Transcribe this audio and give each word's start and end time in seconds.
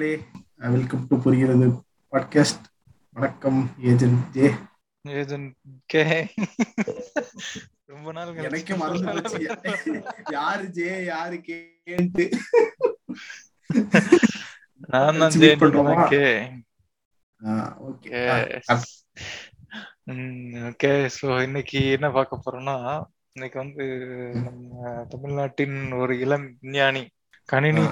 மக்களே 0.00 0.12
welcome 0.70 1.02
to 1.08 1.14
புரிகிறது 1.18 1.66
podcast. 2.12 2.62
வணக்கம் 3.16 3.58
ஏஜென்ட் 3.82 4.20
ஜே. 4.30 4.46
Agent 5.04 5.50
K. 5.86 6.02
ரொம்ப 7.86 8.12
நாள் 8.12 8.30
எனக்கே 8.42 8.74
மறந்து 8.74 9.40
யாரு 10.32 10.64
ஜே 10.70 10.88
யாரு 11.04 11.36
கேன்ட்டு 11.48 12.24
நான் 14.88 15.18
தான் 15.18 15.36
Meet 15.36 15.60
பண்றோமா? 15.62 15.96
கே. 16.08 16.24
ஓகே. 17.88 18.22
ஓகே. 20.66 20.92
ஸோ 21.18 21.28
இன்னைக்கு 21.42 21.82
என்ன 21.90 22.10
பார்க்க 22.10 22.44
போறோம்னா 22.44 22.76
இன்னைக்கு 23.36 23.58
வந்து 23.58 23.86
நம்ம 24.40 24.94
தமிழ்நாட்டின் 25.10 25.78
ஒரு 25.98 26.16
இளம் 26.18 26.48
விஞ்ஞானி 26.60 27.04
கணினி 27.48 27.84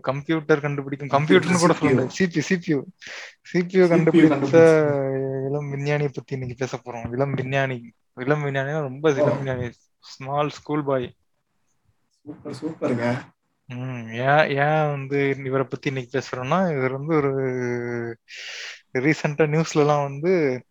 கம்ப்யூட்டர் 0.00 0.60
கண்டுபிடிக்கும். 0.60 1.08
கம்ப்யூட்டர்னு 1.08 1.58
கூட. 1.58 1.74
சொல்லல. 1.74 2.08
சிபி 2.18 2.40
சிபியூ 2.48 2.82
சிபியூ 3.52 3.84
கண்டுபிடிச்சு. 3.86 4.62
இளம் 5.46 5.72
விஞ்ஞானியை 5.72 6.10
பத்தி 6.12 6.32
இன்னைக்கு 6.34 6.56
பேச 6.58 6.80
போறோம். 6.84 7.12
இளம் 7.12 7.34
விஞ்ஞானி. 7.34 7.92
இளம் 8.14 8.44
விஞ்ஞானினா 8.44 8.80
ரொம்ப 8.80 9.10
இளம் 9.10 9.36
விஞ்ஞானி. 9.36 9.70
ஸ்மால் 9.98 10.50
ஸ்கூல் 10.50 10.84
பாய் 10.84 11.14
சூப்பர் 12.24 12.54
சூப்பருங்க 12.54 13.34
ம். 13.66 14.08
ஏன் 14.12 14.48
ஏன் 14.48 14.90
வந்து 14.90 15.36
இவரை 15.44 15.66
பத்தி 15.66 15.88
இன்னைக்கு 15.88 16.18
பேசுறோம்னா 16.18 16.76
இவர் 16.76 16.92
வந்து 16.92 17.14
ஒரு 17.14 17.30
ரீசெண்டா 18.92 19.46
நியூஸ்ல 19.46 19.74
எல்லாம் 19.74 20.02
வந்து 20.02 20.62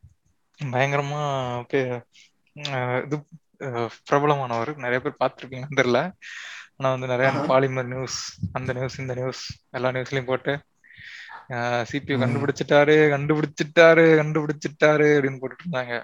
பயங்கரமா 0.64 1.23
இது 3.06 3.26
பிரபலமானவர். 4.09 4.72
நிறைய 4.86 5.00
பேர் 5.06 5.22
பார்த்திருப்பீங்கன்னு 5.23 5.80
தெரியல. 5.81 6.00
ஆனா 6.78 6.89
வந்து 6.94 7.08
நிறைய. 7.14 7.30
பாலிமர் 7.52 7.92
நியூஸ் 7.94 8.17
அந்த 8.58 8.73
நியூஸ் 8.78 9.00
இந்த 9.03 9.14
நியூஸ் 9.20 9.44
எல்லா 9.78 9.89
நியூஸ்லயும் 9.95 10.30
போட்டு 10.31 10.53
சிபியூ. 11.92 12.16
கண்டுபிடிச்சிட்டாரு 12.23 12.98
கண்டுபிடிச்சிட்டாரு 13.16 14.06
கண்டுபிடிச்சிட்டாரு 14.22 15.08
அப்படின்னு 15.17 15.42
போட்டுட்டு 15.42 15.66
இருந்தாங்க 15.66 16.03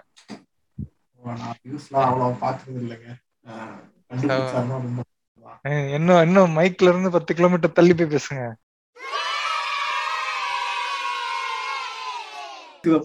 இன்னும் 5.97 6.22
இன்னும் 6.25 6.55
மைக்ல 6.57 6.89
இருந்து 6.91 7.09
பத்து 7.16 7.31
கிலோமீட்டர் 7.35 7.77
தள்ளி 7.77 7.94
போய் 7.99 8.13
பேசுங்க. 8.16 8.44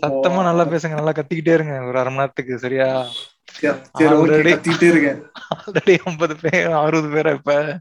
சத்தமா 0.03 0.41
நல்லா 0.49 0.65
பேசுங்க 0.73 0.97
நல்லா 0.99 1.13
கத்திக்கிட்டே 1.19 1.55
இருங்க. 1.59 1.75
ஒரு 1.89 1.99
அரை 2.03 2.11
மணி 2.13 2.17
நேரத்துக்கு 2.17 2.55
சரியா. 2.65 2.89
கத்திட்டே 3.61 4.83
இருக்கேன். 4.83 5.23
ஆல்ரெடி 5.55 5.99
ஐம்பது 6.05 6.37
பேர் 6.41 6.71
அறுபது 6.71 7.09
பேரா 7.09 7.33
இப்ப? 7.35 7.79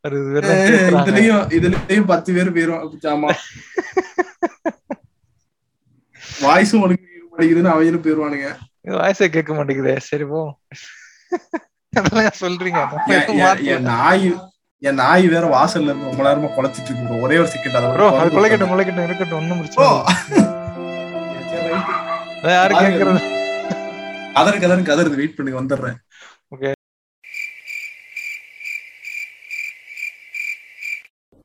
அறுபது 0.00 0.40
பேர். 0.40 0.92
இதுலயும் 0.92 1.36
இதுலயும் 1.36 2.06
பத்து 2.06 2.32
பேர் 2.32 2.52
போயிரும் 2.52 2.90
ஆமா 3.02 3.34
வாய்ஸும் 6.42 6.82
உனக்கு 6.82 7.08
மாட்டேங்குதுன்னு 7.32 7.68
அவங்களும் 7.68 8.02
போயிருவானுங்க. 8.02 8.56
வாய்ஸே 8.88 9.26
கேட்க 9.26 9.54
மாட்டேங்குதே. 9.54 9.96
சரி 9.98 10.24
போ. 10.24 10.58
அதெல்லாம் 11.90 12.30
சொல்றீங்க? 12.40 12.96
என்- 13.64 13.78
நாய் 13.78 14.34
என் 14.78 14.94
நாய் 14.94 15.28
வேற 15.28 15.46
வாசல்ல 15.46 15.80
இருந்து 15.80 16.16
ரொம்ப 16.16 16.34
நேரமா 16.34 16.50
குலைச்சிட்டு 16.50 16.84
இருக்கு. 16.84 17.20
ஒரே 17.20 17.38
ஒரு 17.38 17.48
செகண்ட் 17.48 17.76
அதை 17.76 17.90
கொலைக்கட்டும். 17.90 18.62
கொலைக்கட்டும். 18.62 19.04
இருக்கட்டும் 19.04 19.38
ஒண்ணும். 19.38 19.58
பிரச்சனை 19.58 20.02
யாரு. 22.42 22.74
கேக்குறது? 22.74 23.42
கதறு 24.36 24.58
கதறு 24.62 24.82
கதறு 24.90 25.18
வெயிட் 25.20 25.36
பண்ணி 25.36 25.52
வந்துடுறேன். 25.58 25.98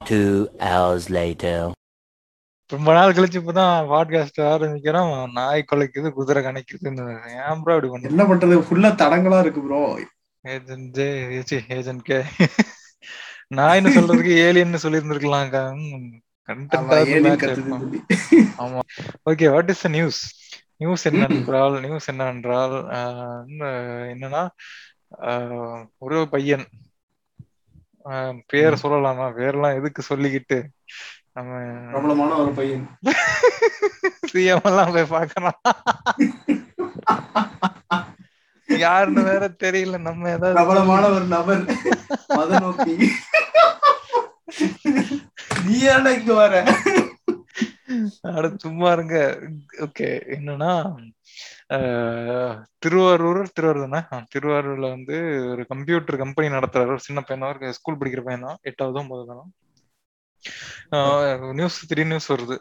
Two 0.02 0.32
hours 0.70 1.04
later. 1.18 1.58
ரொம்ப 2.72 2.90
நாள் 2.94 3.16
கழிச்சு 3.18 3.40
இப்பதான் 3.42 3.88
பாட்காஸ்ட் 3.92 4.40
ஆரம்பிக்கிறோம். 4.54 5.14
நாய் 5.38 5.64
கொலைக்குது 5.70 6.10
குதிரை 6.18 6.42
கணக்குதுன்னு 6.44 7.06
ஏன் 7.44 7.62
ப்ரோ 7.64 7.74
அப்படி 7.76 7.90
பண்ணு 7.92 8.12
என்ன 8.12 8.26
பண்றது? 8.32 8.58
ஃபுல்லா 8.68 8.90
தடங்களா 9.02 9.40
இருக்கு 9.44 9.62
bro 9.68 9.82
agent 10.46 10.90
J 10.98 11.08
agent 11.78 12.04
K 12.10 12.20
நாய்னு 13.60 13.96
சொல்றதுக்கு 13.96 14.34
ஏலியன்னு 14.48 14.84
சொல்லியிருந்திருக்கலாம் 14.84 15.48
ஆமா 18.64 18.82
okay 19.32 19.48
what 19.56 19.72
is 19.74 19.84
the 19.86 19.92
news 19.98 20.20
news 20.80 21.08
என்னென்றால் 21.08 21.80
நியூஸ் 21.80 22.10
இந்த 22.10 23.66
என்னன்னா 24.16 24.48
ஒரு 25.98 26.28
பையன் 26.32 26.68
பேர் 28.48 28.80
சொல்லலாமா? 28.84 29.26
பேர்லாம் 29.38 29.76
எதுக்கு 29.76 30.04
சொல்லிக்கிட்டு 30.10 30.60
நம்ம 31.34 31.58
பிரபலமான 31.90 32.34
ஒரு 32.34 32.52
பையன். 32.52 32.98
சிஎம் 34.32 34.64
எல்லாம் 34.64 34.92
போய் 34.92 35.06
பார்க்கணும். 35.06 35.60
யாருன்னு 38.68 39.24
வேற 39.24 39.50
தெரியல. 39.64 40.00
நம்ம 40.00 40.28
ஏதாவது 40.28 40.54
பிரபலமான 40.54 41.08
ஒரு 41.08 41.26
நபர். 41.26 41.64
மத 42.28 42.60
நோக்கி. 42.60 42.98
நீ 45.66 45.78
இங்க 46.20 46.34
வர? 46.34 46.64
அட 48.36 48.46
சும்மா 48.64 48.90
இருங்க. 48.98 49.18
ஓகே 49.86 50.08
என்னன்னா 50.36 50.72
திருவாரூர் 52.84 53.42
திருவாரூர் 53.56 53.90
தானே 53.90 54.02
திருவாரூர்ல 54.34 54.88
வந்து 54.96 55.18
ஒரு 55.52 55.64
கம்ப்யூட்டர் 55.72 56.22
கம்பெனி 56.24 56.48
நடத்துறாரு. 56.56 56.94
ஒரு 56.96 57.06
சின்ன 57.08 57.24
பையனா 57.28 57.50
ஒரு 57.54 57.74
ஸ்கூல் 57.78 58.00
படிக்கிற 58.02 58.22
பையன் 58.28 58.48
தான். 58.48 58.60
எட்டாவது 58.70 59.00
ஒன்பது 59.02 59.24
தான்? 59.32 59.50
நியூஸ் 61.60 61.80
திடீர் 61.90 62.12
நியூஸ் 62.12 62.32
வருது. 62.34 62.58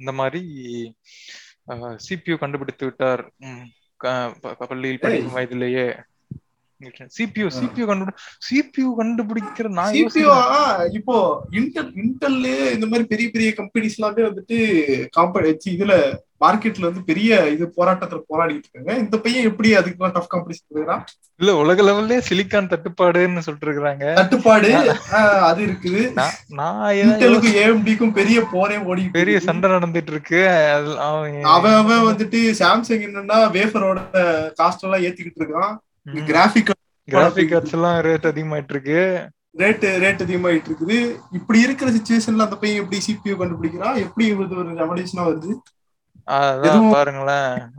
இந்த 0.00 0.12
மாதிரி 0.20 0.42
சிபியூ 2.08 2.36
கண்டுபிடித்து 2.42 2.84
விட்டார். 2.88 3.24
பள்ளியில் 4.68 5.02
படிக்கும் 5.04 5.36
வயதிலேயே. 5.38 5.86
சிபியூ. 7.16 7.46
சிபியூ 7.58 7.84
கண்டுபிடி 7.90 8.14
சிபியூ 8.48 8.88
கண்டுபிடிக்கிற 8.98 9.68
நான் 9.78 9.96
யோசிக்கிறேன். 10.00 10.94
இப்போ 10.98 11.16
இன்டெல் 11.58 11.90
இன்டெல் 12.04 12.40
இந்த 12.76 12.86
மாதிரி 12.90 13.04
பெரிய 13.12 13.28
பெரிய 13.34 13.50
கம்பெனிஸ் 13.60 13.98
எல்லாமே 13.98 14.22
வந்துட்டு 14.28 14.56
காம்படி 15.18 15.54
இதுல 15.76 15.94
மார்க்கெட்ல 16.44 16.88
வந்து 16.88 17.02
பெரிய 17.08 17.38
இது 17.54 17.64
போராட்டத்துல 17.78 18.20
போராடிட்டு 18.30 18.66
இருக்காங்க. 18.66 18.92
இந்த 19.04 19.16
பையன் 19.24 19.48
எப்படி 19.50 19.68
அதுக்கு 19.78 20.10
டஃப் 20.16 20.30
காம்படிஷன் 20.34 20.68
இருக்கிறான் 20.74 21.02
இல்ல 21.40 21.50
உலக 21.62 21.82
லெவல்லே 21.88 22.18
சிலிக்கான் 22.28 22.70
தட்டுப்பாடுன்னு 22.72 23.44
சொல்லிட்டு 23.46 23.68
இருக்காங்க 23.68 24.12
தட்டுப்பாடு 24.20 24.70
அது 25.48 25.60
இருக்குது. 25.68 26.02
நான் 26.60 26.94
இன்டெலுக்கும் 27.00 27.58
ஏஎம்டிக்கும் 27.64 28.16
பெரிய 28.20 28.38
போரே 28.54 28.78
ஓடி 28.92 29.08
பெரிய 29.18 29.40
சண்டை 29.48 29.72
நடந்துட்டு 29.74 30.14
இருக்கு. 30.14 30.40
அவன் 31.56 31.76
அவன் 31.80 32.06
வந்துட்டு 32.10 32.40
சாம்சங் 32.62 33.04
என்னன்னா 33.08 33.40
வேஃபரோட 33.58 34.00
காஸ்ட் 34.62 34.86
எல்லாம் 34.88 35.04
ஏத்திக்கிட்டு 35.08 35.42
இருக்கான். 35.44 35.74
கிராபிக் 36.04 36.72
கார்ட்ஸ் 37.50 37.72
எல்லாம் 37.72 37.98
ரேட் 38.08 38.28
அதிகமாயிட்டு 38.32 38.72
இருக்கு 38.76 39.28
ரேட் 39.58 39.84
ரேட் 40.04 40.22
அதிகமாயிட்டு 40.24 40.68
இருக்குது 40.70 40.96
இப்படி 41.32 41.60
இருக்கிற 41.60 41.90
சுச்சுவேஷன்ல 41.90 42.46
அந்த 42.46 42.56
பையன் 42.62 42.80
எப்படி 42.82 42.98
சிபியூ 43.06 43.34
கண்டுபிடிக்கிறான்? 43.40 43.96
எப்படி 44.04 44.26
இது 44.26 44.56
ஒரு 44.60 44.72
ரெவல்யூஷனா 44.80 45.24
வருது? 45.28 45.52
பாருங்களேன். 46.90 47.70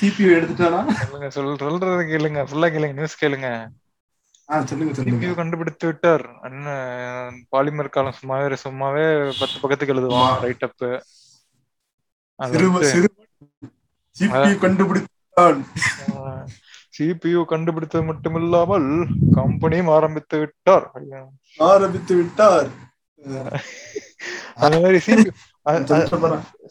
சிபியூ 0.00 0.28
எடுத்துட்டானா? 0.38 0.80
சொல்லுங்க 0.90 1.30
சொல் 1.36 1.58
சொல்றது 1.58 2.02
கேளுங்க. 2.12 2.40
ஃபுல்லா 2.48 2.68
கேளுங்க 2.74 2.92
நியூஸ் 2.92 3.24
கேளுங்க. 3.24 3.50
சிபியூ 4.50 5.34
கண்டுபிடித்து 5.34 5.86
விட்டார். 5.86 6.24
என்ன 6.50 6.68
பாலிமர் 7.56 7.88
காலம் 7.88 8.18
சும்மாவே 8.20 8.56
சும்மாவே 8.64 9.06
பத்து 9.40 9.56
பக்கத்துக்கு 9.62 9.94
எழுதுவான். 9.94 10.40
ரைட் 10.40 10.66
அப் 10.68 11.04
சிபியூ 14.18 14.54
கண்டுபிடித்தான். 14.66 15.60
சிபியூ 16.98 17.44
கண்டுபிடித்தது 17.44 18.04
மட்டுமில்லாமல் 18.12 18.88
கம்பெனியும் 19.36 19.90
ஆரம்பித்து 19.90 20.38
விட்டார். 20.38 20.86
ஆரம்பித்து 21.58 22.16
விட்டார் 22.16 22.68
அந்த 24.54 24.76
மாதிரி 24.80 24.98
சிபியூ. 25.06 25.32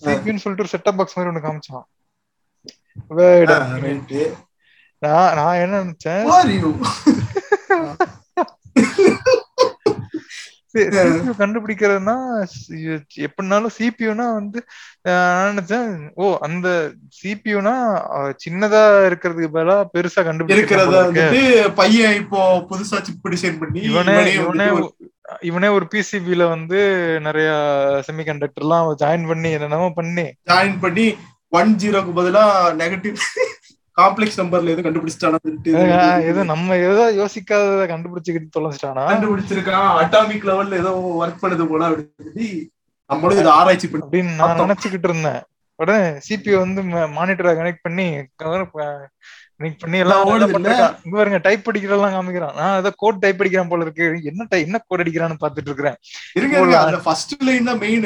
சிபியூன்னு 0.05 0.43
சொல்லிட்டு 0.43 0.77
செட்டப் 0.77 0.97
பாக்ஸ் 0.97 1.17
மாதிரி 1.17 1.35
ஒண்ணு 1.35 1.45
காமிச்சான். 1.45 1.85
நான் 5.01 5.35
நான் 5.35 5.55
என்ன 5.55 5.83
நினைச்சேன்? 5.83 6.23
சிபியூ 10.87 11.33
கண்டுபிடிக்கிறதுனா 11.39 12.15
எப்படினாலும் 13.25 13.75
சிபியூனா 13.77 14.27
வந்து 14.33 14.59
நினைச்சேன் 15.47 15.91
ஓ 16.15 16.31
அந்த 16.45 16.67
சிபியூனா 17.19 17.75
சின்னதா 18.43 18.81
இருக்கிறதுக்கு 19.05 19.51
பதிலா 19.53 19.77
பெருசா 19.93 20.23
கண்டுபிடிக்கிறத 20.23 21.01
பையன் 21.77 22.17
இப்போ 22.21 22.41
புதுசா 22.69 22.99
சிப் 23.01 23.29
டிசைன் 23.29 23.59
பண்ணி 23.59 23.81
இவனே 23.89 24.17
இவனே 24.37 24.67
இவனே 25.43 25.69
ஒரு 25.69 25.85
பிசிபில 25.93 26.43
வந்து 26.47 26.79
நிறைய 27.23 27.47
செமிகண்டக்டர் 28.07 28.65
எல்லாம் 28.65 28.91
ஜாயின் 29.01 29.25
பண்ணி 29.27 29.49
என்னென்னமோ 29.51 29.89
பண்ணி. 29.97 30.25
ஜாயின் 30.47 30.77
பண்ணி 30.79 31.07
ஒன் 31.53 31.71
ஜீரோக்கு 31.81 32.11
பதிலா 32.15 32.43
நெகட்டிவ் 32.79 33.17
காம்ப்ளெக்ஸ் 34.01 34.37
நம்பர்ல 34.37 34.67
எதுவும் 34.67 34.95
கண்டுபிடிச்சிட்டானா 34.95 36.21
ஏதோ 36.21 36.43
நம்ம 36.43 36.75
ஏதோ 36.75 37.11
யோசிக்காதத 37.11 37.89
கண்டுபிடிச்சுக்கிட்டு 37.91 38.59
தொலைச்சிட்டானா 38.59 39.07
கண்டுபிடிச்சிருக்கான். 39.09 39.97
அட்டாமிக் 39.97 40.45
லெவல்ல 40.45 40.73
ஏதோ 40.73 41.17
ஒர்க் 41.19 41.43
பண்ணது 41.43 41.65
போல 41.65 41.89
அப்படின்னு 41.89 42.67
நம்மளும் 43.05 43.39
இதை 43.39 43.51
ஆராய்ச்சி 43.51 43.87
பண்ணி 43.87 44.07
அப்படின்னு 44.11 44.35
நான். 44.35 44.59
நினைச்சுக்கிட்டு 44.59 45.09
இருந்தேன். 45.09 45.41
உடனே 45.75 46.19
சிபியூ 46.29 46.57
வந்து 46.57 46.81
மானிட்டரை 46.83 47.55
கனெக்ட் 47.55 47.79
பண்ணி 47.81 48.09
கனெக்ட் 48.43 49.77
பண்ணி 49.77 49.97
எல்லாம். 49.97 50.25
இங்க 51.03 51.17
பாருங்க 51.17 51.37
டைப் 51.37 51.69
படிக்கிறதெல்லாம் 51.69 52.13
காமிக்கிறான். 52.15 52.55
நான் 52.55 52.79
ஏதோ 52.79 52.93
கோட் 52.95 53.19
டைப் 53.19 53.37
படிக்கிறான் 53.37 53.67
போல 53.67 53.83
இருக்கு. 53.83 54.19
என்ன 54.23 54.47
ty- 54.51 54.61
என்ன 54.61 54.81
கோட் 54.87 55.01
அடிக்கிறான்னு 55.01 55.35
பாத்துட்டு 55.45 55.65
இருக்கிறேன். 55.65 55.95
இருங்க, 56.33 56.57
அந்த 56.79 56.97
ஃபர்ஸ்ட் 56.97 57.43
லைன் 57.43 57.63
தான் 57.63 57.77
மெயின் 57.77 58.03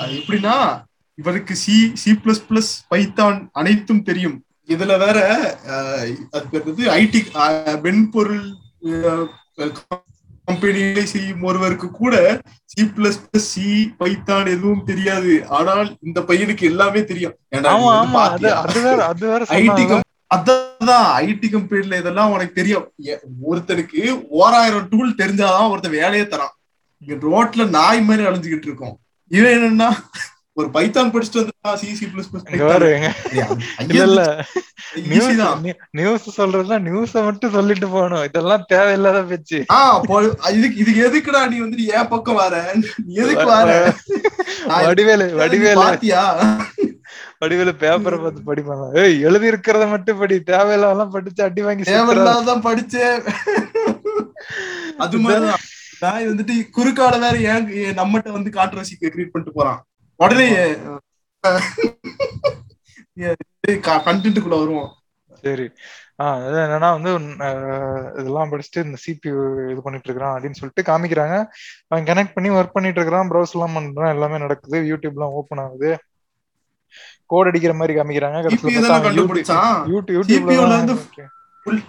எப்படின்னா 0.00 0.82
இவருக்கு 1.14 1.54
C 1.54 1.90
C 1.94 2.20
plus 2.24 2.44
plus 2.50 2.94
Python 2.94 3.48
அனைத்தும் 3.52 4.02
தெரியும். 4.02 4.44
இதுல 4.74 4.92
வேற 5.04 5.18
அது 6.36 6.90
ஐடி 7.00 7.20
மென்பொருள் 7.84 8.46
கம்பெனியிலே 10.48 11.04
செய்யும் 11.12 11.44
ஒருவருக்கு 11.48 11.88
கூட 12.00 12.14
C 12.72 12.82
plus 12.96 13.20
plus 13.22 13.48
C 13.52 13.68
Python 14.00 14.50
எதுவும் 14.54 14.84
தெரியாது. 14.90 15.32
ஆனால் 15.58 15.88
இந்த 16.06 16.18
பையனுக்கு 16.28 16.64
எல்லாமே 16.70 17.00
தெரியும். 17.10 17.34
ஐடி 19.60 19.86
அதான் 20.34 21.08
ஐடி 21.24 21.48
கம்பெனில 21.54 21.98
இதெல்லாம் 22.02 22.32
உனக்கு 22.34 22.54
தெரியும். 22.60 22.86
ஒருத்தனுக்கு 23.50 24.00
ஓராயிரம் 24.42 24.88
டூல் 24.92 25.18
தெரிஞ்சாதான் 25.22 25.70
ஒருத்தன் 25.72 25.98
வேலையே 26.00 26.24
தரான். 26.30 26.54
இங்க 27.02 27.14
ரோட்ல 27.26 27.68
நாய் 27.78 28.00
மாதிரி 28.08 28.28
அலைஞ்சுக்கிட்டு 28.28 28.68
இருக்கோம். 28.70 28.96
இவன் 29.36 29.54
என்னன்னா 29.58 29.90
ஒரு 30.56 30.68
பைத்தான் 30.70 31.10
படிச்சுட்டு 31.12 31.40
வந்தா 31.40 31.72
சி 31.76 31.88
சி 31.96 32.06
பிளஸ் 32.06 32.28
எங்க 32.52 33.94
இல்ல 33.94 34.04
இல்ல. 34.04 34.22
நியூஸ் 35.08 35.40
தான். 35.40 35.58
நியூஸ் 35.92 36.26
சொல்றதுலாம் 36.36 36.84
நியூஸ 36.86 37.12
மட்டும் 37.24 37.52
சொல்லிட்டு 37.52 37.86
போகணும். 37.88 38.24
இதெல்லாம் 38.24 38.64
தேவையில்லாத 38.68 39.20
பேச்சு. 39.24 39.58
இதுக்கு 40.52 40.78
இதுக்கு 40.82 41.00
எதுக்குடா 41.06 41.40
நீ 41.48 41.58
வந்து 41.60 41.88
என் 41.94 42.08
பக்கம் 42.08 42.40
வர? 42.40 42.54
நீ 43.04 43.14
எதுக்கு 43.24 43.46
வர? 43.50 43.70
வடிவேலு 44.86 45.26
வடிவேலு. 45.34 45.80
பாத்தியா? 45.80 46.22
வடிவேலு 47.40 47.72
பேப்பரை 47.80 48.18
பார்த்து 48.20 48.46
படிப்பாங்க 48.46 48.84
ஏய் 49.02 49.18
எழுதி 49.22 49.50
இருக்கிறத 49.50 49.86
மட்டும் 49.90 50.18
படி. 50.18 50.36
தேவையில்லாம் 50.50 51.10
படிச்சு 51.10 51.42
அடி 51.44 51.62
வாங்கி. 51.62 51.90
தேவையில்லாதான் 51.90 52.64
படிச்சேன் 52.64 53.18
அது 54.98 55.18
மாதிரிதான். 55.18 55.64
நான் 56.00 56.30
வந்துட்டு 56.30 56.54
குறுக்கால 56.76 57.14
வேற 57.20 57.36
ஏன் 57.50 57.68
ஏன் 57.82 57.98
நம்மகிட்ட 57.98 58.30
வந்து 58.32 58.50
கான்ட்ரவர்சி 58.50 58.96
கிரியேட் 58.98 59.34
பண்ணிட்டு 59.34 59.54
போறான். 59.54 59.80
உடனே 60.16 60.74
கண்டென்ட்டுக்குள்ள 63.70 64.48
வருவோம். 64.48 64.94
சரி. 65.42 65.70
ஆஹ் 66.22 66.28
அது 66.46 66.56
என்னன்னா 66.56 66.78
வந்து 66.78 67.14
இதெல்லாம் 68.20 68.50
படிச்சுட்டு 68.50 68.74
இந்த 68.74 68.94
சிபியூ 69.06 69.70
இது 69.70 69.82
பண்ணிட்டு 69.82 69.92
இருக்கிறான் 70.02 70.40
அப்படின்னு 70.40 70.50
சொல்லிட்டு 70.50 70.82
காமிக்கிறாங்க. 70.82 71.46
அவன் 71.88 72.04
கனெக்ட் 72.04 72.34
பண்ணி 72.34 72.50
ஒர்க் 72.50 72.72
பண்ணிட்டு 72.72 73.00
இருக்கிறான் 73.00 73.30
ப்ரௌஸ் 73.30 73.52
எல்லாம் 73.52 73.76
பண்றான் 73.76 74.08
எல்லாமே 74.08 74.38
நடக்குது. 74.38 74.80
யூடியூப் 74.80 75.00
எல்லாம் 75.00 75.28
ஓபன் 75.28 75.58
ஆகுது. 75.58 75.98
கோட் 77.26 77.46
அடிக்கிற 77.46 77.74
மாதிரி 77.74 77.98
காமிக்கிறாங்க. 77.98 78.56
யூடியூப்ல 79.86 81.82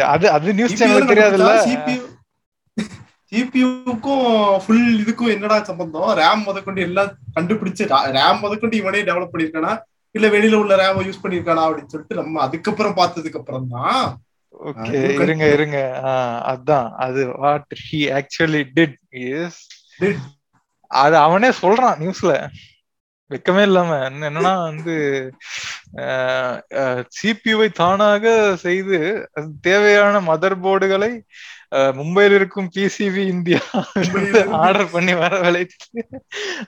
அது 0.00 0.30
அது 0.30 0.54
நியூஸ் 0.54 0.74
சேனல் 0.74 1.06
தெரியாதுல்ல? 1.06 1.84
சிபியூ 3.34 3.68
சிபியூக்கும் 3.68 4.24
ஃபுல் 4.64 5.00
இதுக்கும் 5.00 5.30
என்னடா 5.30 5.62
சம்பந்தம்? 5.62 6.18
ரேம் 6.18 6.42
முதற்கொண்டு 6.44 6.80
எல்லாம் 6.80 7.10
கண்டுபிடிச்சு 7.34 7.84
ரேம் 8.16 8.40
முதற்கொண்டு 8.40 8.76
இவனே 8.76 9.02
டெவலப் 9.02 9.32
பண்ணிருக்கானா 9.32 9.72
இல்ல 10.14 10.28
வெளியில 10.28 10.54
உள்ள 10.54 10.76
ரேம் 10.76 11.00
யூஸ் 11.02 11.22
பண்ணிருக்கானா 11.22 11.62
அப்படின்னு 11.66 11.86
சொல்லிட்டு 11.86 12.14
நம்ம 12.14 12.40
அதுக்கப்புறம் 12.40 12.96
பார்த்ததுக்கு 12.96 13.36
அப்புறம் 13.36 13.68
தான். 13.68 14.04
ஓகே 14.60 14.98
இருங்க 15.22 15.44
இருங்க. 15.46 15.78
அதான். 16.46 16.92
அது 16.96 17.26
what 17.36 17.74
he 17.84 18.00
actually 18.14 18.62
did 18.74 18.98
is. 19.12 19.60
அது 20.90 21.16
அவனே 21.16 21.48
சொல்றான் 21.48 21.98
நியூஸ்ல 21.98 22.32
வெக்கமே 23.34 23.62
இல்லாம 23.62 24.04
என்ன- 24.04 24.30
என்னன்னா 24.30 24.62
வந்து 24.62 25.30
சிபியூவை 27.22 27.72
தானாக 27.72 28.56
செய்து 28.56 29.28
அது 29.34 29.46
தேவையான 29.60 30.20
மதர் 30.20 30.60
போர்டுகளை 30.62 31.20
மும்பையில் 31.74 32.34
இருக்கும் 32.34 32.70
பிசிவி 32.76 33.26
இந்தியா. 33.26 33.58
ஆர்டர் 34.50 34.90
பண்ணி 34.90 35.14
வரவழைத்து 35.14 35.86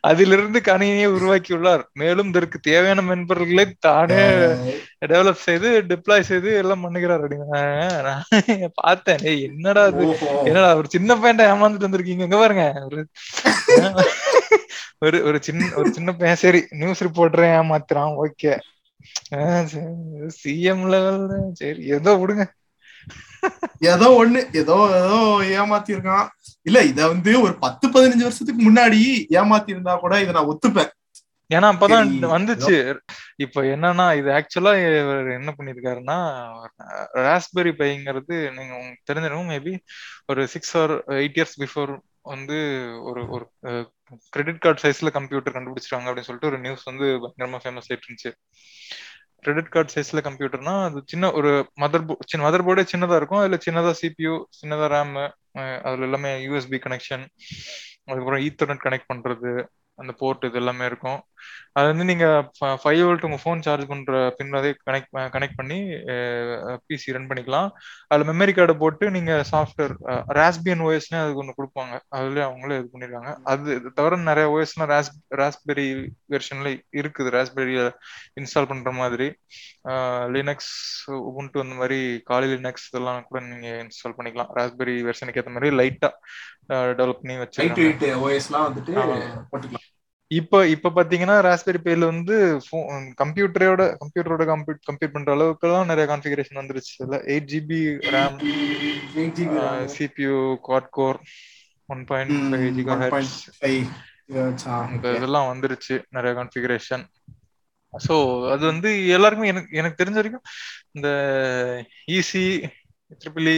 அதிலிருந்து 0.01 0.61
கணினியை 0.65 1.07
உருவாக்கியுள்ளார். 1.07 1.83
மேலும் 1.93 2.29
இதற்கு 2.29 2.59
தேவையான 2.59 3.03
மென்பொருட்களை 3.03 3.73
தானே 3.79 4.29
டெவலப் 5.07 5.33
செய்து 5.33 5.85
டிப்ளாய் 5.89 6.21
செய்து 6.21 6.55
எல்லாம் 6.55 6.83
பண்ணுகிறார். 6.85 7.25
அப்படின்னு 7.25 8.03
நான் 8.03 8.25
பார்த்தேன். 8.75 9.19
என்னடா 9.41 9.87
இது? 9.87 10.07
ஓஹோ. 10.07 10.43
என்னடா 10.45 10.77
ஒரு 10.77 10.89
சின்ன 10.89 11.17
பையன் 11.17 11.53
ஏமாந்துட்டு 11.53 11.81
வந்திருக்கீங்க. 11.81 12.27
இங்க 12.27 12.37
பாருங்க. 12.37 13.07
ஒரு 15.03 15.19
ஒரு 15.29 15.39
சின்ன 15.47 15.69
ஒரு 15.81 15.89
சின்ன 15.97 16.11
பையன் 16.19 16.43
சரி 16.43 16.61
நியூஸ் 16.81 17.03
ரிப்போர்ட்டரே 17.07 17.49
ஏமாத்துறான் 17.57 18.15
ஓகே. 18.25 18.53
சிஎம் 20.39 20.85
லெவல் 20.93 21.27
சரி 21.61 21.83
ஏதோ 21.97 22.13
விடுங்க. 22.21 22.45
ஏதோ 23.93 24.07
ஒண்ணு 24.21 24.41
ஏதோ 24.61 24.77
ஏதோ 25.01 25.19
ஏமாத்தி 25.59 25.95
இருக்கான் 25.97 26.29
இல்ல 26.69 26.79
இத 26.91 27.01
வந்து 27.09 27.33
ஒரு 27.43 27.55
பத்து 27.65 27.87
பதினஞ்சு 27.89 28.27
வருஷத்துக்கு 28.27 28.63
முன்னாடி 28.69 29.01
ஏமாத்தி 29.41 29.75
இருந்தா 29.75 29.95
கூட 30.05 30.15
இதை 30.23 30.33
நான் 30.37 30.51
ஒத்துப்பேன். 30.53 30.91
ஏன்னா 31.51 31.69
அப்பதான் 31.73 32.09
வந்துச்சு. 32.35 32.77
இப்ப 33.45 33.63
என்னன்னா 33.75 34.07
இது 34.21 34.31
ஆக்சுவலா 34.39 34.73
இவர் 35.01 35.29
என்ன 35.39 35.51
பண்ணிருக்காருன்னா 35.59 36.17
ராஸ்பெரி 37.27 37.73
பைங்கிறது 37.81 38.37
நீங்க 38.57 38.73
உங்களுக்கு 38.79 39.09
தெரிஞ்சிருக்கும் 39.11 39.53
மேபி 39.55 39.75
ஒரு 40.27 40.45
six 40.55 40.75
or 40.83 40.95
eight 41.21 41.39
years 41.41 41.57
before 41.63 41.93
வந்து 42.33 42.59
ஒரு 43.09 43.23
ஒரு 43.37 43.47
கிரெடிட் 44.35 44.63
கார்டு 44.65 44.83
சைஸ்ல 44.85 45.11
கம்ப்யூட்டர் 45.17 45.55
கண்டுபிடிச்சிருக்காங்க 45.57 46.09
அப்படின்னு 46.09 46.29
சொல்லிட்டு 46.29 46.51
ஒரு 46.53 46.59
நியூஸ் 46.65 46.85
வந்து 46.91 47.07
பயங்கரமா 47.23 47.61
ஃபேமஸ் 47.65 47.89
ஆயிட்டு 47.91 48.07
இருந்துச்சு. 48.07 48.33
கிரெடிட் 49.45 49.73
கார்டு 49.75 49.93
சைஸ்ல 49.95 50.21
கம்ப்யூட்டர்னா 50.27 50.75
அது 50.85 50.99
சின்ன 51.13 51.31
ஒரு 51.33 51.51
மதர் 51.83 52.07
போர்டு 52.09 52.29
சின்ன 52.31 52.45
மதர் 52.47 52.67
போர்டே 52.69 52.85
சின்னதா 52.93 53.19
இருக்கும். 53.21 53.41
அதுல 53.43 53.59
சின்னதா 53.67 53.93
சிபியூ 54.03 54.35
சின்னதா 54.61 54.87
ரேம் 54.95 55.15
அதுல 55.87 56.07
எல்லாமே 56.09 56.31
யூஎஸ்பி 56.47 56.79
கனெக்ஷன் 56.87 57.25
அதுக்கப்புறம் 58.07 58.45
ஈத்தர்நெட் 58.47 58.85
கனெக்ட் 58.87 59.11
பண்றது 59.13 59.53
அந்த 59.99 60.13
போர்ட் 60.21 60.47
இது 60.49 60.59
எல்லாமே 60.63 60.85
இருக்கும். 60.91 61.21
அது 61.79 61.87
வந்து 61.91 62.05
நீங்க 62.11 62.27
ஃபைவ் 62.83 63.01
வோல்ட் 63.07 63.25
உங்க 63.29 63.39
ஃபோன் 63.43 63.63
சார்ஜ் 63.65 63.89
பண்ற 63.91 64.21
பின் 64.37 64.57
அதே 64.61 64.71
கனெக்ட் 64.89 65.11
கனெக்ட் 65.35 65.59
பண்ணி 65.61 65.79
பிசி 66.87 67.15
ரன் 67.17 67.29
பண்ணிக்கலாம். 67.31 67.69
அதுல 68.11 68.27
மெமரி 68.31 68.53
கார்டை 68.59 68.75
போட்டு 68.83 69.05
நீங்க 69.17 69.33
சாஃப்ட்வேர் 69.51 69.95
ராஸ்பியன் 70.39 70.85
ஓஎஸ்னே 70.87 71.19
அதுக்கு 71.23 71.43
ஒன்று 71.43 71.59
கொடுப்பாங்க. 71.59 71.95
அதுல 72.19 72.45
அவங்களே 72.49 72.79
இது 72.81 72.89
பண்ணிருக்காங்க 72.93 73.33
அது 73.53 73.75
தவிர 73.99 74.21
நிறைய 74.31 74.47
ஓஎஸ்லாம் 74.55 74.91
ராஸ் 74.95 75.13
ராஸ்பெரி 75.43 75.87
வெர்ஷன்ல 76.35 76.73
இருக்குது. 77.01 77.35
ராஸ்பெரியை 77.37 77.85
இன்ஸ்டால் 78.41 78.71
பண்ற 78.73 78.93
மாதிரி. 79.03 79.29
லினக்ஸ் 80.37 80.73
உபுண்டு 81.29 81.65
அந்த 81.65 81.77
மாதிரி 81.81 82.01
காலி 82.31 82.49
லினக்ஸ் 82.55 82.89
இதெல்லாம் 82.91 83.27
கூட 83.29 83.41
நீங்க 83.51 83.69
இன்ஸ்டால் 83.85 84.17
பண்ணிக்கலாம். 84.19 84.53
ராஸ்பெரி 84.59 84.97
வெர்ஷனுக்கு 85.09 85.43
ஏற்ற 85.43 85.53
மாதிரி 85.57 85.77
லைட்டா 85.81 86.11
டெவலப் 87.01 87.21
பண்ணி 87.21 87.37
வெயிட் 87.43 88.07
ஓஎஸ்லாம் 88.25 88.67
வந்துட்டு 88.69 88.95
இப்ப 90.31 90.61
இப்ப 90.67 90.91
பாத்தீங்கன்னா 90.91 91.35
ராஸ்பெரி 91.47 91.81
பேல 91.83 92.07
வந்து 92.09 92.37
கம்ப்யூட்டரோட 93.21 93.83
கம்ப்யூட்டரோட 94.01 94.45
கம்ப்யூட் 94.49 94.81
கம்ப்யூட் 94.89 95.15
பண்ற 95.15 95.31
அளவுக்கு 95.33 95.67
எல்லாம் 95.69 95.91
நிறைய 95.91 96.07
கான்ஃபிகரேஷன் 96.11 96.61
வந்துருச்சு 96.61 96.95
இல்ல 97.05 97.19
eight 97.33 97.51
GB 97.53 97.81
RAM 98.15 98.39
8 98.39 99.29
GB 99.37 99.53
RAM. 99.59 99.85
CPU 99.93 100.35
quad 100.65 100.89
core 100.93 101.19
one 101.89 102.03
point 102.09 102.33
five 102.47 102.65
ம், 102.65 102.75
ஜிகா 102.77 102.97
1.5 102.97 103.31
gigahertz, 104.27 104.65
ஆ, 104.69 104.77
இந்த 104.89 105.07
okay. 105.07 105.17
இதெல்லாம் 105.19 105.51
வந்துருச்சு 105.51 105.95
நிறைய 106.11 106.33
கான்ஃபிகரேஷன் 106.39 107.05
ஸோ 107.93 108.15
அது 108.53 108.63
வந்து 108.67 108.89
எல்லாருக்குமே 109.17 109.51
எனக்கு 109.51 109.79
எனக்கு 109.79 110.01
தெரிஞ்ச 110.01 110.17
வரைக்கும் 110.17 110.47
இந்த 110.95 111.09
ஈசி 112.13 112.43
ட்ரிபிள் 113.21 113.49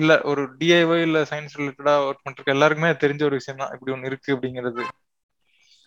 இல்ல 0.00 0.12
ஒரு 0.30 0.42
டிஐஒய் 0.58 1.02
இல்ல 1.02 1.20
சயின்ஸ் 1.30 1.56
ரிலேட்டடா 1.58 1.94
ஒர்க் 2.06 2.24
பண்றதுக்கு 2.26 2.54
எல்லாருக்குமே 2.54 2.90
தெரிஞ்ச 3.02 3.22
ஒரு 3.24 3.38
விஷயம் 3.40 3.62
தான் 3.62 3.72
இப்படி 3.74 3.92
ஒன்று 3.92 4.10
இருக்கு 4.10 4.34
அப்படிங்கிறது. 4.34 4.84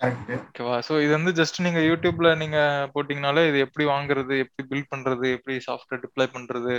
ஓகேவா 0.02 0.78
ஸோ 0.88 0.94
இது 1.04 1.12
வந்து 1.18 1.32
ஜஸ்ட் 1.40 1.62
நீங்க 1.66 1.80
யூடியூப்ல 1.90 2.30
நீங்க 2.42 2.58
போட்டீங்கனாலே 2.94 3.44
இது 3.50 3.60
எப்படி 3.66 3.86
வாங்குறது 3.94 4.36
எப்படி 4.44 4.64
பில்ட் 4.72 4.92
பண்றது 4.94 5.28
எப்படி 5.38 5.56
சாஃப்ட்வேர் 5.68 6.04
டிப்ளை 6.04 6.28
பண்றது 6.36 6.76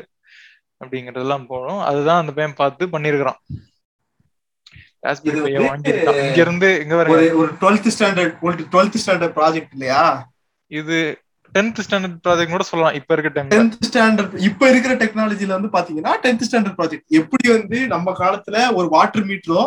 அப்படிங்கறதெல்லாம் 0.81 1.47
போடும் 1.53 1.83
அதுதான் 1.89 2.21
அந்த 2.23 2.33
பையன் 2.37 2.61
பார்த்து 2.63 2.87
பண்ணிருக்கிறான். 2.95 3.41
இங்க 6.27 6.41
இருந்து 6.45 6.69
இங்க 6.83 6.95
வர 6.99 7.11
ஒரு 7.13 7.27
ஒரு 7.41 7.51
12th 7.63 7.89
ஸ்டாண்டர்ட் 7.95 8.35
ஒரு 8.47 8.55
12th 8.75 8.99
ஸ்டாண்டர்ட் 9.03 9.37
ப்ராஜெக்ட் 9.39 9.75
இல்லையா? 9.77 10.03
இது 10.71 10.97
டென்த் 11.53 11.83
ஸ்டாண்டர்ட் 11.87 12.17
ப்ராஜெக்ட் 12.27 12.55
கூட 12.57 12.65
சொல்லலாம். 12.71 12.97
இப்ப 13.01 13.15
இருக்க 13.15 13.31
டைம்ல 13.37 13.53
10th 13.57 13.89
ஸ்டாண்டர்ட் 13.91 14.35
இப்ப 14.49 14.69
இருக்கிற 14.73 14.95
டெக்னாலஜில 15.03 15.57
வந்து 15.59 15.71
பாத்தீங்கன்னா 15.77 16.15
10th 16.25 16.47
ஸ்டாண்டர்ட் 16.49 16.79
ப்ராஜெக்ட் 16.81 17.19
எப்படி 17.21 17.49
வந்து 17.57 17.81
நம்ம 17.95 18.15
காலத்துல 18.23 18.57
ஒரு 18.79 18.89
வாட்டர் 18.97 19.29
மீட்டரோ 19.31 19.63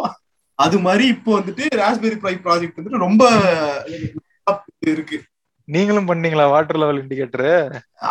அது 0.60 0.80
மாதிரி 0.80 1.08
இப்போ 1.08 1.40
வந்துட்டு 1.40 1.66
ராஸ்பெரி 1.76 2.18
பை 2.18 2.34
ப்ராஜெக்ட் 2.36 2.78
வந்துட்டு 2.78 2.98
ரொம்ப 2.98 3.24
இருக்கு. 4.86 5.18
நீங்களும் 5.68 6.08
பண்ணீங்களா 6.08 6.50
வாட்டர் 6.50 6.78
லெவல் 6.78 7.02
இண்டிகேட்டர் 7.02 7.48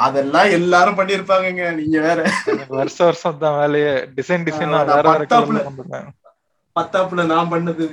அதெல்லாம் 0.00 0.50
எல்லாரும் 0.50 0.98
பண்ணிருப்பாங்கங்க 0.98 1.74
நீங்க 1.74 2.00
வேற. 2.00 2.18
வருஷ 2.68 3.04
வருஷம் 3.04 3.38
தான் 3.38 3.58
வேலையே. 3.58 3.92
டிசைன் 4.16 4.46
டிசைனா 4.46 4.78
வேற 4.90 5.06
வேற 5.08 5.24
பத்தாப்புல- 6.76 7.26
நான் 7.26 7.50
பண்ணது 7.50 7.84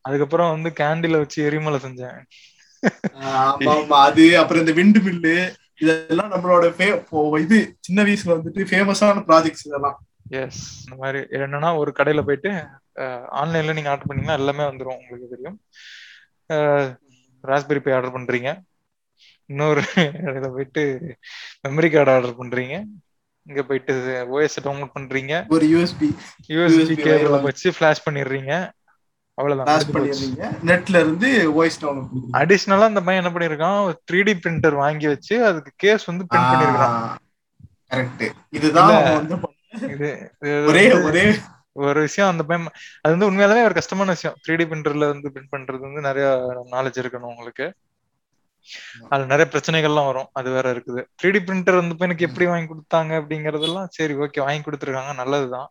அதுக்கப்புறம் 0.00 0.50
வந்து 0.50 0.70
கேண்டில 0.80 1.16
வச்சு 1.18 1.42
எரிமலை 1.44 1.78
செஞ்சேன். 1.78 2.18
ஆமா 3.30 3.70
ஆமா 3.74 3.98
அது 4.02 4.38
அப்புறம் 4.38 4.60
இந்த 4.60 4.72
விண்டு 4.72 5.00
மில்லு 5.00 5.36
இதெல்லாம் 5.76 6.32
நம்மளோட 6.32 6.66
இது 7.38 7.58
சின்ன 7.80 8.02
வயசுல 8.02 8.36
வந்துட்டு 8.36 8.68
ஃபேமஸான 8.70 9.24
ப்ராஜெக்ட்ஸ் 9.28 9.66
இதெல்லாம். 9.66 9.98
எஸ் 10.28 10.62
இந்த 10.84 10.96
மாதிரி 11.02 11.20
என்னன்னா 11.38 11.68
ஒரு 11.80 11.90
கடையில 11.98 12.22
போயிட்டு 12.28 12.50
ஆன்லைன்ல 13.40 13.74
நீங்க 13.74 13.90
ஆர்டர் 13.90 14.08
பண்ணீங்கன்னா 14.08 14.38
எல்லாமே 14.40 14.64
வந்துரும். 14.70 15.00
உங்களுக்கு 15.02 15.32
தெரியும். 15.34 15.58
ராஸ்பெரி 17.50 17.80
பை 17.84 17.92
ஆர்டர் 17.96 18.16
பண்றீங்க. 18.16 18.50
இன்னொரு 19.46 19.82
கடையில 19.96 20.48
போயிட்டு 20.54 20.82
மெமரி 21.66 21.90
கார்டு 21.92 22.12
ஆர்டர் 22.14 22.40
பண்றீங்க. 22.40 22.76
இங்க 23.50 23.62
போயிட்டு 23.68 23.94
ஓஎஸ் 24.34 24.58
டவுன்லோட் 24.64 24.96
பண்றீங்க. 24.96 25.34
ஒரு 25.54 25.66
யூஎஸ்பி 25.74 26.08
யூஎஸ்பி 26.48 26.78
USB 26.78 26.96
கேபிள 27.06 27.42
வச்சு 27.42 27.68
ஃபிளாஷ் 27.76 28.04
பண்ணிடுறீங்க. 28.06 28.52
அவ்வளவுதான். 29.38 30.26
நெட்ல 30.70 30.96
இருந்து 31.02 31.28
வாய்ஸ் 31.58 31.78
டவுன்லோட் 31.84 32.36
அடிஷனலா 32.40 32.88
இந்த 32.92 33.02
பையன் 33.06 33.22
என்ன 33.22 33.32
பண்ணிருக்கான்? 33.34 33.78
த்ரீ 34.10 34.20
டி 34.28 34.34
பிரிண்டர் 34.44 34.76
வாங்கி 34.84 35.06
வச்சு 35.12 35.34
அதுக்கு 35.50 35.72
கேஸ் 35.84 36.08
வந்து 36.10 36.26
பிரிண்ட் 36.30 36.50
பண்ணிருக்கான். 36.52 36.98
கரெக்ட் 37.92 38.26
இதுதான் 38.58 38.96
ஒரே 40.70 40.86
ஒரே. 41.08 41.24
ஒரு 41.72 42.00
விஷயம் 42.00 42.30
அந்த 42.30 42.42
பையன் 42.42 42.70
அது 43.02 43.12
வந்து 43.14 43.28
உண்மையாலுமே 43.28 43.64
ஒரு 43.64 43.74
கஷ்டமான 43.74 44.10
விஷயம். 44.10 44.36
த்ரீ 44.44 44.54
டி 44.56 44.64
பிரிண்டர்ல 44.64 45.06
வந்து 45.12 45.32
பிரிண்ட் 45.34 45.52
பண்றது 45.56 45.84
வந்து 45.88 46.00
நிறைய 46.00 46.26
நாலேஜ் 46.72 47.00
இருக்கணும் 47.02 47.32
உங்களுக்கு. 47.32 47.66
அது 49.08 49.22
நிறைய 49.26 49.46
பிரச்சனைகள்லாம் 49.52 50.08
வரும். 50.08 50.28
அது 50.32 50.48
வேற 50.50 50.72
இருக்குது. 50.74 51.02
த்ரீ 51.18 51.28
டி 51.34 51.38
பிரிண்டர் 51.38 51.80
வந்து 51.80 51.94
பையனுக்கு 51.98 52.26
எப்படி 52.28 52.46
வாங்கி 52.46 52.68
கொடுத்தாங்க 52.72 53.12
அப்படிங்கறதெல்லாம் 53.20 53.86
சரி 53.90 54.14
ஓகே 54.14 54.40
வாங்கி 54.46 54.64
கொடுத்துருக்காங்க. 54.64 55.14
நல்லதுதான். 55.14 55.68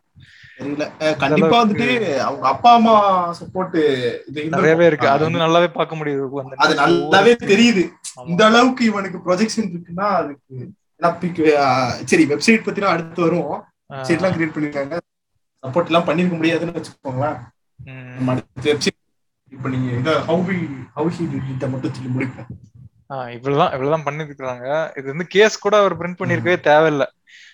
கண்டிப்பா 1.18 1.56
வந்துட்டு 1.64 1.88
அவங்க 2.18 2.46
அப்பா 2.48 2.70
அம்மா 2.72 2.94
சப்போர்ட் 3.40 3.76
இது 4.28 4.48
நிறையவே 4.56 4.86
இருக்கு. 4.86 5.08
அது. 5.08 5.24
வந்து 5.24 5.44
நல்லாவே 5.44 5.68
பார்க்க 5.78 6.00
முடியுது. 6.00 6.54
அது 6.64 6.74
நல்லாவே 6.74 7.34
தெரியுது. 7.52 7.84
இந்த 8.26 8.44
அளவுக்கு 8.46 8.84
இவனுக்கு 8.84 9.18
ப்ரொஜெக்ஷன் 9.26 9.70
இருக்குன்னா 9.72 10.08
அதுக்கு 10.20 10.56
சரி 12.04 12.26
வெப்சைட் 12.26 12.66
பத்தினா 12.68 12.94
அடுத்து 12.94 13.22
வரும் 13.22 13.52
ஆ, 13.90 13.96
வெப்சைட் 13.96 14.18
எல்லாம் 14.18 14.34
கிரியேட் 14.34 14.54
பண்ணிருக்காங்க. 14.54 14.96
சப்போர்ட் 15.64 15.86
எல்லாம் 15.86 16.06
பண்ணிருக்க 16.06 16.36
முடியாதுன்னு 16.36 16.76
வச்சுக்கோங்களேன். 16.76 17.38
நம்ம 18.14 18.32
அடுத்த 18.32 18.72
வெப்சைட் 18.72 18.96
இப்ப 19.52 19.68
நீங்க 19.68 19.90
இதை 19.92 20.14
ஹவு 20.26 20.42
வி 20.48 20.56
ஹவு 20.96 21.10
ஹி 21.10 21.24
இதை 21.50 21.68
மட்டும் 21.68 21.94
சொல்லி 21.94 22.10
முடிப்போம் 22.16 22.48
ஆ, 23.10 23.28
இவ்வளவுதான் 23.30 23.72
இவ்வளவுதான் 23.72 24.06
பண்ணிருக்காங்க 24.06 24.66
இது 24.96 25.06
வந்து 25.06 25.26
கேஸ் 25.26 25.56
கூட 25.58 25.76
அவர் 25.76 25.98
பிரிண்ட் 25.98 26.20
பண்ணிருக்கவே 26.20 26.56
தேவையில்ல. 26.66 27.04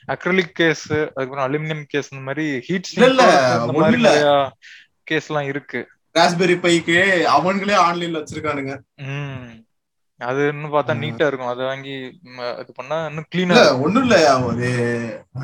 அக்ரிலிக் 0.08 0.54
கேஸ் 0.54 0.86
அதுக்கப்புறம் 0.92 1.46
அலுமினியம் 1.46 1.84
கேஸ் 1.86 2.10
இந்த 2.12 2.24
மாதிரி 2.24 2.46
ஹீட் 2.60 2.88
இல்ல, 2.96 4.10
கேஸ் 5.04 5.28
எல்லாம் 5.30 5.48
இருக்கு. 5.48 5.80
ராஸ்பெரி 6.14 6.56
பைக்கு 6.58 6.96
அவங்களே 7.34 7.76
ஆன்லைன்ல 7.84 8.20
வச்சிருக்கானுங்க. 8.20 8.74
ம். 9.06 9.53
அது 10.28 10.40
இன்னும் 10.52 10.74
பார்த்தா. 10.74 10.94
நீட்டா 11.02 11.26
இருக்கும். 11.28 11.52
அதை 11.52 11.62
வாங்கி 11.70 11.94
இது 12.62 12.70
பண்ணா 12.78 12.96
இன்னும் 13.10 13.28
கிளீனா 13.32 13.56
ஒண்ணும் 13.84 14.04
இல்ல 14.06 14.16
ஒரு 14.48 14.68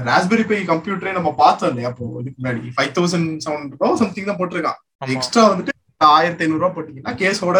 ராஸ்பெரி 0.08 0.44
பை 0.50 0.58
கம்ப்யூட்டரே 0.72 1.12
நம்ம 1.18 1.30
பார்த்தோம் 1.42 1.70
இல்லையா? 1.72 1.90
அப்போ 1.92 2.04
இதுக்கு 2.22 2.38
முன்னாடி 2.40 2.72
five 2.76 2.92
thousand 2.99 3.28
seven 3.44 3.60
hundred 3.62 4.02
something 4.02 4.30
தான் 4.30 4.40
போட்டிருக்கான். 4.40 4.80
எக்ஸ்ட்ரா 5.16 5.44
வந்துட்டு 5.52 5.75
ஆயிரத்தி 6.18 6.44
ஐநூறு 6.44 6.60
ரூபாய் 6.62 6.76
போட்டீங்கன்னா 6.76 7.14
கேஸோட 7.22 7.58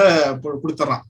கொடுத்துறான். 0.65 1.05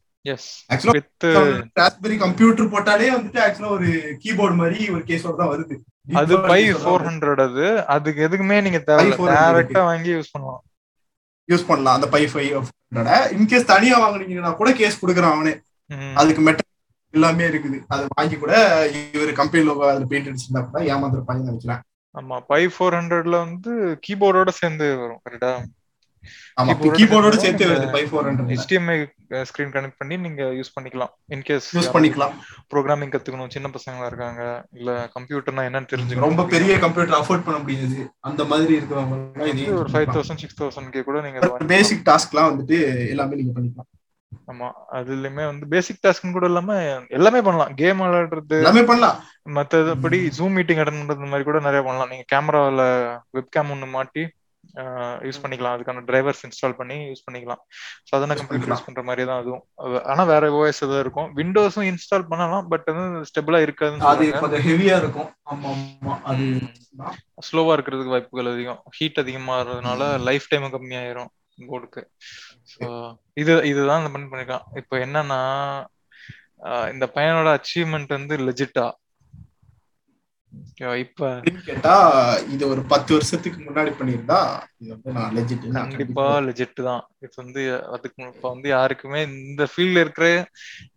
ராஸ்பெரி 1.80 2.16
கம்ப்யூட்டர் 2.24 2.72
போட்டாலே 2.74 3.06
வந்துட்டு 3.16 3.40
ஆக்சுவலா 3.44 3.70
ஒரு 3.76 3.88
கீபோர்டு 4.24 4.56
மாதிரி 4.62 4.78
ஒரு 4.96 5.02
கேஸோட 5.10 5.34
தான் 5.42 5.52
வருது. 5.52 5.76
அது 6.20 6.34
பை 6.50 6.60
ஃபோர் 6.82 7.06
ஹண்ட்ரட் 7.08 7.42
அது. 7.46 7.66
அதுக்கு 7.94 8.20
எதுக்குமே 8.26 8.58
நீங்க 8.66 8.80
தேவையில்ல 8.90 9.16
400 9.20 9.38
டேரக்டா 9.38 9.82
வாங்கி 9.90 10.10
யூஸ் 10.16 10.34
பண்ணலாம். 10.34 10.60
யூஸ் 11.52 11.68
பண்ணலாம். 11.70 11.96
அந்த 11.98 12.08
பை 12.14 12.22
ஃபைவ் 12.32 12.52
இன்கேஸ் 13.36 13.72
தனியா 13.72 13.96
வாங்குனீங்கன்னா 14.04 14.52
கூட 14.60 14.70
கேஸ் 14.80 15.02
கொடுக்குறான் 15.02 15.34
அவனே. 15.36 15.54
அதுக்கு 16.20 16.42
மெட்டல் 16.48 16.68
எல்லாமே 17.14 17.44
இருக்குது. 17.50 17.78
அது 17.92 18.02
வாங்கி 18.16 18.36
கூட 18.42 18.52
இவர் 19.16 19.32
கம்பெனி 19.40 19.64
லோகோ 19.68 19.88
அதுல 19.92 20.08
பெயிண்ட் 20.12 20.30
அடிச்சிருந்தா 20.30 20.64
கூட 20.68 20.80
ஏமாந்துருப்பாங்கன்னு 20.92 21.50
நினைக்கிறேன். 21.50 21.82
ஆமா 22.14 22.36
பை 22.52 22.62
ஃபோர் 22.74 22.96
ஹண்ட்ரட்ல 22.98 23.36
வந்து 23.46 23.72
கீபோர்டோட 24.06 24.50
சேர்ந்து 24.60 24.86
வரும் 25.02 25.22
கரெக்டா 25.26 25.52
ஆமா 26.60 26.72
கீபோர்டோட 26.98 27.36
சேர்த்து 27.42 27.68
வருது 27.68 27.86
pi 27.94 28.02
four 28.08 28.26
hundred 28.28 28.50
HDMI 28.62 28.96
screen 29.50 29.72
connect 29.74 29.98
பண்ணி 30.00 30.16
நீங்க 30.24 30.42
யூஸ் 30.56 30.72
பண்ணிக்கலாம். 30.76 31.12
இன்கேஸ் 31.34 31.68
யூஸ் 31.76 31.92
பண்ணிக்கலாம். 31.94 32.34
ப்ரோக்ராமிங் 32.72 33.12
கத்துக்கணும் 33.12 33.52
சின்ன 33.54 33.68
பசங்களா 33.76 34.08
இருக்காங்க 34.10 34.42
இல்ல 34.78 34.90
கம்ப்யூட்டர்னா 35.14 35.64
என்னன்னு 35.68 35.90
தெரிஞ்சுக்கணும். 35.92 36.28
ரொம்ப 36.28 36.44
பெரிய 36.54 36.74
கம்ப்யூட்டர் 36.84 37.18
அஃபோர்ட் 37.20 37.46
பண்ண 37.46 37.60
முடியாது. 37.62 38.00
அந்த 38.30 38.44
மாதிரி 38.50 38.74
இருக்கிறவங்க 38.78 39.16
வந்து 39.46 39.78
ஒரு 39.82 39.90
ஃபைவ் 39.94 40.12
தௌசண்ட் 40.16 40.42
சிக்ஸ் 40.44 40.60
தௌசண்ட் 40.60 40.98
கூட 41.08 41.20
நீங்க. 41.26 41.40
பேசிக் 41.74 42.04
டாஸ்க்லாம் 42.10 42.50
வந்துட்டு 42.50 42.78
எல்லாமே 43.14 43.38
நீங்க 43.40 43.54
பண்ணிக்கலாம். 43.58 43.90
ஆமா 44.46 44.70
அதுலயுமே 44.92 45.44
வந்து 45.44 45.68
பேசிக் 45.68 45.98
டாஸ்க் 46.06 46.32
கூட 46.32 46.46
இல்லாம 46.46 47.02
எல்லாமே 47.08 47.40
பண்ணலாம். 47.40 47.74
கேம் 47.74 48.00
விளையாடுறது 48.00 48.48
எல்லாமே 48.48 48.82
பண்ணலாம். 48.82 49.24
மத்தபடி 49.44 50.30
ஜூம் 50.38 50.50
மீட்டிங் 50.50 50.76
அட்டன் 50.76 51.02
பண்றது 51.02 51.24
மாதிரி 51.24 51.42
கூட 51.42 51.58
நிறைய 51.58 51.82
பண்ணலாம். 51.82 52.08
நீங்க 52.08 52.24
கேமரால 52.34 53.18
வெப்கேம் 53.38 53.70
ஒன்னு 53.70 53.86
மாட்டி 53.86 54.28
யூஸ் 54.74 55.40
பண்ணிக்கலாம். 55.42 55.76
அதுக்கான 55.76 56.02
டிரைவர்ஸ் 56.06 56.50
இன்ஸ்டால் 56.50 56.72
பண்ணி 56.72 56.94
யூஸ் 56.94 57.30
பண்ணிக்கலாம். 57.30 57.56
சாதாரண 58.02 58.40
Use 58.40 58.46
கம்ப்யூட்டர் 58.46 58.78
யூஸ். 58.78 58.84
பண்ற 58.84 59.02
மாதிரி 59.02 59.26
தான் 59.26 59.40
அதுவும். 59.40 59.64
அது- 59.82 60.02
ஆனா 60.02 60.24
வேற 60.24 60.50
ஓஎஸ் 60.50 60.78
தான் 60.78 61.00
இருக்கும். 61.00 61.36
விண்டோஸும் 61.36 61.94
இன்ஸ்டால் 61.94 62.26
பண்ணலாம் 62.28 62.68
பட் 62.68 62.84
வந்து 62.84 63.20
ஸ்டெபிளா 63.20 63.68
இருக்காதுன்னு 63.68 63.98
அது 63.98 64.30
கொஞ்சம் 64.30 64.60
ஹெவியா 64.60 64.96
இருக்கும். 64.96 65.34
ஆமா 65.50 65.88
ஆமா 66.04 66.22
அது. 66.22 66.42
ஸ்லோவா 67.52 67.78
இருக்கிறதுக்கு 67.78 68.08
வாய்ப்புகள் 68.08 68.52
அதிகம். 68.52 68.82
ஹீட் 68.90 69.16
அதிகமாகிறதுனால 69.16 70.20
லைஃப் 70.20 70.44
டைம் 70.48 70.62
கம்மியாயிரும். 70.62 71.26
போர்டுக்கு 71.68 72.02
ஸோ 72.72 72.86
இது 73.42 73.52
இதுதான் 73.70 74.00
இந்த 74.02 74.10
பண்ணி 74.12 74.28
பண்ணிருக்கான். 74.30 74.66
இப்போ 74.80 74.94
என்னன்னா 75.06 75.40
இந்த 76.94 77.04
பையனோட 77.16 77.50
அச்சீவ்மெண்ட் 77.58 78.16
வந்து 78.18 78.36
லெஜிட்டா 78.46 78.86
இப்ப 81.04 81.28
கேட்டா 81.66 81.94
இது 82.54 82.62
ஒரு 82.68 82.82
பத்து 82.92 83.10
வருஷத்துக்கு 83.16 83.58
முன்னாடி 83.66 83.90
பண்ணியிருந்தா 83.98 84.38
இது 84.80 84.90
வந்து 84.94 85.14
நான் 85.16 85.34
லெஜிட் 85.36 85.66
கண்டிப்பா 85.76 86.26
லெஜிட் 86.46 86.80
தான். 86.88 87.04
இது 87.22 87.32
வந்து 87.40 87.62
அதுக்கு 87.94 88.20
இப்ப 88.26 88.46
வந்து 88.52 88.68
யாருக்குமே 88.74 89.20
இந்த 89.48 89.62
ஃபீல்ட்ல 89.70 90.02
இருக்கிற 90.04 90.26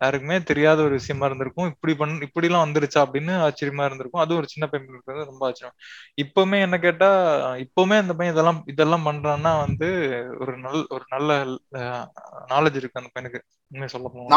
யாருக்குமே 0.02 0.36
தெரியாத 0.50 0.78
ஒரு 0.84 0.94
விஷயமா 0.98 1.26
இருந்திருக்கும். 1.28 1.68
இப்படி 1.72 1.94
பண் 1.94 2.14
இப்படி 2.26 2.48
எல்லாம் 2.48 2.64
வந்துருச்சா 2.66 3.00
அப்படின்னு 3.04 3.32
ஆச்சரியமா 3.46 3.86
இருந்திருக்கும். 3.88 4.22
அதுவும் 4.22 4.40
ஒரு 4.42 4.48
சின்ன 4.52 4.66
பையன் 4.66 4.92
இருக்கிறது 4.92 5.28
ரொம்ப 5.30 5.42
ஆச்சரியம். 5.48 5.76
இப்பவுமே 6.22 6.58
என்ன 6.66 6.76
கேட்டா 6.78 7.08
இப்பவுமே 7.64 7.96
இந்த 8.04 8.14
பையன் 8.18 8.34
இதெல்லாம் 8.34 8.60
இதெல்லாம் 8.72 9.06
பண்றான்னா 9.08 9.52
வந்து 9.64 9.88
ஒரு 10.42 10.54
நல்ல 10.66 10.80
ஒரு 10.96 11.04
நல்ல 11.14 11.30
நாலேஜ் 12.52 12.78
இருக்கு 12.80 13.00
அந்த 13.02 13.10
பையனுக்கு. 13.14 13.40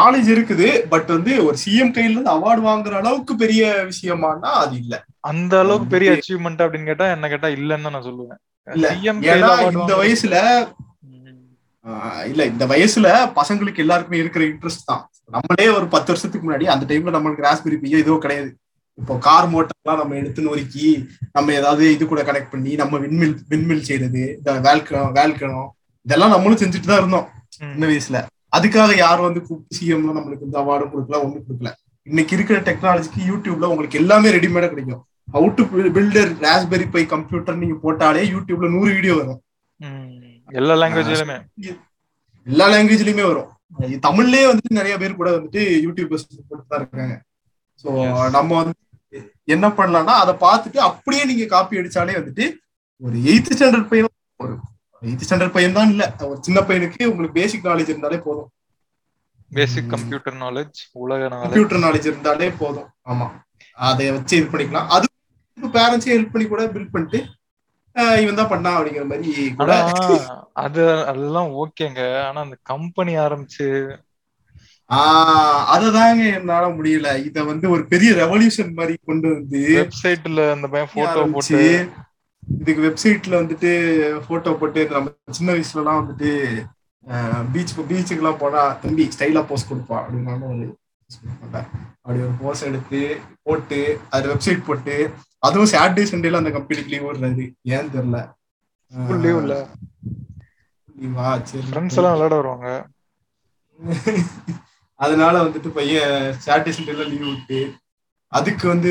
நாலேஜ் 0.00 0.28
இருக்குது 0.34 0.68
பட் 0.92 1.10
வந்து 1.14 1.32
ஒரு 1.46 1.56
சிஎம் 1.64 1.94
கையில 1.96 2.14
இருந்து 2.14 2.34
அவார்டு 2.36 2.62
வாங்குற 2.68 2.96
அளவுக்கு 3.00 3.36
பெரிய 3.44 3.62
விஷயமானா 3.90 4.50
அது 4.64 4.76
இல்ல. 4.82 4.94
அந்த 5.30 5.54
அளவுக்கு 5.64 5.88
பெரிய 5.94 6.10
அச்சீவ்மெண்ட் 6.16 6.64
அப்படின்னு 6.64 6.90
கேட்டா 6.90 7.08
என்ன 7.16 7.30
கேட்டா 7.34 7.50
இல்லன்னு 7.58 7.94
நான் 7.94 8.08
சொல்லுவேன். 8.08 8.40
இந்த 9.72 9.94
வயசுல 10.02 10.36
இல்ல 12.30 12.42
இந்த 12.52 12.64
வயசுல 12.72 13.08
பசங்களுக்கு 13.38 13.82
எல்லாருக்குமே 13.84 14.20
இருக்கிற 14.22 14.42
இன்ட்ரெஸ்ட் 14.50 14.88
தான். 14.90 15.02
நம்மளே 15.36 15.66
ஒரு 15.76 15.86
பத்து 15.94 16.10
வருஷத்துக்கு 16.12 16.46
முன்னாடி 16.46 16.66
அந்த 16.74 16.84
டைம்ல 16.90 17.14
நம்மளுக்கு 17.16 17.46
ராஸ்பெரி 17.46 17.76
பையோ 17.82 17.98
எதுவும் 18.04 18.24
கிடையாது. 18.24 18.50
இப்போ 18.98 19.14
கார் 19.26 19.48
மோட்டர்லாம் 19.52 20.00
நம்ம 20.00 20.16
எடுத்து 20.20 20.46
நொறுக்கி 20.46 20.86
நம்ம 21.36 21.52
ஏதாவது 21.60 21.84
இது 21.96 22.04
கூட 22.12 22.22
கனெக்ட் 22.28 22.52
பண்ணி 22.54 22.72
நம்ம 22.82 22.98
விண்மில் 23.04 23.34
விண்மில் 23.52 23.84
செய்யறது 23.88 24.22
இந்த 24.38 24.52
வேல்கணம் 24.66 25.12
வேல்கணம் 25.18 25.68
இதெல்லாம் 26.06 26.34
நம்மளும் 26.34 26.60
செஞ்சுட்டு 26.62 26.90
தான் 26.90 27.00
இருந்தோம் 27.02 27.26
சின்ன 27.56 27.86
வயசுல. 27.90 28.18
அதுக்காக 28.56 28.90
யாரும் 29.04 29.28
வந்து 29.28 29.40
கூப்பிட்டு 29.46 29.76
சிஎம்ல 29.78 30.16
நம்மளுக்கு 30.18 30.46
இந்த 30.48 30.58
அவார்டும் 30.62 30.92
கொடுக்கல 30.92 31.20
ஒண்ணும் 31.24 31.44
கொடுக்கல. 31.46 31.70
இன்னைக்கு 32.06 32.34
இருக்கிற 32.36 32.58
டெக்னாலஜிக்கு 32.68 33.28
யூடியூப்ல 33.30 33.70
உங்களுக்கு 33.72 34.00
எல்லாமே 34.02 34.28
ரெடிமேடா 34.36 34.68
கிடைக்கும். 34.72 35.02
How 35.34 35.48
to 35.56 35.64
build a 35.96 36.32
Raspberry 36.46 36.86
Pi 36.94 37.02
computer 37.14 37.60
நீங்க 37.62 37.76
போட்டாலே 37.84 38.22
யூடியூப்ல 38.34 38.70
நூறு 38.76 38.90
வீடியோ 38.98 39.16
வரும். 39.20 39.40
எல்லா 40.48 40.74
லாங்குவேஜ்லயுமே 40.74 41.36
எல்லா 42.46 42.68
லாங்குவேஜ்லயுமே 42.68 43.22
வரும். 43.22 43.50
தமிழ்லயே 44.06 44.44
வந்துட்டு 44.50 44.70
நிறைய 44.70 44.98
பேர் 44.98 45.14
கூட 45.14 45.30
வந்துட்டு 45.30 45.62
யூடியூபர்ஸ் 45.84 46.26
தான் 46.68 46.80
இருக்காங்க. 46.80 47.14
சோ. 47.84 47.88
நம்ம 48.30 48.62
வந்து 48.62 48.74
என்ன 49.44 49.68
பண்ணலாம்னா 49.68 50.14
அதை 50.22 50.34
பார்த்துட்டு 50.40 50.76
அப்படியே 50.76 51.24
நீங்க 51.24 51.44
காப்பி 51.46 51.78
அடிச்சாலே 51.78 52.16
வந்துட்டு 52.20 52.44
ஒரு 53.02 53.18
எயித்து 53.18 53.56
ஸ்டாண்டர்ட் 53.56 53.88
பையன் 53.88 54.08
ஒரு 54.36 54.54
எயித்து 55.02 55.26
ஸ்டாண்டர்ட் 55.28 55.52
பையன் 55.52 55.72
தான் 55.72 55.90
இல்ல. 55.90 56.14
ஒரு 56.20 56.38
சின்ன 56.40 56.60
பையனுக்கு 56.60 57.04
உங்களுக்கு 57.04 57.40
பேசிக் 57.40 57.64
நாலேஜ் 57.64 57.92
இருந்தாலே 57.92 58.18
போதும். 58.18 58.48
பேசிக் 59.52 59.88
கம்ப்யூட்டர் 59.88 60.34
நாலேஜ் 60.34 60.78
உலக 60.92 61.28
நாலேஜ் 61.28 61.42
கம்ப்யூட்டர் 61.42 61.78
நாலேஜ் 61.78 62.06
இருந்தாலே 62.06 62.50
போதும். 62.50 62.88
ஆமா. 63.08 63.26
அதை 63.78 64.10
வச்சு 64.10 64.36
இது 64.36 64.46
பண்ணிக்கலாம். 64.46 64.88
அது 64.88 65.06
பேரண்ட்ஸே 65.58 66.12
ஹெல்ப் 66.16 66.32
பண்ணி 66.32 66.48
கூட 66.48 66.66
பில்ட் 66.66 66.90
பண்ணிட்டு 66.90 67.20
இவன் 68.20 68.38
தான் 68.38 68.50
பண்ணா 68.50 68.70
அப்படிங்கிற 68.76 69.04
மாதிரி 69.06 69.32
அது 70.62 70.82
அதெல்லாம் 71.04 71.50
ஓகேங்க 71.60 72.02
ஆனா 72.24 72.40
அந்த 72.40 72.58
கம்பெனி 72.70 73.14
ஆரம்பிச்சு 73.24 73.68
ஆஹ் 74.90 75.62
அததாங்க 75.72 76.22
என்னால 76.36 76.66
முடியல 76.76 77.08
இத 77.24 77.42
வந்து 77.44 77.66
ஒரு 77.70 77.82
பெரிய 77.90 78.10
ரெவல்யூஷன் 78.20 78.72
மாதிரி 78.74 78.94
கொண்டு 79.02 79.28
வந்து 79.34 79.60
வெப்சைட்ல 79.76 80.46
அந்த 80.54 80.66
பையன் 80.68 80.92
போட்டோ 80.94 81.22
போட்டு 81.34 81.60
இதுக்கு 82.58 82.82
வெப்சைட்ல 82.86 83.34
வந்துட்டு 83.40 83.70
போட்டோ 84.26 84.52
போட்டு 84.60 84.82
நம்ம 84.90 85.08
சின்ன 85.38 85.50
வயசுல 85.52 85.82
எல்லாம் 85.82 86.00
வந்துட்டு 86.00 86.30
பீச் 87.52 87.74
பீச்சுக்கு 87.88 88.22
எல்லாம் 88.22 88.40
போனா 88.40 88.62
தம்பி 88.82 89.04
ஸ்டைலா 89.14 89.42
போஸ்ட் 89.46 89.70
கொடுப்பா 89.70 89.98
அப்படின்னு. 90.00 90.68
அப்படி 91.98 92.20
ஒரு 92.22 92.34
போஸ் 92.40 92.64
எடுத்து 92.64 93.00
போட்டு 93.46 93.78
அது 94.10 94.26
வெப்சைட் 94.30 94.66
போட்டு 94.66 94.96
அதுவும் 95.42 95.70
சாட்டர்டே 95.72 96.04
சண்டேல 96.10 96.40
அந்த 96.40 96.52
கம்பெனிக்கு 96.54 96.92
லீவ் 96.92 97.06
விடுறாரு 97.06 97.44
ஏன்னு 97.70 97.92
தெரியல. 97.94 98.20
இல்ல. 99.38 99.56
லீவா 100.96 101.26
சரி. 101.50 101.64
ஃப்ரெண்ட்ஸ் 101.68 101.98
எல்லாம் 101.98 102.14
விளையாட 102.16 102.36
வருவாங்க. 102.40 102.68
அதனால 105.00 105.34
வந்துட்டு 105.42 105.68
பையன் 105.74 106.14
சாட்டர்டே 106.44 106.72
சண்டேல 106.76 107.04
லீவ் 107.10 107.26
விட்டு 107.26 107.58
அதுக்கு 108.32 108.64
வந்து 108.68 108.90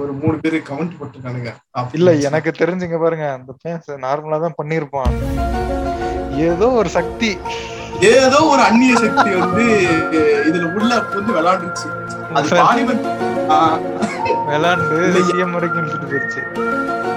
ஒரு 0.00 0.12
மூணு 0.18 0.36
பேர் 0.42 0.56
கமெண்ட் 0.66 0.98
போட்டிருக்கானுங்க. 0.98 1.52
இல்ல 1.92 2.10
எனக்கு 2.28 2.50
தெரிஞ்சுங்க 2.60 2.98
பாருங்க. 3.00 3.26
அந்த 3.36 3.52
பையன் 3.56 4.04
நார்மலா 4.04 4.38
தான் 4.44 4.58
பண்ணிருப்பான் 4.58 5.14
ஏதோ 6.46 6.66
ஒரு 6.80 6.90
சக்தி. 6.98 7.30
ஏதோ 8.08 8.38
ஒரு 8.50 8.62
அந்நிய 8.62 8.94
சக்தி 8.96 9.30
வந்து 9.36 9.64
இதுல 10.48 10.66
உள்ள 10.76 10.90
வந்து 11.14 11.32
விளையாண்டுச்சு 11.36 11.88
அது 12.36 12.48
பாலிமர் 12.60 13.00
விளையாண்டு 14.48 14.96
இல்ல, 15.06 15.20
சிஎம் 15.28 15.54
வரைக்கும் 15.56 15.80
இழுத்துட்டு 15.82 16.08
போயிருச்சு. 16.10 16.40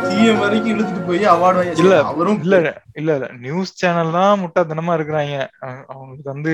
சிஎம் 0.07 0.41
வரைக்கும் 0.43 0.71
இழுத்துட்டு 0.73 1.03
போய் 1.09 1.25
அவார்டு 1.33 1.63
இல்ல, 1.83 1.93
அவரும் 2.11 2.39
இல்ல 2.45 2.55
இல்ல 2.99 3.11
இல்ல. 3.13 3.27
நியூஸ் 3.43 3.77
சேனல் 3.81 4.15
தான் 4.17 4.41
முட்டாத்தனமா 4.41 4.95
இருக்கிறாங்க. 4.97 5.35
அவங்களுக்கு 5.91 6.29
வந்து 6.33 6.53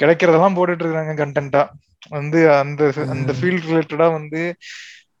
கிடைக்கிறதெல்லாம் 0.00 0.56
போட்டுட்டு 0.56 0.84
இருக்காங்க 0.86 1.14
கண்டென்ட்டா 1.20 1.62
வந்து 2.12 2.40
அந்த 2.56 2.82
அந்த 3.14 3.30
ஃபீல்ட் 3.38 3.68
ரிலேட்டடா 3.70 4.08
வந்து 4.18 4.40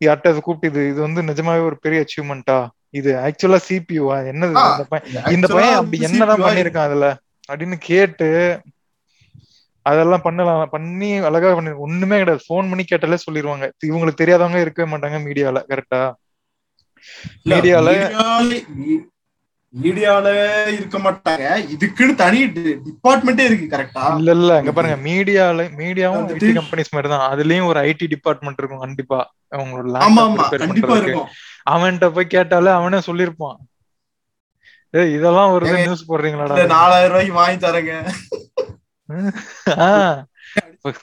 யார்கிட்ட 0.00 0.40
கூப்பிட்டு 0.40 0.70
இது 0.72 0.90
இது 0.92 1.00
வந்து 1.06 1.20
நிஜமாவே 1.28 1.62
ஒரு 1.68 1.76
பெரிய 1.84 2.04
அச்சீவ்மெண்டா 2.04 2.58
இது 2.94 3.10
ஆக்சுவலா 3.22 3.60
சிபியூவா 3.66 4.16
என்னது? 4.30 4.54
இந்த 4.74 4.84
பையன் 4.90 5.08
இந்த 5.36 5.46
அப்படி 5.78 5.98
என்னதான் 6.08 6.44
பண்ணிருக்கான் 6.46 6.88
அதுல? 6.88 7.08
அப்படின்னு 7.48 7.78
கேட்டு 7.86 8.28
அதெல்லாம் 9.86 10.22
பண்ணலாம் 10.22 10.70
பண்ணி 10.70 11.08
அழகா 11.28 11.48
பண்ணி 11.56 11.72
ஒண்ணுமே 11.86 12.18
கிடையாது. 12.20 12.44
ஃபோன் 12.46 12.68
பண்ணி 12.70 12.84
கேட்டாலே 12.84 13.18
சொல்லிருவாங்க. 13.24 13.66
இவங்களுக்கு 13.88 14.20
தெரியாதவங்க 14.20 14.60
இருக்கவே 14.62 14.88
மாட்டாங்க 14.92 15.18
மீடியால 15.26 15.60
கரெக்டா 15.70 16.02
மீடியால 17.50 17.88
மீடியால 19.74 20.26
இருக்க 20.74 20.96
மாட்டாங்க. 21.04 21.44
இதுக்குன்னு 21.74 22.14
தனி 22.20 22.40
டிபார்ட்மெண்டே 22.86 23.44
இருக்கு 23.48 23.66
கரெக்டா 23.72 24.04
இல்ல 24.14 24.30
இல்ல. 24.38 24.52
இங்க 24.62 24.72
பாருங்க 24.72 24.98
மீடியால 25.06 25.64
மீடியாவும் 25.80 26.28
ஐடி 26.32 26.50
கம்பெனிஸ் 26.58 26.94
மாதிரி 26.94 27.10
தான் 27.12 27.24
அதுலயும் 27.30 27.70
ஒரு 27.70 27.80
ஐடி 27.88 28.06
டிபார்ட்மெண்ட் 28.14 28.60
இருக்கும் 28.60 28.84
கண்டிப்பா. 28.84 29.18
அவங்களோட 29.52 29.96
ஆமா 30.06 30.22
ஆமா. 30.26 30.44
கண்டிப்பா. 30.54 30.96
இருக்கும். 31.00 31.28
அவன்கிட்ட 31.66 32.12
போய் 32.12 32.26
கேட்டாலே 32.26 32.70
அவனே 32.70 32.98
சொல்லிருப்பான் 32.98 33.58
ஏய் 34.94 35.12
இதெல்லாம் 35.12 35.50
ஒரு 35.50 35.66
நியூஸ் 35.78 36.10
போடுறீங்களாடா? 36.10 36.66
நாலாயிரம் 36.66 37.30
ரூபாய்க்கு 37.32 37.32
வாங்கி 37.32 37.66
தரேங்க. 37.66 37.94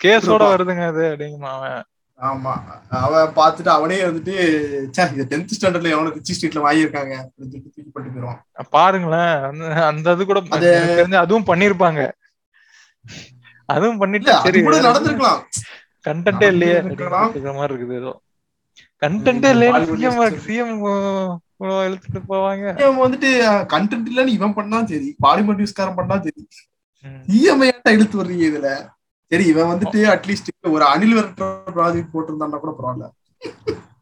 கேஸோட 0.02 0.44
வருதுங்க 0.52 0.88
அது 0.88 1.04
அப்படிங்குமா 1.10 1.50
அவன். 1.50 1.84
ஆமா 2.20 2.54
அவன் 2.90 3.36
பார்த்துட்டு 3.36 3.68
அவனே 3.68 4.02
வந்துட்டு 4.02 4.34
இது 5.14 5.28
டென்த் 5.30 5.54
ஸ்டாண்டர்ட்ல 5.58 5.90
எவனோ 5.90 6.10
ரிச்சி 6.10 6.34
ஸ்ட்ரீட்ல 6.34 6.62
வாங்கியிருக்காங்க 6.62 7.16
தூக்கி 7.52 7.82
போட்டு 7.94 8.36
பாருங்களேன் 8.70 9.42
அந்த- 9.44 9.74
கூட 10.26 10.40
அது- 10.40 10.74
எனக்கு 10.74 11.02
தெரிஞ்சு 11.02 11.16
அதுவும் 11.16 11.46
பண்ணிருப்பாங்க 11.46 12.02
அதுவும் 13.66 13.98
பண்ணிட்டு 13.98 14.32
சரி 14.40 14.62
கூட 14.62 14.82
நடந்திருக்கலாம். 14.82 15.42
கண்டென்ட்டே 16.06 16.48
இல்லையே 16.48 16.76
மாதிரி 17.54 17.74
இருக்குது 17.74 17.96
ஏதோ. 17.96 18.12
இல்லையே 19.02 19.72
Bollywood 19.74 20.00
சிஎம். 20.00 20.42
சிஎம் 20.44 20.74
இழுத்துட்டு 21.86 22.20
போவாங்க. 22.30 22.66
இவன் 22.82 23.02
வந்துட்டு 23.04 23.30
கண்டென்ட் 23.74 24.10
இல்லன்னு 24.12 24.36
இவன் 24.38 24.56
பண்ணா 24.58 24.78
சரி 24.90 25.10
பாலிமர் 25.26 25.60
நியூஸ்காரன் 25.60 25.98
பண்ணா 26.00 26.16
சரி. 26.26 26.42
ம். 27.06 27.22
இஎம்ஐ 27.36 27.68
இழுத்து 27.94 28.20
வர்றீங்க 28.20 28.46
இதுல? 28.50 28.70
சரி 29.32 29.46
இவன் 29.52 29.72
வந்துட்டு 29.72 30.00
அட்லீஸ்ட் 30.14 30.50
ஒரு 30.72 30.86
அனில் 30.90 31.18
வரட்ட 31.18 31.44
ப்ராஜெக்ட் 31.76 32.14
போட்டிருந்தான்னா 32.14 32.60
கூட 32.60 32.74
பரவாயில்ல. 32.80 33.08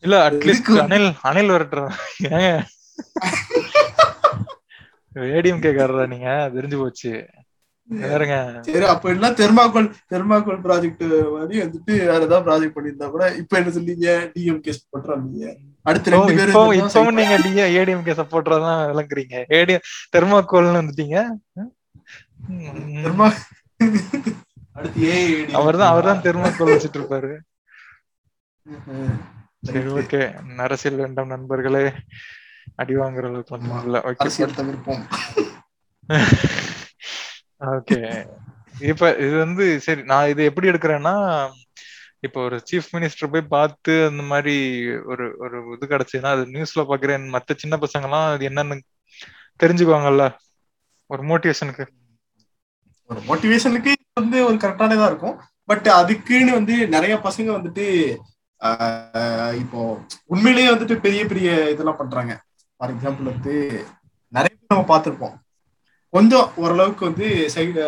இல்ல 0.03 0.15
அட்லீஸ்ட் 0.27 0.71
அனில் 0.85 1.09
அனில் 1.29 1.53
வரட்டுறா 1.55 1.85
ஏங்க 2.29 2.49
ஏடிஎம் 5.31 5.61
கேக்காரரா 5.65 6.03
நீங்க 6.11 6.27
தெரிஞ்சு 6.55 6.77
போச்சு. 6.77 7.11
சரி 8.65 8.85
அப்ப 8.93 9.09
எல்லாம் 9.13 9.37
தெர்மாக்கோல் 9.39 9.87
தெர்மாக்கோல் 10.11 10.59
ப்ராஜெக்ட் 10.65 11.03
மாதிரி 11.33 11.55
வந்துட்டு 11.63 11.93
வேற 12.03 12.19
ஏதாவது 12.19 12.45
ப்ராஜெக்ட் 12.47 12.75
பண்ணியிருந்தா 12.75 13.07
கூட 13.13 13.25
இப்ப 13.41 13.57
என்ன 13.59 13.73
சொல்றீங்க 13.77 14.07
டிஎம் 14.35 14.61
கேஸ் 14.65 14.81
பண்றாங்க 14.93 15.53
அடுத்து 15.85 16.13
ரெண்டு 16.15 16.33
பேரும் 16.39 16.51
இப்போ 16.51 16.63
இருந்தா 16.71 16.91
இப்போ 16.95 17.11
நீங்க 17.19 17.35
டிஏ 17.45 17.65
ஏடிஎம்கே 17.79 18.15
சப்போர்ட்டரா 18.19 18.57
தான் 18.65 18.81
விளங்குறீங்க. 18.91 19.35
ஏடிஎம் 19.57 19.85
தெர்மாக்கோல்னு 20.15 20.79
வந்துட்டீங்க. 20.79 21.17
தெர்மா 23.03 23.27
அடுத்து 24.75 25.05
ஏ 25.05 25.15
அவர்தான் 25.59 25.91
அவர்தான் 25.93 26.23
தெர்மாக்கோல் 26.25 26.73
வச்சிட்டு 26.73 26.99
இருப்பாரு 26.99 27.31
சரி 29.67 29.89
ஓகே. 29.99 30.21
அரசியல் 30.65 31.01
வேண்டாம் 31.01 31.31
நண்பர்களே. 31.33 31.83
அடி 32.81 32.93
வாங்குற 32.99 33.25
அளவுக்கு 33.29 33.55
ஒண்ணும் 33.57 33.81
இல்ல. 33.83 33.97
ஓகே. 34.09 34.21
ஓகே. 37.61 37.97
இப்ப 38.89 39.09
இது 39.17 39.35
வந்து 39.37 39.65
சரி 39.79 40.01
நான் 40.03 40.29
இது 40.29 40.41
எப்படி 40.43 40.69
எடுக்கிறேன்னா 40.69 41.15
இப்ப 42.19 42.37
ஒரு 42.41 42.57
சீஃப் 42.69 42.89
மினிஸ்டர் 42.91 43.31
போய் 43.31 43.51
பார்த்து 43.55 43.93
அந்த 44.05 44.23
மாதிரி 44.23 44.55
ஒரு 45.03 45.25
ஒரு 45.37 45.57
இது 45.75 45.85
கிடைச்சதுன்னா 45.85 46.31
அது 46.35 46.43
நியூஸ்ல 46.55 46.83
பாக்குறேன் 46.91 47.25
மத்த 47.35 47.55
சின்ன 47.55 47.77
பசங்க 47.77 48.07
எல்லாம் 48.09 48.27
அது 48.33 48.49
என்னன்னு 48.49 48.77
தெரிஞ்சுக்குவாங்கல்ல 49.59 50.25
ஒரு 51.09 51.23
மோட்டிவேஷனுக்கு 51.23 51.85
ஒரு 53.09 53.21
மோட்டிவேஷனுக்கு 53.27 53.91
வந்து 54.13 54.39
ஒரு 54.45 54.57
கரெக்டானதா 54.63 55.05
இருக்கும். 55.11 55.37
பட் 55.69 55.87
அதுக்குன்னு 55.99 56.51
வந்து 56.57 56.75
நிறைய 56.87 57.13
பசங்க 57.23 57.49
வந்துட்டு 57.57 57.85
இப்போ 59.61 59.81
உண்மையிலேயே 60.25 60.69
வந்துட்டு 60.73 60.95
பெரிய 60.99 61.21
பெரிய 61.25 61.49
இதெல்லாம் 61.73 61.99
பண்றாங்க. 62.01 62.33
ஃபார் 62.79 62.91
எக்ஸாம்பிள் 62.95 63.31
வந்து 63.33 63.53
நிறைய 64.33 64.51
பேர் 64.55 64.73
நம்ம 64.73 64.87
பார்த்துருப்போம். 64.91 65.35
கொஞ்சம் 66.13 66.47
ஓரளவுக்கு 66.63 67.03
வந்து 67.09 67.27
சைடு 67.55 67.81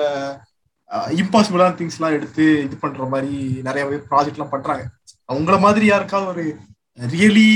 இம்பாசிபிளான 1.21 1.75
திங்ஸ் 1.79 1.97
எல்லாம் 1.97 2.15
எடுத்து 2.17 2.45
இது 2.63 2.75
பண்ற 2.77 3.05
மாதிரி 3.12 3.34
நிறைய 3.67 3.84
பேர் 3.89 4.10
ப்ராஜெக்ட் 4.10 4.39
எல்லாம் 4.39 4.53
பண்றாங்க. 4.55 4.84
அவங்கள 5.31 5.57
மாதிரி 5.65 5.86
யாருக்காவது 5.91 6.31
ஒரு 6.34 6.45
ரியலி 7.13 7.49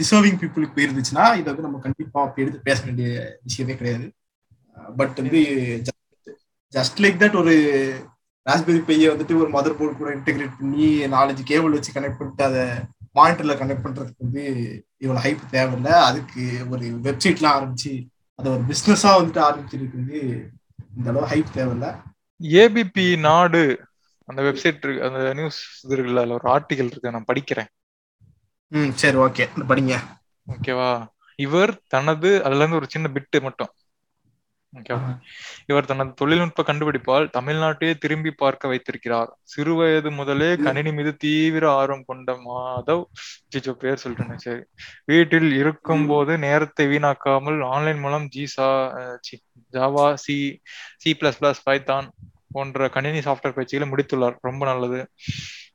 டிசர்விங் 0.00 0.38
பீப்புளுக்கு 0.40 0.76
போயிருந்துச்சுன்னா 0.76 1.24
இதை 1.40 1.48
வந்து 1.50 1.66
நம்ம 1.66 1.80
கண்டிப்பா 1.86 2.20
எடுத்து 2.42 2.60
பேச 2.68 2.78
வேண்டிய 2.86 3.08
விஷயமே 3.48 3.74
கிடையாது. 3.80 4.06
பட் 4.98 5.16
வந்து 5.20 5.40
ஜஸ்ட் 6.72 7.02
லைக் 7.04 7.20
தட் 7.22 7.40
ஒரு 7.42 7.54
ராஸ்பெரி 8.46 8.80
பையை 8.88 9.06
வந்துட்டு 9.12 9.34
ஒரு 9.42 9.50
மதர் 9.56 9.78
போர்டு 9.78 9.94
கூட 9.96 10.10
இன்டெகிரேட் 10.16 10.58
பண்ணி 10.60 10.86
நாலஞ்சு 11.14 11.42
கேபிள் 11.50 11.76
வச்சு 11.76 11.96
கனெக்ட் 11.96 12.20
பண்ணிட்டு 12.20 12.44
அதை 12.48 12.64
மானிட்டர்ல 13.18 13.54
கனெக்ட் 13.60 13.84
பண்றதுக்கு 13.86 14.24
வந்து 14.26 14.44
இவ்வளவு 15.02 15.24
ஹைப் 15.24 15.50
தேவையில்லை. 15.50 15.94
அதுக்கு 16.08 16.42
ஒரு 16.70 16.86
வெப்சைட்லாம் 17.06 17.56
ஆரம்பிச்சு 17.58 17.92
அதை 18.38 18.52
ஒரு 18.52 18.62
பிசினஸா 18.62 19.10
வந்துட்டு 19.18 19.40
ஆரம்பிச்சிருக்கு 19.46 19.98
வந்து 20.00 20.18
இந்த 20.96 21.10
அளவு 21.10 21.26
ஹைப் 21.26 21.54
தேவையில்லை. 21.54 21.90
ஏபிபி 22.40 23.06
நாடு 23.18 23.62
அந்த 24.28 24.42
வெப்சைட் 24.42 24.80
இருக்கு 24.82 25.02
அந்த 25.02 25.34
நியூஸ் 25.34 25.60
இது 25.84 25.96
இருக்குல்ல 25.96 26.22
அதுல 26.22 26.38
ஒரு 26.38 26.46
ஆர்டிகல் 26.54 26.90
இருக்கு 26.92 27.10
நான் 27.10 27.28
படிக்கிறேன். 27.32 27.70
ம் 28.72 28.90
சரி 28.90 29.16
ஓகே 29.16 29.44
படிங்க. 29.68 29.94
ஓகேவா 30.46 30.90
இவர் 31.38 31.72
தனது 31.88 32.30
அதுல 32.44 32.58
இருந்து 32.58 32.76
ஒரு 32.76 32.86
சின்ன 32.88 33.08
பிட்டு 33.08 33.40
மட்டும். 33.40 33.70
ஓகேவா 34.72 35.10
இவர் 35.66 35.88
தனது 35.90 36.10
தொழில்நுட்ப 36.14 36.62
கண்டுபிடிப்பால் 36.62 37.26
தமிழ்நாட்டையே 37.36 37.92
திரும்பி 37.98 38.30
பார்க்க 38.42 38.68
வைத்திருக்கிறார். 38.68 39.30
சிறுவயது 39.52 40.10
முதலே 40.10 40.50
கணினி 40.56 40.90
மீது 40.92 41.12
தீவிர 41.16 41.64
ஆர்வம் 41.72 42.04
கொண்ட 42.06 42.32
மாதவ் 42.46 43.02
சிச்சோ 43.52 43.74
பேர் 43.82 44.02
சொல்லிட்டேன் 44.04 44.42
சரி. 44.46 44.62
வீட்டில் 45.04 45.50
இருக்கும் 45.52 46.06
போது 46.06 46.34
நேரத்தை 46.46 46.86
வீணாக்காமல் 46.92 47.58
ஆன்லைன் 47.74 48.02
மூலம் 48.06 48.26
ஜிசா 48.36 48.68
Java 49.72 50.06
C 50.24 50.36
C 51.04 51.12
plus 51.20 51.40
plus 51.40 51.64
Python 51.68 52.08
போன்ற 52.52 52.88
கணினி 52.88 53.18
சாஃப்ட்வேர் 53.18 53.56
பயிற்சிகளை 53.56 53.88
முடித்துள்ளார். 53.92 54.36
ரொம்ப 54.48 54.62
நல்லது. 54.72 55.00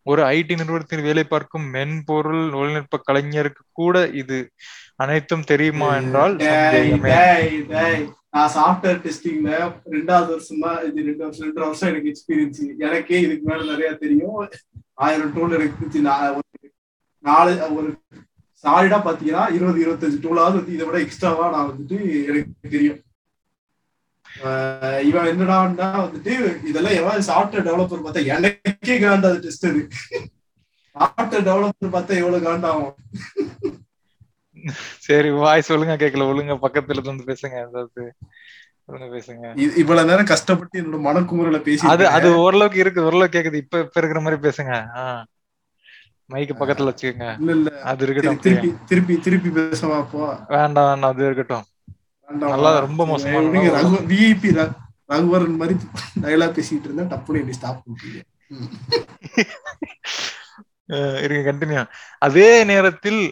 ஒரு 0.06 0.22
ஐடி 0.38 0.54
நிறுவனத்தில் 0.60 1.06
வேலை 1.08 1.24
பார்க்கும் 1.24 1.68
மென்பொருள் 1.76 2.42
தொழில்நுட்ப 2.56 3.00
கலைஞருக்கு 3.10 3.64
கூட 3.82 3.96
இது 4.22 4.38
அனைத்தும் 5.04 5.46
தெரியுமா 5.52 5.90
என்றால். 6.00 6.34
நான் 8.36 8.54
சாஃப்ட்வேர் 8.58 9.02
டெஸ்டிங்ல 9.04 9.50
ரெண்டாவது 9.96 10.30
வருஷமா 10.36 10.72
இது 10.88 11.00
ரெண்டு 11.10 11.24
வருஷம் 11.26 11.46
ரெண்டு 11.48 11.64
வருஷம் 11.66 11.90
எனக்கு 11.92 12.12
எக்ஸ்பீரியன்ஸ் 12.14 12.62
எனக்கே 12.86 13.20
இதுக்கு 13.26 13.46
மேல 13.50 13.68
நிறைய 13.72 13.90
தெரியும். 14.04 14.38
ஆயிரம் 15.06 15.34
டூல் 15.36 15.56
எனக்கு 15.58 16.02
நாலு 17.24 17.54
ஒரு 17.78 17.90
சாலிடா 18.64 18.98
பாத்தீங்கன்னா 19.06 19.44
இருபது 19.56 19.80
இருபத்தஞ்சு 19.84 20.20
டூலாவது 20.26 20.58
வந்து 20.60 20.76
இதை 20.76 20.86
விட 20.88 20.98
எக்ஸ்ட்ராவா 21.06 21.46
நான் 21.56 21.70
வந்துட்டு 21.72 21.98
எனக்கு 22.30 22.72
தெரியும். 22.76 23.00
இவன் 25.08 25.30
என்னடான்னா 25.32 25.88
வந்துட்டு 26.04 26.34
இதெல்லாம் 26.70 26.98
எவன் 27.00 27.28
சாஃப்ட்வேர் 27.30 27.68
டெவலப்பர் 27.68 28.06
பார்த்தா 28.06 28.26
எனக்கே 28.34 28.96
காண்டாது 29.00 29.40
டெஸ்ட் 29.40 29.68
அது 29.68 29.82
சாஃப்ட்வேர் 30.96 31.48
டெவலப்பர் 31.50 31.96
பார்த்தா 31.96 32.20
எவ்வளவு 32.22 32.48
காண்டாகும் 32.48 32.94
சரி 35.08 35.30
வாய் 35.38 35.68
சொல்லுங்க 35.68 35.96
கேட்கல 35.96 36.28
ஒழுங்க 36.30 36.56
பக்கத்துல 36.66 37.02
இருந்து 37.02 37.30
பேசுங்க 37.30 37.58
ஏதாவது 37.64 38.06
பேசுங்க. 39.12 39.46
இவ்வளவு 39.82 40.08
நேரம் 40.10 40.30
கஷ்டப்பட்டு 40.32 40.80
என்னோட 40.80 40.98
மனக்குமுறல 41.02 41.60
பேசி 41.64 41.90
அது 41.92 42.06
அது 42.10 42.30
ஓரளவுக்கு 42.40 42.80
இருக்கு 42.80 43.06
ஓரளவுக்கு 43.06 43.36
கேக்குது. 43.38 43.62
இப்ப 43.64 43.80
இப்ப 43.80 44.00
இருக்கிற 44.02 44.22
மாதிரி 44.22 44.40
பேசுங்க. 44.46 44.74
மைக்கு 46.30 46.54
பக்கத்துல 46.54 46.90
வச்சுக்கோங்க. 46.90 47.28
இல்ல 47.40 47.52
இல்ல. 47.52 47.70
அது 47.84 48.04
இருக்கட்டும் 48.06 48.42
திருப்பி 48.46 48.70
திருப்பி 48.88 49.16
திருப்பி 49.20 49.50
பேசவா 49.58 49.98
அப்போ? 49.98 50.26
வேண்டாம் 50.50 50.90
வேண்டாம். 50.90 51.12
அது 51.12 51.26
இருக்கட்டும்? 51.26 51.66
நல்லா 52.44 52.80
ரொம்ப 52.80 53.06
மோசமா 53.06 53.40
விஐபி 54.12 54.52
ரகுவரன் 55.10 55.56
மாதிரி 55.56 55.78
டயலாக் 56.22 56.58
பேசிட்டு 56.58 56.84
இருந்தேன் 56.84 57.14
டப்புனு 57.14 57.38
இப்படி 57.38 57.54
ஸ்டாப் 57.54 57.84
இருங்க 61.24 61.48
கண்டினியூ 61.48 61.86
அதே 62.22 62.64
நேரத்தில் 62.64 63.32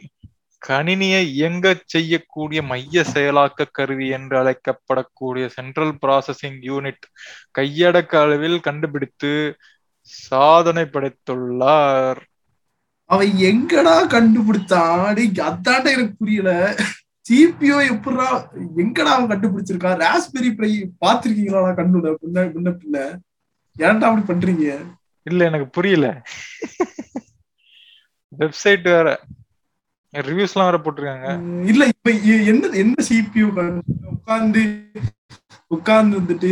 கணினியை 0.62 1.34
இயங்க 1.34 1.80
செய்யக்கூடிய 1.86 2.62
மைய 2.62 3.04
செயலாக்க 3.14 3.66
கருவி 3.72 4.10
என்று 4.10 4.38
அழைக்கப்படக்கூடிய 4.38 5.50
சென்ட்ரல் 5.58 5.96
ப்ராசஸிங் 6.04 6.62
யூனிட் 6.62 7.06
கையடக்க 7.58 8.22
அளவில் 8.22 8.62
கண்டுபிடித்து 8.62 9.58
சாதனை 10.10 10.86
படைத்துள்ளார். 10.86 12.20
அவன் 13.10 13.32
எங்கடா 13.50 14.14
கண்டுபிடிச்சான்? 14.14 15.14
டேய், 15.14 15.48
அதான்டா 15.48 15.92
எனக்கு 15.92 16.16
புரியல. 16.16 16.76
சிபிஓ 17.26 17.78
எப்படா 17.92 18.28
எங்கடா 18.84 19.12
அவன் 19.16 19.32
கண்டுபிடிச்சிருக்கான்? 19.32 20.00
ராஸ்பெரி 20.04 20.50
பை 20.56 20.70
பாத்திருக்கீங்களா 21.06 21.74
கண்ணுல 21.80 22.14
முன்ன 22.22 22.46
முன்ன 22.56 22.72
பின்ன? 22.82 22.98
ஏன்டா 23.80 24.08
அப்படி 24.10 24.24
பண்றீங்க? 24.32 24.66
இல்ல 25.24 25.46
எனக்கு 25.46 25.68
புரியல. 25.68 26.08
வெப்சைட் 28.40 28.84
வேற. 28.84 29.10
ரிவ்யூஸ்லாம் 30.14 30.68
வேற 30.70 30.78
போட்டிருக்காங்க. 30.78 31.28
இல்ல 31.66 31.86
இப்ப 31.86 32.12
என்ன 32.52 32.70
என்ன 32.84 32.96
சிபியூ 33.10 33.46
உட்கார்ந்து 34.14 34.64
உட்கார்ந்து 35.68 36.20
வந்துட்டு 36.20 36.50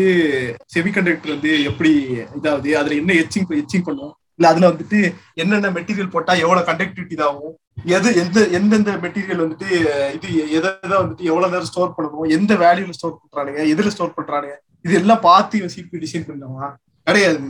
செமிகண்டக்டர் 0.74 1.36
வந்து 1.36 1.64
எப்படி 1.64 1.92
இதாகுது? 2.38 2.72
அதுல 2.82 2.96
என்ன 2.96 3.14
எச்சிங் 3.14 3.50
எச்சிங் 3.64 3.86
பண்ணும்? 3.86 4.14
இல்ல 4.40 4.50
அதுல 4.52 4.70
வந்துட்டு 4.72 5.00
என்னென்ன 5.34 5.70
மெட்டீரியல் 5.78 6.14
போட்டா 6.14 6.34
எவ்வளவு 6.44 6.68
கண்டக்டிவிட்டி 6.70 7.16
இதாகும்? 7.18 7.56
எது 7.96 8.10
எந்த 8.22 8.40
எந்தெந்த 8.58 8.92
மெட்டீரியல் 9.04 9.44
வந்துட்டு 9.44 9.68
இது 10.16 10.28
எதை 10.58 10.70
வந்துட்டு 11.02 11.24
எவ்வளவு 11.32 11.52
நேரம் 11.54 11.70
ஸ்டோர் 11.72 11.94
பண்ணணும்? 11.98 12.30
எந்த 12.38 12.54
வேல்யூல 12.64 12.96
ஸ்டோர் 12.98 13.18
பண்றானுங்க? 13.22 13.62
எதுல 13.74 13.92
ஸ்டோர் 13.96 14.16
பண்றானுங்க? 14.18 14.56
இது 14.86 14.94
எல்லாம் 15.02 15.26
பார்த்து 15.30 15.58
இவன் 15.60 15.74
சிபி 15.76 16.02
டிசைன் 16.04 16.28
பண்ணுவான் 16.30 16.74
கிடையாது. 17.08 17.50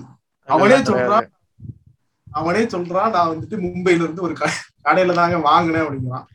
அவனே 0.50 0.78
சொல்றான். 0.90 1.28
அவனே 2.32 2.64
சொல்றான் 2.74 3.14
நான் 3.16 3.32
வந்துட்டு 3.32 3.58
மும்பைல 3.66 4.04
இருந்து 4.06 4.26
ஒரு 4.28 4.36
கடையில 4.88 5.14
தாங்க 5.20 5.38
வாங்கினேன் 5.50 5.86
அப்படிங்கிறான். 5.86 6.26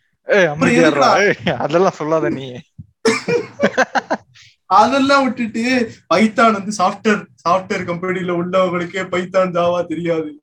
அதெல்லாம் 1.64 1.98
சொல்லாத 2.00 2.28
நீ. 2.38 2.46
அதெல்லாம் 4.70 5.24
விட்டுட்டு 5.24 5.92
பைத்தான் 6.08 6.56
வந்து 6.56 6.72
சாஃப்ட்வேர் 6.78 7.26
சாஃப்ட்வேர் 7.42 7.84
கம்பெனில 7.84 8.40
உள்ளவங்களுக்கே 8.40 9.10
பைத்தான் 9.10 9.52
ஜாவா 9.56 9.86
தெரியாது. 9.90 10.40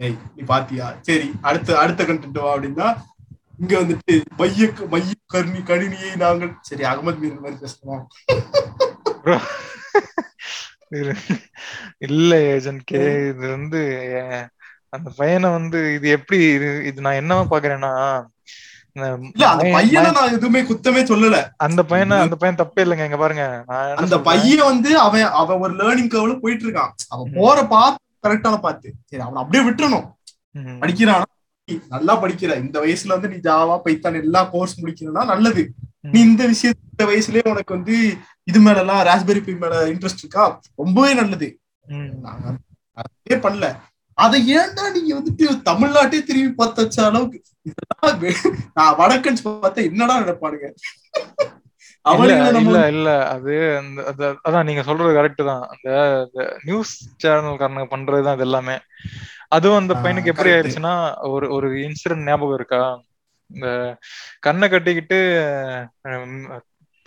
ஏய் 0.00 0.16
நீ 0.36 0.44
பாத்தியா? 0.44 1.00
சரி 1.08 1.30
அடுத்த 1.42 1.78
அடுத்த 1.78 2.04
கண்டென்ட் 2.04 2.38
வா 2.38 2.54
அப்படின்னா 2.54 3.02
இங்க 3.58 3.82
வந்துட்டு 3.82 4.22
மைய 4.38 4.72
மைய 4.92 5.14
கருணி 5.32 5.60
கணினியை 5.68 6.12
நாங்கள் 6.22 6.50
சரி 6.62 6.84
அகமது 6.84 7.22
மீர் 7.22 7.44
மாதிரி 7.44 7.64
பேசலாம். 7.64 8.06
இல்ல 12.06 12.50
ஏஜென்ட் 12.50 12.84
கே 12.84 13.28
இது 13.28 13.54
வந்து 13.54 13.80
அந்த 14.92 15.10
பையனை 15.18 15.50
வந்து 15.50 15.96
இது 15.96 16.08
எப்படி 16.16 16.38
இது 16.56 16.90
இது 16.90 17.00
நான் 17.00 17.20
என்னவா 17.20 17.44
பாக்குறேன்னா 17.52 17.92
அந்த 18.96 19.64
பையனை 19.74 20.10
நான் 20.16 20.34
எதுவுமே 20.36 20.60
குத்தமே 20.68 21.02
சொல்லல. 21.10 21.36
அந்த 21.66 21.80
பையனை 21.90 22.16
அந்த 22.24 22.36
பையன் 22.40 22.58
தப்பே 22.60 22.82
இல்லைங்க 22.84 23.06
இங்க 23.08 23.18
பாருங்க. 23.22 23.44
அந்த 24.02 24.16
பையன் 24.28 24.68
வந்து 24.70 24.90
அவன் 25.04 25.24
அவன் 25.42 25.62
ஒரு 25.64 25.74
லேர்னிங் 25.80 26.10
கர்வ்ல 26.12 26.34
போயிட்டு 26.42 26.66
இருக்கான். 26.66 26.92
அவன் 27.14 27.32
போற 27.38 27.56
பாத்து 27.72 28.02
கரெக்டான 28.26 28.58
பாத்து 28.66 28.88
சரி 29.10 29.22
அவன் 29.22 29.40
அப்படியே 29.42 29.62
விட்டுறணும். 29.68 30.06
படிக்கிறானா? 30.82 31.26
நல்லா 31.94 32.14
படிக்கிற. 32.22 32.50
இந்த 32.64 32.76
வயசுல 32.84 33.14
வந்து 33.16 33.30
நீ 33.32 33.38
ஜாவா 33.48 33.76
பைத்தான் 33.84 34.20
எல்லா 34.22 34.40
கோர்ஸ் 34.54 34.76
முடிக்கிறனா 34.80 35.24
நல்லது. 35.32 35.62
நீ 36.12 36.18
இந்த 36.20 36.42
விஷயத்த 36.52 36.80
இந்த 36.92 37.04
வயசுலயே 37.10 37.44
உனக்கு 37.52 37.74
வந்து 37.76 37.94
இது 38.50 38.58
மேல 38.60 38.82
எல்லாம் 38.84 39.02
ராஸ்பெரி 39.08 39.40
பை 39.44 39.54
மேல 39.62 39.74
இன்ட்ரெஸ்ட் 39.92 40.22
இருக்கா? 40.24 40.44
ரொம்பவே 40.82 41.12
நல்லது. 41.14 41.48
அதே 42.96 43.36
பண்ணல. 43.44 43.68
அதை 44.18 44.40
ஏன்டா 44.56 44.84
நீங்க 44.96 45.12
வந்துட்டு 45.18 45.46
தமிழ்நாட்டே 45.70 46.18
திரும்பி 46.28 46.52
பார்த்து 46.54 46.82
வச்ச 46.82 46.98
அளவுக்கு 47.04 47.38
நான் 48.76 48.96
வடக்கன்ஸ் 49.00 49.44
பார்த்தா 49.46 49.84
என்னடா 49.90 50.16
நினைப்பானுங்க? 50.22 50.68
இல்ல 52.04 52.12
அவனுங்களை 52.12 52.48
நம்ம 52.54 52.62
இல்ல 52.64 52.80
இல்ல. 52.94 53.10
அது 53.34 53.52
அதான் 54.46 54.66
நீங்க 54.68 54.82
சொல்றது 54.88 55.12
கரெக்ட் 55.18 55.42
தான். 55.50 55.62
அந்த 55.72 55.90
நியூஸ் 56.64 56.92
சேனல்காரனுங்க 57.22 57.88
பண்றதுதான் 57.94 58.36
இது 58.38 58.46
எல்லாமே 58.48 58.76
அதுவும் 59.56 59.80
அந்த 59.80 59.94
பையனுக்கு 60.02 60.32
எப்படி. 60.32 60.52
ஆயிடுச்சுன்னா 60.54 60.94
ஒரு 61.34 61.46
ஒரு 61.56 61.68
இன்சிடென்ட் 61.86 62.28
ஞாபகம் 62.28 62.58
இருக்கா? 62.60 62.82
இந்த 63.50 63.66
கண்ணை 64.40 64.66
கட்டிக்கிட்டு 64.68 65.18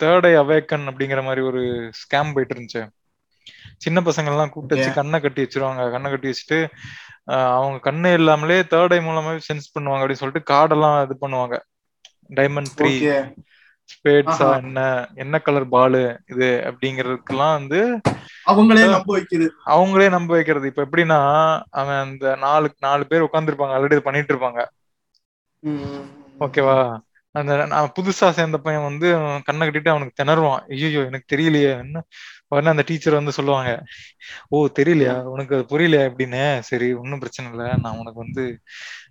தேர்ட் 0.00 0.26
ஐ 0.26 0.34
அவேக்கன் 0.42 0.86
அப்படிங்கிற 0.90 1.22
மாதிரி 1.24 1.42
ஒரு 1.50 1.62
ஸ்கேம் 2.00 2.32
போயிட்டு 2.34 2.54
இருந்துச்சு. 2.54 2.82
சின்ன 3.80 3.98
பசங்க 4.08 4.32
எல்லாம் 4.32 4.52
கூப்பிட்டு 4.52 4.76
வச்சு. 4.76 4.90
கண்ணை 4.98 5.18
கட்டி 5.24 5.40
வச்சிருவாங்க. 5.44 5.82
கண்ணை 5.94 6.08
கட்டி 6.12 6.30
வச்சுட்டு 6.30 6.58
அவங்க 7.58 7.78
கண்ணு 7.86 8.10
இல்லாமலே 8.18 8.58
தேர்ட் 8.72 8.94
ஐ 8.96 9.00
மூலமாவே 9.08 9.40
சென்ஸ் 9.48 9.72
பண்ணுவாங்க 9.74 10.02
அப்படின்னு 10.02 10.22
சொல்லிட்டு 10.22 10.50
கார்டெல்லாம் 10.52 10.96
இது 11.06 11.16
பண்ணுவாங்க. 11.24 11.56
டைமண்ட் 12.38 12.72
த்ரீ 12.78 12.92
ஸ்பேட்ஸா. 13.88 14.48
என்ன 14.62 14.80
என்ன 15.22 15.36
கலர் 15.46 15.66
பாலு 15.74 16.00
இது 16.32 16.48
அப்படிங்கறதுக்கெல்லாம் 16.70 17.54
வந்து 17.58 17.80
அவங்களே 18.50 18.84
நம்ப 18.94 19.10
வைக்கிறது 19.16 19.48
அவங்களே 19.74 20.08
நம்ப 20.16 20.30
வைக்கிறது. 20.36 20.70
இப்ப 20.70 20.82
எப்படின்னா 20.86 21.18
அவன் 21.80 22.00
அந்த 22.06 22.34
நாலு 22.44 22.68
நாலு 22.86 23.04
பேர் 23.10 23.26
உட்காந்துருப்பாங்க 23.28 23.76
ஆல்ரெடி 23.76 23.96
இது 23.96 24.08
பண்ணிட்டு 24.08 24.32
இருப்பாங்க. 24.34 24.60
ஓகேவா 26.46 26.76
அந்த 27.34 27.52
நான் 27.72 27.94
புதுசா 27.96 28.28
சேர்ந்த 28.36 28.58
பையன் 28.64 28.86
வந்து 28.88 29.08
கண்ணை 29.48 29.64
கட்டிட்டு 29.66 29.92
அவனுக்கு 29.92 30.18
திணறுவான். 30.20 30.62
ஐயோ 30.74 31.00
எனக்கு 31.10 31.32
தெரியலையே. 31.34 31.72
என்ன? 31.84 31.98
உடனே 32.50 32.68
அந்த 32.68 32.84
டீச்சர் 32.86 33.18
வந்து 33.18 33.32
சொல்லுவாங்க 33.38 33.70
ஓ 34.48 34.58
தெரியலையா? 34.78 35.14
உனக்கு 35.34 35.56
அது 35.56 35.64
புரியலையா 35.72 36.04
அப்படின்னு 36.08 36.42
சரி 36.68 36.88
ஒன்றும் 37.02 37.22
பிரச்சனை 37.24 37.50
இல்லை. 37.52 37.66
நான் 37.82 37.98
உனக்கு 38.02 38.18
வந்து 38.24 38.44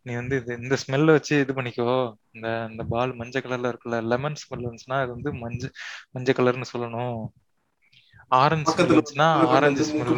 நீ 0.02 0.14
வந்து 0.14 0.36
இது 0.42 0.58
இந்த 0.64 0.76
ஸ்மெல்ல 0.84 1.16
வச்சு 1.18 1.36
இது 1.40 1.54
பண்ணிக்கோ. 1.54 1.96
இந்த 2.32 2.48
இந்த 2.72 2.84
பால் 2.94 3.14
மஞ்சள் 3.16 3.46
கலர்ல 3.46 3.72
இருக்குல்ல 3.72 4.00
லெமன் 4.14 4.40
ஸ்மெல் 4.44 4.66
இருந்துச்சுன்னா 4.66 5.00
அது 5.04 5.12
வந்து 5.18 5.34
மஞ்சள் 5.44 5.74
மஞ்சள் 6.12 6.38
கலர்னு 6.40 6.72
சொல்லணும். 6.74 7.20
ஆரஞ்சு 8.42 8.74
இருந்துச்சுன்னா 8.84 9.28
ஆரஞ்சு 9.58 9.84
ஸ்மெல் 9.90 10.16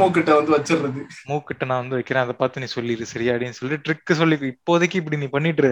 மூக்கிட்ட 0.00 0.30
வந்து 0.38 0.52
வச்சிடுறது. 0.56 1.02
மூக்கிட்ட 1.30 1.64
நான் 1.70 1.82
வந்து 1.82 1.98
வைக்கிறேன். 1.98 2.24
அதை 2.24 2.34
பார்த்து 2.38 2.62
நீ 2.62 2.68
சொல்லிடு 2.74 3.12
சரியா? 3.12 3.34
அப்படின்னு 3.34 3.58
சொல்லி 3.60 3.76
ட்ரிக் 3.86 4.20
சொல்லி 4.20 4.36
இப்போதைக்கு 4.52 5.00
இப்படி 5.02 5.22
நீ 5.22 5.28
பண்ணிட்டு. 5.36 5.70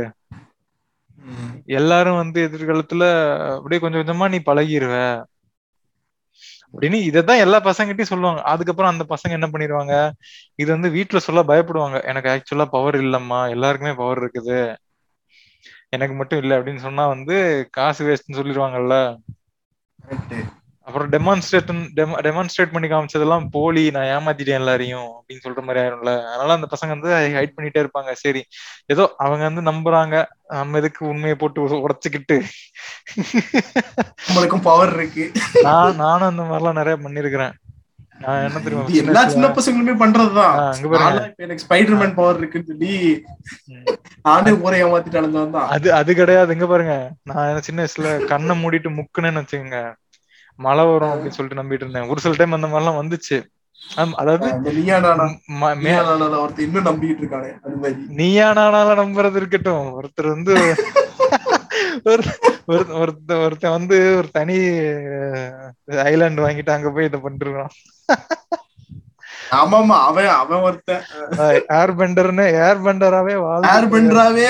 எல்லாரும் 1.78 2.20
வந்து 2.22 2.40
எதிர்காலத்துல 2.48 3.04
அப்படியே 3.56 3.80
கொஞ்சம் 3.80 4.00
கொஞ்சமா 4.00 4.26
நீ 4.34 4.38
பழகிருவ. 4.48 4.96
அப்படின்னு 6.80 6.94
இதைதான் 6.94 7.38
எல்லா 7.38 7.62
பசங்கிட்டையும் 7.62 8.02
சொல்லுவாங்க. 8.02 8.42
அதுக்கப்புறம் 8.42 8.90
அந்த 8.90 9.14
பசங்க 9.14 9.32
என்ன 9.32 9.46
பண்ணிடுவாங்க? 9.46 10.10
இது 10.54 10.80
வந்து 10.80 10.88
வீட்டுல 10.88 11.16
சொல்ல 11.16 11.42
பயப்படுவாங்க. 11.42 12.04
எனக்கு 12.04 12.30
ஆக்சுவலா 12.30 12.64
பவர் 12.64 12.94
இல்லம்மா. 12.94 13.48
எல்லாருக்குமே 13.48 13.94
பவர் 13.94 14.22
இருக்குது. 14.22 14.76
எனக்கு 15.88 16.14
மட்டும் 16.14 16.38
இல்ல 16.38 16.58
அப்படின்னு 16.58 16.76
சொன்னா 16.76 17.06
வந்து 17.06 17.68
காசு 17.70 18.04
வேஸ்ட்னு 18.06 18.36
சொல்லிடுவாங்கல்ல. 18.36 19.16
அப்புறம் 20.86 21.08
டெமான்ஸ்ட்ரேட் 21.10 21.70
டெமான்ஸ்ட்ரேட் 22.26 22.72
பண்ணி 22.72 22.88
காமிச்சதெல்லாம் 22.88 23.46
போலி 23.50 23.84
நான் 23.90 24.10
ஏமாத்திட்டேன் 24.16 24.60
எல்லாரையும் 24.60 25.06
அப்படின்னு 25.10 25.44
சொல்ற 25.44 25.60
மாதிரி 25.66 25.84
ஆயிரும்ல. 25.84 26.12
அதனால 26.32 26.56
அந்த 26.56 26.66
பசங்க 26.74 26.88
வந்து 26.94 27.10
ஹைட் 27.36 27.56
பண்ணிட்டே 27.56 27.82
இருப்பாங்க. 27.82 28.12
சரி 28.24 28.42
ஏதோ 28.86 29.04
அவங்க 29.16 29.44
வந்து 29.50 29.62
நம்புறாங்க. 29.70 30.24
நம்ம 30.48 30.78
எதுக்கு 30.78 31.02
உண்மையை 31.12 31.34
போட்டு 31.34 31.88
உடைச்சுக்கிட்டு? 31.88 32.36
நம்மளுக்கும் 34.28 34.66
பவர் 34.70 34.94
இருக்கு. 34.96 35.26
நான் 35.62 36.00
நானும் 36.04 36.30
அந்த 36.30 36.42
மாதிரிலாம் 36.50 36.80
நிறைய 36.80 36.96
பண்ணிருக்கிறேன் 37.04 37.54
நான் 38.18 38.44
என்ன 38.46 38.58
தெரியுமா 38.64 38.84
எல்லா 39.02 39.22
சின்ன 39.28 39.46
பசங்களுமே 39.56 39.94
பண்றதுதான். 40.02 41.34
எனக்கு 41.44 41.64
ஸ்பைடர்மேன் 41.66 42.14
பவர் 42.20 42.38
இருக்குன்னு 42.38 42.68
சொல்லி. 42.70 42.94
நானே 44.22 44.52
ஊரை 44.52 44.84
ஏமாத்திட்டு 44.84 45.50
அது 45.74 45.88
அது 46.00 46.14
கிடையாது. 46.14 46.52
இங்க 46.52 46.66
பாருங்க. 46.66 46.94
நான் 47.22 47.48
என்ன 47.48 47.60
சின்ன 47.68 47.86
வயசுல 47.86 48.16
கண்ணை 48.24 48.54
மூடிட்டு 48.62 48.98
முக்குனேன்னு 48.98 49.42
வச்சுக்கோங்க. 49.42 49.80
மழை 50.56 50.84
வரும் 50.84 51.08
அப்படின்னு 51.08 51.30
சொல்லிட்டு 51.30 51.62
நம்பிட்டு 51.62 51.72
இருந்தேன். 51.72 52.08
ஒரு 52.08 52.20
சில 52.20 52.34
டைம் 52.36 52.52
அந்த 52.52 52.66
மாதிரிலாம் 52.66 53.12
வந்துச்சு. 53.12 53.52
அதாவது 54.14 54.50
அந்த 54.50 54.72
நீயா 54.72 54.98
நானா 54.98 55.24
ம- 55.24 55.38
மே- 55.60 55.78
நீயா 55.78 56.12
நானால 56.12 56.18
ஒருத்தர் 56.18 56.58
இன்னும் 56.58 56.84
நம்பிட்டு 56.84 57.22
இருக்கானே 57.22 57.60
அது 57.60 57.74
மாதிரி. 57.74 57.96
நீயா 58.08 58.52
நானால 58.52 58.94
நம்புறது 58.94 59.36
இருக்கட்டும். 59.36 60.02
ஒருத்தர் 60.02 60.28
வந்து 60.28 60.76
ஒரு 62.04 62.22
ஒரு- 62.66 62.92
ஒருத்த 62.92 63.44
ஒருத்தன் 63.44 63.70
வந்து 63.70 64.16
ஒரு 64.16 64.28
தனி 64.32 64.56
ஐலாண்ட் 65.86 66.40
வாங்கிட்டு 66.40 66.70
அங்க 66.70 66.90
போய் 66.90 67.04
இதை 67.04 67.20
பண்ணிருக்கான் 67.20 67.68
ஆமாமா 69.56 69.96
அவன் 70.08 70.28
அவன் 70.34 70.64
ஒருத்தன். 70.66 71.02
ஏர் 71.78 71.92
பெண்டர்னு 71.98 72.44
ஏர் 72.64 72.82
பெண்டராவே 72.84 73.34
ஏர் 73.72 73.88
பெண்டராவே 73.92 74.46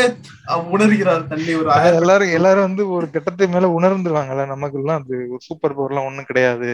உணர்கிறார் 0.72 1.28
தன்னை 1.30 1.54
ஒரு 1.60 1.70
எல்லாரும் 2.00 2.34
எல்லாரும் 2.38 2.66
வந்து 2.68 2.84
ஒரு 2.96 3.06
கட்டத்தை 3.14 3.46
மேல 3.54 3.70
உணர்ந்துருவாங்கல்ல 3.78 4.46
நமக்குலாம் 4.52 5.00
அது 5.00 5.14
ஒரு 5.32 5.42
சூப்பர் 5.48 5.76
பவர் 5.76 5.92
எல்லாம் 5.92 6.08
ஒண்ணும் 6.08 6.28
கிடையாது. 6.30 6.70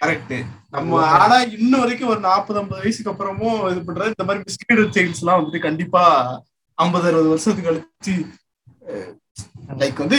கரெக்ட் 0.00 0.34
நம்ம 0.74 0.98
ஆனா 1.16 1.36
இன்ன 1.56 1.72
வரைக்கும் 1.80 2.10
ஒரு 2.12 2.20
நாற்பது 2.26 2.60
ஐம்பது 2.60 2.82
வயசுக்கு 2.82 3.12
அப்புறமும் 3.12 3.56
இது 3.70 3.80
பண்றது. 3.86 4.12
இந்த 4.14 4.26
மாதிரி 4.26 4.44
மிஸ்கைடட் 4.46 4.92
சைல்ட்ஸ் 4.96 5.22
எல்லாம் 5.22 5.40
வந்துட்டு 5.40 5.66
கண்டிப்பா 5.66 6.02
ஐம்பது 6.78 7.08
அறுபது 7.10 7.32
வருஷத்துக்கு 7.32 7.70
கழிச்சு 7.70 8.14
லைக் 9.80 10.02
வந்து 10.04 10.18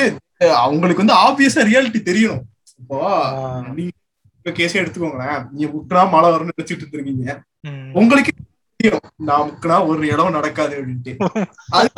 அவங்களுக்கு 0.64 1.04
வந்து 1.04 1.20
ஆப்வியஸா 1.24 1.64
ரியாலிட்டி 1.70 2.02
தெரியணும். 2.04 2.44
இப்போ 2.82 2.98
ஆஹ் 3.38 3.64
நீங்க 4.50 4.60
கேஸே 4.60 4.78
எடுத்துக்கோங்களேன். 4.82 5.48
நீங்க 5.52 5.70
முக்கினா 5.78 6.10
மழை 6.10 6.30
வரும்னு 6.30 6.54
நினைச்சிட்டு 6.54 6.86
இருந்திருக்கீங்க. 6.86 7.34
உங்களுக்கு 7.94 8.32
தெரியும். 8.80 9.02
நான் 9.16 9.48
முக்கினா 9.50 9.88
ஒரு 9.88 10.08
இடம் 10.08 10.32
நடக்காது 10.32 10.76
அப்படின்ட்டு. 10.80 11.14
அது 11.70 11.90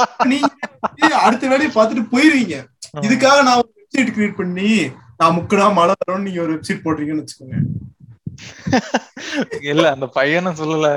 நீங்க 0.96 1.16
அடுத்த 1.28 1.48
வேலையை 1.48 1.72
பார்த்துட்டு 1.76 2.12
போயிருவீங்க. 2.14 2.56
இதுக்காக 3.08 3.44
நான் 3.44 3.58
ஒரு 3.58 3.70
வெப்சைட் 3.78 4.14
கிரியேட் 4.16 4.36
பண்ணி 4.36 4.70
நான் 5.18 5.38
முக்கினா 5.38 5.74
மழை 5.74 5.94
வரும்னு 6.02 6.28
நீங்க 6.28 6.42
ஒரு 6.42 6.54
வெப்சைட் 6.56 6.86
போடுறீங்கன்னு 6.86 7.24
வச்சுக்கோங்க. 7.24 7.58
இல்ல 9.72 9.92
அந்த 9.92 10.06
பையனை 10.08 10.52
சொல்லல. 10.52 10.88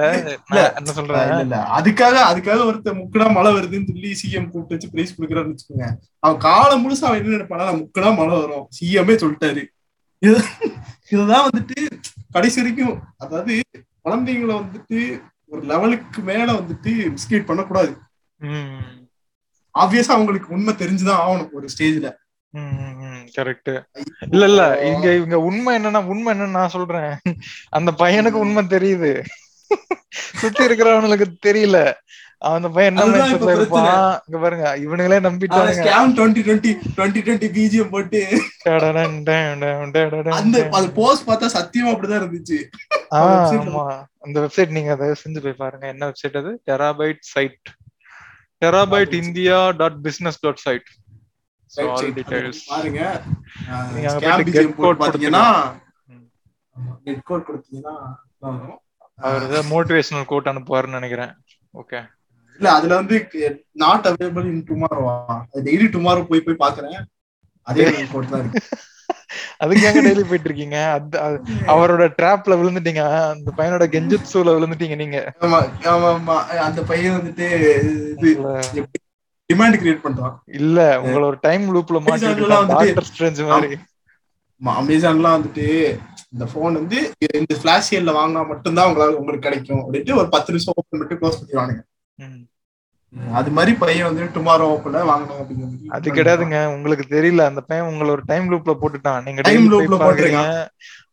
என்ன 0.77 0.93
சொல்றேன்? 0.99 1.27
இல்ல 1.29 1.41
இல்ல. 1.41 1.57
அதுக்காக 1.79 2.17
அதுக்காக 2.31 2.61
ஒருத்தர் 2.69 3.01
முக்கடா 3.01 3.33
மழை 3.33 3.53
வருதுன்னு 3.53 3.89
சொல்லி 3.91 4.11
சிஎம் 4.21 4.49
கூப்பிட்டு 4.51 4.75
வச்சு 4.75 4.91
பிரைஸ் 4.91 5.15
கொடுக்குறான்னு 5.17 5.55
வச்சுக்கோங்க. 5.55 5.87
அவன் 6.19 6.39
காலம் 6.39 6.83
முழுசா 6.85 7.05
அவன் 7.09 7.25
என்ன 7.25 7.37
நினைப்பானா 7.37 7.67
நான் 7.71 7.81
முக்கடா 7.83 8.17
மழை 8.17 8.41
வரும். 8.41 8.69
சிஎம்ஏ 8.79 9.17
சொல்லிட்டாரு. 9.23 9.65
இதுதான் 11.15 11.47
வந்துட்டு 11.49 11.79
கடைசி 12.33 12.59
வரைக்கும் 12.61 12.97
அதாவது 13.17 13.55
குழந்தைங்களை 14.05 14.55
வந்துட்டு 14.61 14.99
ஒரு 15.53 15.63
லெவலுக்கு 15.71 16.21
மேல 16.29 16.49
வந்துட்டு 16.53 16.93
மிஸ்கேட் 17.15 17.49
பண்ணக்கூடாது. 17.51 17.93
ஆப்வியஸா 19.75 20.17
அவங்களுக்கு 20.17 20.55
உண்மை 20.57 20.73
தெரிஞ்சுதான் 20.75 21.23
ஆகணும் 21.25 21.55
ஒரு 21.59 21.67
ஸ்டேஜ்ல 21.75 22.11
கரெக்ட் 23.37 23.71
இல்ல 24.31 24.45
இல்ல 24.51 24.63
இங்க 24.91 25.07
இங்க 25.23 25.37
உண்மை 25.41 25.71
என்னன்னா 25.77 26.01
உண்மை 26.13 26.31
என்னன்னு 26.35 26.57
நான் 26.59 26.75
சொல்றேன். 26.75 27.15
அந்த 27.77 27.91
பையனுக்கு 27.99 28.43
உண்மை 28.45 28.63
தெரியுது. 28.65 29.11
சுத்தி 30.41 30.63
இருக்கிறவனுக்கு 30.67 31.27
தெரியல. 31.47 31.79
அவன் 32.45 32.57
அந்த 32.59 32.69
பையன் 32.77 32.97
என்ன 32.97 33.27
இப்ப 33.35 33.53
இருப்பான்? 33.57 33.87
இங்க 34.27 34.39
பாருங்க 34.45 34.65
இவனுங்களே 34.85 35.19
நம்பிட்டானுங்க 35.27 35.85
scam 35.85 36.15
twenty 36.17 36.43
twenty 36.47 36.73
twenty 36.97 37.21
twenty 37.27 37.49
BGM 37.57 37.93
போட்டு. 37.95 38.21
அந்த. 40.41 40.59
அது 40.79 40.89
போஸ்ட் 40.99 41.27
பார்த்தா 41.29 41.49
சத்தியமா 41.57 41.93
அப்படிதான் 41.95 42.23
இருந்துச்சு. 42.23 42.59
ஆமா. 43.21 43.85
அந்த 44.27 44.37
வெப்சைட் 44.45 44.75
நீங்க 44.77 44.93
அதை 44.97 45.09
செஞ்சு 45.25 45.43
போய் 45.47 45.61
பாருங்க. 45.63 45.87
என்ன 45.95 46.11
வெப்சைட் 46.11 46.39
அது? 46.43 46.53
Terabyte 46.71 47.23
site 47.35 47.71
terabyte 48.65 49.15
India 49.23 49.59
dot 49.81 49.99
business 50.03 50.41
dot 50.45 50.63
site 50.67 50.91
பாருங்க. 52.73 53.01
பாத்தீங்கன்னா. 55.05 55.45
நெட் 57.07 57.23
கோட் 57.31 57.47
கொடுத்தீங்கன்னா. 57.49 57.95
அவர் 59.27 59.45
ஏதாவது 59.47 59.69
மோட்டிவேஷனல் 59.73 60.31
கோட் 60.33 60.51
அனுப்புவாருன்னு 60.53 60.99
நினைக்கிறேன். 60.99 61.33
ஓகே 61.75 62.01
இல்ல 62.61 62.69
அதுல 62.73 62.95
வந்து 62.95 63.17
நாட் 63.83 64.07
அவைலபிள் 64.07 64.49
இன் 64.51 64.65
டுமாரோவா 64.69 65.15
டெய்லி 65.67 65.87
டுமாரோ 65.95 66.25
போய் 66.25 66.41
போய் 66.41 66.63
பாக்குறேன். 66.65 66.99
அதே 67.67 67.85
கோட் 68.13 68.29
தான் 68.29 68.43
இருக்கு. 68.43 68.61
அதுக்கு 69.59 69.87
எங்க 69.89 70.01
டெய்லி 70.03 70.25
போயிட்டு 70.25 70.49
இருக்கீங்க? 70.51 70.79
அவரோட 71.73 72.05
ட்ராப்ல 72.19 72.59
விழுந்துட்டீங்க. 72.61 73.03
அந்த 73.31 73.51
பையனோட 73.59 73.87
கெஞ்சுட்சூல 73.95 74.55
விழுந்துட்டீங்க 74.57 74.97
நீங்க. 74.97 75.19
ஆமா 75.41 75.59
ஆமா 75.93 76.11
ஆமா. 76.15 76.37
அந்த 76.59 76.83
பையன் 76.83 77.17
வந்துட்டு 77.19 77.47
டிமாண்ட் 79.51 79.81
கிரியேட் 79.81 80.05
பண்றான்? 80.05 80.35
இல்ல 80.59 80.79
உங்களை 81.01 81.25
ஒரு 81.25 81.39
டைம் 81.41 81.65
லூப்ல 81.75 81.99
மாட்டி 82.01 82.27
Amazonலாம் 82.27 82.63
வந்துட்டு- 82.63 82.87
டாக்டர் 82.87 83.09
ஸ்ட்ரென்ஜ் 83.11 83.43
மாதிரி. 83.49 83.77
அமேசான்லாம் 84.61 85.37
வந்துட்டு 85.37 85.67
இந்த 86.33 86.45
போன் 86.53 86.79
வந்து 86.79 86.99
இந்த 87.39 87.55
பிளாஷ் 87.63 87.89
சேல்ல 87.89 88.13
வாங்கினா 88.15 88.43
மட்டும்தான் 88.49 88.89
உங்களால 88.89 89.19
உங்களுக்கு 89.19 89.47
கிடைக்கும். 89.49 89.83
அப்படின்ட்டு 89.83 90.17
ஒரு 90.17 90.29
பத்து 90.29 90.53
நிமிஷம் 90.53 90.75
ஓப்பன் 90.75 90.91
பண்ணிட்டு 90.93 91.19
க்ளோஸ் 91.21 91.39
பண்ணிடுவானுங்க. 91.41 91.83
அது 93.33 93.51
மாதிரி 93.51 93.77
பையன் 93.77 94.05
வந்து 94.05 94.25
டுமாரோ 94.35 94.65
ஓப்பன்ல 94.71 95.01
வாங்கணும் 95.09 95.41
அப்படிங்கிறது 95.41 95.89
அது 95.89 96.13
கிடையாதுங்க. 96.13 96.67
உங்களுக்கு 96.67 97.05
தெரியல. 97.11 97.45
அந்த 97.45 97.61
பையன் 97.61 97.87
உங்களை 97.87 98.11
ஒரு 98.11 98.23
டைம் 98.27 98.53
லூப்ல 98.53 98.75
போட்டுட்டான். 98.81 99.23
நீங்க 99.23 99.41
Time 99.41 99.69
டைம் 99.69 99.73
லூப்ல 99.73 99.97
பாக்குறீங்க. 100.03 100.43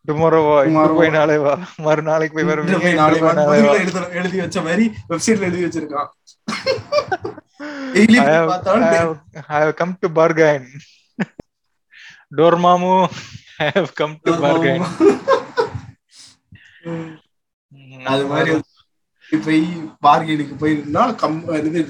டுமாரோ 0.07 0.39
வா 0.47 0.87
போய் 0.87 1.09
நாளை 1.09 1.37
வா. 1.37 1.53
மறுநாளைக்கு 1.77 2.35
போய் 2.35 2.45
இன்று 2.45 2.55
வருவீங்க 2.55 2.79
போய் 2.81 2.91
இன்று 2.91 2.95
நாளை 2.95 3.19
போய் 3.19 3.29
வான்னு 3.29 3.35
நாளை 3.35 3.61
வா. 3.61 3.73
பதில்ல 3.73 3.79
எழுத- 3.79 4.09
எழுதி 4.11 4.39
வச்ச 4.39 4.61
மாதிரி 4.61 4.85
வெப்சைட்ல 5.09 5.47
எழுதி 5.49 5.63
வச்சிருக்கான். 5.63 6.09
டெய்லி 7.93 8.17
I 8.17 8.27
have, 8.27 8.47
பார்த்தாலும் 8.47 8.83
I 8.83 8.97
have, 8.97 9.15
I 9.47 9.61
have 9.63 9.73
come 9.81 9.93
to 9.99 10.09
bargain. 10.11 10.63
Dormammu, 12.37 12.95
I 13.57 13.67
have 13.75 13.89
come 14.01 14.15
to 14.23 14.31
bargain. 14.39 14.81
அது 18.05 18.25
மாதிரி 18.25 18.51
போய் 19.45 19.61
பார்கெனுக்கு 20.05 20.55
போயிருந்தா 20.61 21.03
கம் 21.21 21.37
இது 21.59 21.81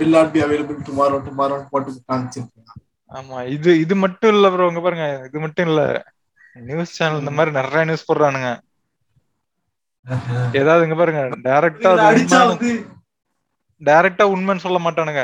will 0.00 0.14
not 0.16 0.32
be 0.34 0.42
available 0.46 0.84
tomorrow 0.88 1.18
tomorrow 1.26 1.56
போட்டு 1.72 1.92
காமிச்சிருக்கேன் 2.10 2.80
ஆமா 3.12 3.38
இது 3.56 3.70
இது 3.80 3.94
மட்டும் 4.04 4.32
இல்ல 4.34 4.46
ப்ரோ 4.52 4.68
இங்க 4.70 4.80
பாருங்க 4.80 5.06
இது 5.28 5.38
மட்டும் 5.42 5.68
இல்ல. 5.70 5.82
நியூஸ் 6.68 6.94
சேனல் 6.98 7.20
இந்த 7.22 7.32
மாதிரி 7.36 7.50
நிறைய 7.58 7.82
நியூஸ் 7.84 8.06
போடுறானுங்க. 8.08 8.48
ஏதாவது 10.60 10.84
இங்க 10.86 10.96
பாருங்க 11.00 11.22
டைரக்டா 11.46 11.90
டைரக்டா 13.82 14.24
உண்மைன்னு 14.34 14.64
சொல்ல 14.64 14.78
மாட்டானுங்க. 14.84 15.22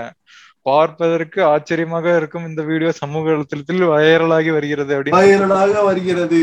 பார்ப்பதற்கு 0.66 1.40
ஆச்சரியமாக 1.52 2.16
இருக்கும் 2.16 2.48
இந்த 2.48 2.62
வீடியோ 2.70 2.90
சமூக 3.02 3.26
வலைத்தளத்தில் 3.33 3.85
வைரலாகி 3.92 4.50
வருகிறது 4.56 4.92
அப்படின்னு. 4.96 5.85
வருகிறது. 5.90 6.40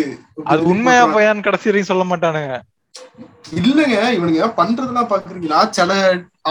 அது 0.51 0.63
உண்மையா 0.73 1.03
பையான்னு 1.15 1.45
கடைசி 1.47 1.69
வரைக்கும் 1.69 1.91
சொல்ல 1.93 2.05
மாட்டானுங்க. 2.11 2.55
இல்லங்க 3.59 3.97
இவனுங்க 4.15 4.47
பண்றதெல்லாம் 4.59 5.09
பாக்குறீங்களா? 5.11 5.59
சில 5.77 5.91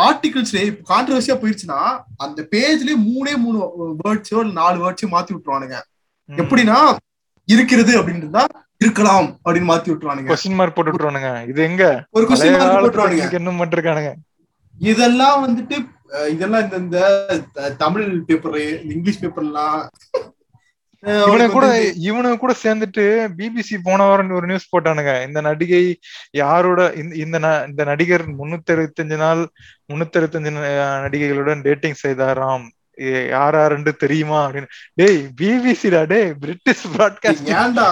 ஆர்டிகல்ஸ் 0.07 0.55
கான்ட்ரவர்சியா 0.91 1.37
போயிருச்சுன்னா 1.41 1.81
அந்த 2.25 2.39
பேஜ்லயே 2.53 2.97
மூணே 3.09 3.33
மூணு 3.45 3.59
வேர்ட்ஸோ 4.03 4.39
இல்ல 4.43 4.55
நாலு 4.63 4.77
வேர்ட்ஸோ 4.85 5.09
மாத்தி 5.15 5.35
விட்டுருவானுங்க. 5.35 5.79
எப்படின்னா 6.29 6.79
இருக்கிறது 7.49 7.93
அப்படின்றதா 7.99 8.45
இருக்கலாம் 8.85 9.29
அப்படின்னு 9.45 9.71
மாத்தி 9.73 9.91
விட்டுருவானுங்க. 9.91 10.31
கொஸ்டின் 10.33 10.59
மார்க் 10.61 10.77
போட்டு 10.77 10.93
விட்டுருவானுங்க. 10.93 11.33
இது 11.51 11.61
எங்க? 11.71 11.85
ஒரு 12.17 12.25
கொஸ்டின் 12.31 12.57
மார்க் 12.57 12.85
போட்டுருவானுங்க. 12.85 13.29
என்ன 13.41 13.59
பண்ணிருக்கானுங்க 13.61 14.13
இதெல்லாம் 14.93 15.39
வந்துட்டு 15.45 15.77
இதெல்லாம் 16.33 16.67
இந்த 16.81 16.99
தமிழ் 17.85 18.09
பேப்பர் 18.27 18.59
இங்கிலீஷ் 18.95 19.23
பேப்பர்லாம் 19.23 19.79
இவனுக்கு 21.07 21.53
கூட 21.53 21.93
இவனுக்கு 21.93 22.39
கூட 22.39 22.55
சேர்ந்துட்டு 22.63 23.29
பிபிசி 23.39 23.79
போன 23.83 24.03
வாரம் 24.03 24.31
ஒரு 24.31 24.47
நியூஸ் 24.47 24.77
போட்டானுங்க. 24.77 25.27
இந்த 25.27 25.41
நடிகை 25.41 25.99
யாரோட 26.31 26.93
இந்த- 26.93 27.65
இந்த 27.69 27.85
நடிகர் 27.85 28.37
முன்னூத்தி 28.37 28.71
அறுபத்தஞ்சு 28.71 29.17
நாள் 29.17 29.49
முன்னூத்தி 29.93 30.17
அறுபத்தஞ்சு 30.17 30.51
நடிகைகளுடன் 31.09 31.63
டேட்டிங் 31.63 31.95
செய்தாராம். 32.07 32.67
யார் 33.29 33.55
யாருன்னு 33.55 33.95
தெரியுமா 33.97 34.51
அப்படின்னு. 34.51 34.67
டேய் 34.95 35.29
பிபிசிடா 35.41 36.07
டேய் 36.07 36.35
பிரிட்டிஷ் 36.41 36.87
பிராட்காஸ்ட் 36.97 37.51
ஏன்டா? 37.57 37.89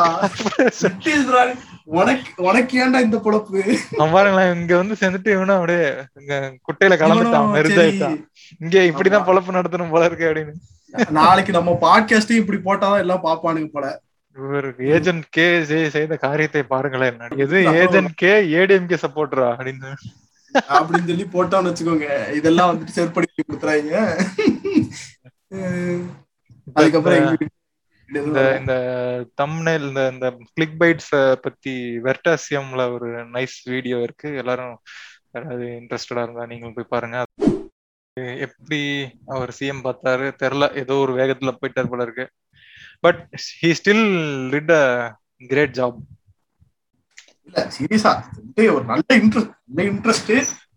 உனக்கு 1.85 2.43
உனக்கு 2.43 2.75
ஏன்டா 2.87 3.01
இந்த 3.01 3.17
பொழப்பு? 3.25 3.77
பாருங்களேன் 3.97 4.55
இங்க 4.61 4.77
வந்து 4.77 4.97
சேர்ந்துட்டு 5.01 5.31
இவனும் 5.33 5.55
அப்படியே 5.55 5.95
இங்க 6.21 6.55
குட்டையில 6.69 6.97
கலந்துட்டான் 7.03 7.53
மெருதாயிட்டான். 7.57 8.25
இங்க 8.59 8.79
இப்படிதான். 8.81 9.29
பொழப்பு 9.29 9.57
நடத்தணும் 9.59 9.91
போல 9.91 10.05
இருக்கு 10.05 10.31
அப்படின்னு. 10.31 10.55
நாளைக்கு 11.11 11.53
நம்ம 11.53 11.77
பாட்காஸ்டையும் 11.81 12.43
இப்படி 12.43 12.61
போட்டாதான் 12.65 12.99
எல்லாம் 12.99 13.25
பாப்பானுங்க 13.25 13.71
போல. 13.73 14.01
இவர் 14.37 14.69
ஏஜென்ட் 14.79 15.25
கே 15.31 15.65
செய்த 15.65 16.17
காரியத்தை 16.17 16.63
பாருங்களேன். 16.63 17.19
எது 17.37 17.65
ஏஜென்ட் 17.73 18.15
கே 18.15 18.33
ஏடிஎம்கே 18.43 18.97
சப்போர்ட்டரா 19.07 19.49
அப்படின்னு. 19.55 19.91
அப்படின்னு 20.55 21.07
சொல்லி 21.07 21.27
போட்டோம்னு 21.33 21.71
வச்சுக்கோங்க. 21.71 22.35
இதெல்லாம் 22.35 22.69
வந்துட்டு 22.71 22.97
செருப்படி 22.97 23.29
கொடுத்துறாங்க. 23.39 23.95
அதுக்கப்புறம் 26.77 27.27
இந்த 28.61 28.73
தம்ப்நெயில் 29.41 29.87
இந்த 29.89 30.03
இந்த 30.13 30.27
கிளிக் 30.51 30.79
பைட்ஸ் 30.81 31.13
பத்தி 31.45 31.75
வெர்டாசியம்ல 32.07 32.83
ஒரு 32.95 33.09
நைஸ் 33.35 33.57
வீடியோ 33.73 33.97
இருக்கு. 34.03 34.31
எல்லாரும் 34.43 34.75
யாராவது 35.33 35.67
இன்ட்ரெஸ்டடா 35.81 36.25
இருந்தா 36.25 36.45
நீங்களும் 36.47 36.77
போய் 36.77 36.93
பாருங்க. 36.93 37.19
எப்படி 38.47 38.79
அவர் 39.35 39.53
சிஎம் 39.59 39.85
பார்த்தாரு 39.87 40.27
தெரில 40.43 40.65
ஏதோ 40.83 40.97
ஒரு 41.05 41.13
வேகத்துல 41.21 41.53
போயிட்டார் 41.57 41.93
போல 41.93 42.07
இருக்கு. 42.07 42.27
But 43.05 43.21
he 43.61 43.71
still 43.81 44.05
did 44.55 44.75
a 44.75 44.85
great 45.51 45.77
job 45.79 45.99
இல்ல 47.47 47.63
சீரியஸா 47.75 48.13
ஒரு 48.69 48.85
நல்ல 48.85 49.09
இன்ட்ரெஸ்ட் 49.21 49.53
நல்ல 49.69 49.89
இன்ட்ரெஸ்ட் 49.91 50.31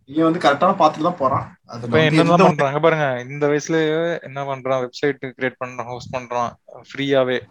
இவன் 0.07 0.31
வந்து 0.31 0.49
கரெக்டான 0.49 0.69
பாத்துட்டு 0.69 1.01
தான் 1.01 1.17
போறான். 1.17 1.57
ஒரு- 1.87 1.89
பண்றாங்க? 2.37 2.79
பாருங்க 2.79 3.25
இந்த 3.27 3.47
வயசுலயே 3.47 4.21
என்ன 4.21 4.43
பண்றான்? 4.43 4.87
வெப்சைட் 4.87 5.33
கிரியேட் 5.37 5.55
பண்றான் 5.65 5.85
ஹோஸ்ட் 5.85 6.15
பண்றான் 6.15 6.53
ஃப்ரீயாவே 6.93 7.41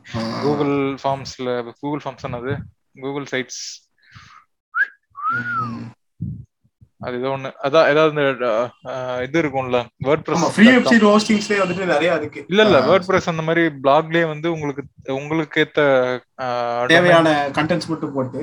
கூகுள் 0.42 0.98
ஃபார்ம்ஸ்ல 1.04 1.72
கூகுள் 1.80 2.00
ஃபார்ம்ஸ் 2.04 2.26
என்னது? 2.26 2.58
Google 3.00 3.26
sites. 3.30 3.84
அது 7.00 7.14
ஏதோ 7.20 7.30
ஒண்ணு. 7.36 7.50
அதான் 7.66 7.88
ஏதாவது 7.92 8.12
இந்த 8.12 8.22
இது 9.26 9.36
இருக்கும்ல 9.42 9.78
வேர்ட் 10.06 10.28
ஆமா 10.36 10.48
ஃப்ரீ 10.54 10.66
வெப்சைட் 10.76 11.04
ஹோஸ்டிங்ஸ்லயே 11.08 11.58
வந்துட்டு 11.62 11.90
நிறைய 11.92 12.14
இருக்கு 12.20 12.40
இல்ல 12.52 12.64
இல்ல 12.66 12.78
வேர்ட் 12.88 13.08
பிரஸ் 13.08 13.28
அந்த 13.32 13.42
மாதிரி 13.48 13.62
பிளாக்லயே 13.84 14.24
வந்து 14.32 14.48
உங்களுக்கு 14.54 14.82
உங்களுக்கு 15.20 15.60
ஏத்த 15.64 15.80
தேவையான 16.92 17.34
கண்டென்ட்ஸ் 17.58 17.90
மட்டும் 17.92 18.14
போட்டு. 18.16 18.40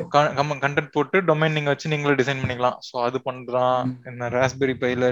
கண்டென்ட் 0.66 0.94
போட்டு 0.98 1.20
டொமைன் 1.30 1.56
நீங்க 1.58 1.72
வச்சு 1.74 1.94
நீங்களே 1.94 2.18
டிசைன் 2.22 2.42
பண்ணிக்கலாம். 2.44 2.78
சோ 2.89 2.96
அது 3.08 3.20
பண்றான். 3.30 3.92
என்ன 4.12 4.30
ராஸ்பெரி 4.38 4.76
பைல 4.84 5.12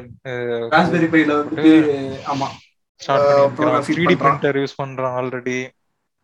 ராஸ்பெரி 0.75 1.09
பைல 1.15 1.41
ஆமா. 2.33 2.49
ஸ்டார்ட் 3.01 3.85
feed 3.85 3.99
3D 3.99 4.07
பண்றான். 4.07 4.23
பிரிண்டர் 4.23 4.57
யூஸ் 4.61 4.79
பண்றான் 4.81 5.15
ஆல்ரெடி 5.19 5.59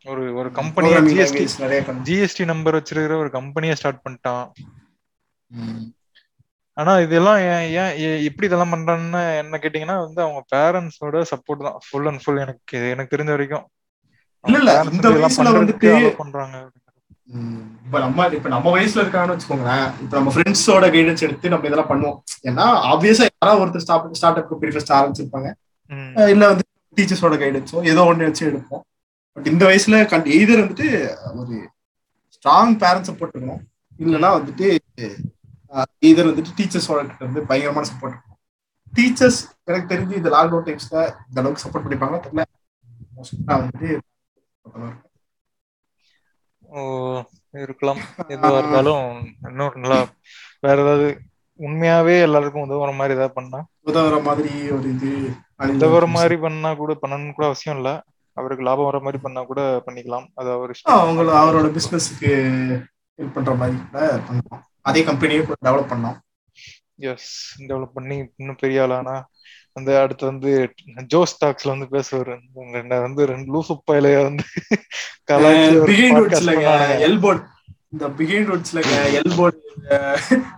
ஒரு 0.06 0.24
ஒரு 0.40 0.50
programming 0.58 1.16
ஜிஎஸ்டி 1.16 1.46
ஜிஎஸ்டி 2.08 2.44
நம்பர் 2.52 2.78
வச்சிருக்கிற 2.78 3.16
ஒரு 3.24 3.32
கம்பெனியை 3.38 3.76
ஸ்டார்ட் 3.80 4.04
பண்ணிட்டான். 4.04 4.46
ஆனா 6.78 7.00
இதெல்லாம் 7.00 7.38
ஏன் 7.38 8.24
எப்படி 8.24 8.48
இதெல்லாம் 8.48 8.72
பண்றான்னு 8.74 9.38
என்ன 9.38 9.60
கேட்டீங்கன்னா 9.62 10.00
வந்து 10.06 10.22
அவங்க 10.22 10.42
பேரண்ட்ஸோட 10.56 11.24
சப்போர்ட் 11.32 11.64
தான். 11.64 11.80
ஃபுல் 11.90 12.08
அண்ட் 12.08 12.24
ஃபுல் 12.24 12.38
எனக்கு 12.38 12.90
எனக்கு 12.90 13.18
தெரிஞ்ச 13.18 13.26
வரைக்கும். 13.26 13.66
இல்ல, 14.44 14.86
இந்த 14.92 15.10
வயசுல 15.10 15.48
வந்துட்டு- 15.54 16.16
பண்றாங்க. 16.18 16.58
இப்ப 17.86 18.00
நம்ம 18.00 18.28
இப்ப 18.28 18.50
நம்ம 18.50 18.78
வயசுல 18.78 19.02
இருக்கான்னு 19.04 19.34
வச்சுக்கோங்களேன் 19.34 19.88
இப்ப 20.02 20.18
நம்ம 20.18 20.34
ஃப்ரெண்ட்ஸோட 20.34 20.86
கைடன்ஸ் 20.90 21.20
எடுத்து 21.20 21.50
நம்ம 21.50 21.66
இதெல்லாம் 21.66 21.90
பண்ணுவோம். 21.90 22.18
ஏன்னா 22.44 22.66
ஆப்வியஸா 22.92 23.26
யாராவது 23.42 23.66
ஒருத்தர் 23.66 23.82
start 23.82 24.14
start 24.14 24.38
up 24.38 24.50
company 24.50 24.74
first 24.74 24.92
ஆரம்பிச்சிருப்பாங்க. 24.92 25.50
இல்ல 26.30 26.48
வந்து 26.48 26.64
டீச்சர்ஸோட 26.96 27.36
கைடன்ஸோ 27.44 27.84
ஏதோ 27.84 28.02
ஒண்ணு 28.04 28.24
வச்சு 28.24 28.46
எடுப்போம். 28.52 28.84
பட் 29.34 29.48
இந்த 29.48 29.66
வயசுல 29.66 30.06
கண்டி 30.06 30.32
எய்தர் 30.38 30.62
வந்துட்டு 30.62 30.88
ஒரு 31.36 31.70
ஸ்ட்ராங் 32.36 32.78
பேரண்ட் 32.78 33.08
சப்போர்ட் 33.10 33.36
இருக்கணும் 33.36 33.64
இல்லைன்னா 34.00 34.30
வந்துட்டு 34.38 34.66
எய்தர் 36.06 36.30
வந்துட்டு 36.30 36.58
டீச்சர்ஸோட 36.58 37.00
கிட்ட 37.02 37.24
இருந்து 37.26 37.42
பயங்கரமான 37.42 37.88
சப்போர்ட் 37.88 38.14
இருக்கும். 38.14 38.40
டீச்சர்ஸ் 38.94 39.40
எனக்கு 39.64 39.96
தெரிஞ்சு 39.96 40.16
இந்த 40.16 40.30
லாக்டவுன் 40.30 40.68
டைம்ஸ்ல 40.68 40.98
இந்த 41.28 41.42
அளவுக்கு 41.42 41.64
சப்போர்ட் 41.64 41.86
பண்ணிப்பாங்க 41.86 42.20
தெரியல. 42.26 42.46
வந்துட்டு. 43.48 44.00
ஓ 46.62 46.80
இருக்கலாம். 47.52 48.00
எதுவா 48.28 48.58
இருந்தாலும் 48.58 49.04
இன்னொரு 49.48 49.80
நல்லா 49.80 50.08
வேற 50.60 50.82
ஏதாவது 50.82 51.22
உண்மையாவே 51.60 52.22
எல்லாருக்கும் 52.22 52.70
உதவுற 52.70 52.96
மாதிரி 52.96 53.14
ஏதாவது 53.14 53.34
பண்ணா. 53.34 53.66
உதவுற 53.86 54.24
மாதிரி 54.24 54.72
ஒரு 54.72 54.90
இது 54.90 55.12
உதவுற 55.58 56.08
மாதிரி 56.08 56.36
பண்ணா 56.38 56.74
கூட 56.74 56.94
பண்ணணும்னு 57.02 57.34
கூட 57.34 57.46
அவசியம் 57.46 57.78
இல்ல. 57.78 58.04
அவருக்கு 58.34 58.64
லாபம் 58.64 58.86
வர 58.86 59.00
மாதிரி 59.00 59.22
பண்ணா 59.24 59.44
கூட 59.44 59.84
பண்ணிக்கலாம். 59.86 60.28
அது 60.36 60.52
அவர் 60.52 60.72
அவங்கள 60.86 61.30
அவரோட 61.44 61.68
பிசினஸ்க்கு 61.78 62.32
ஹெல்ப் 63.20 63.34
பண்ற 63.34 63.54
மாதிரி 63.56 63.78
கூட 63.78 64.20
பண்ணலாம். 64.28 64.67
அதே 64.90 65.02
கம்பெனியே 65.10 65.42
டெவலப் 65.66 65.92
பண்ணலாம் 65.92 66.18
எஸ் 67.10 67.32
டெவலப் 67.70 67.96
பண்ணி 67.98 68.18
இன்னும் 68.36 68.62
பெரிய 68.62 68.82
ஆளானா 68.84 69.16
வந்து 69.78 69.92
அடுத்து 70.04 70.26
வந்து 70.30 70.52
ஜோ 71.12 71.20
ஸ்டாக்ஸ்ல 71.32 71.72
வந்து 71.74 71.88
பேசுவாரு. 71.96 72.36
ரெண்டு 72.76 73.02
வந்து 73.02 73.26
ரெண்டு 73.32 73.50
லூசு 73.56 73.74
பயிலைய 73.92 74.18
வந்து. 74.28 74.46
எல்போர்ட் 77.08 77.44
இந்த 77.94 78.08
பிகைண்ட் 78.20 78.50
வுட்ஸ்ல 78.52 78.82
எல்போர்ட் 79.20 79.60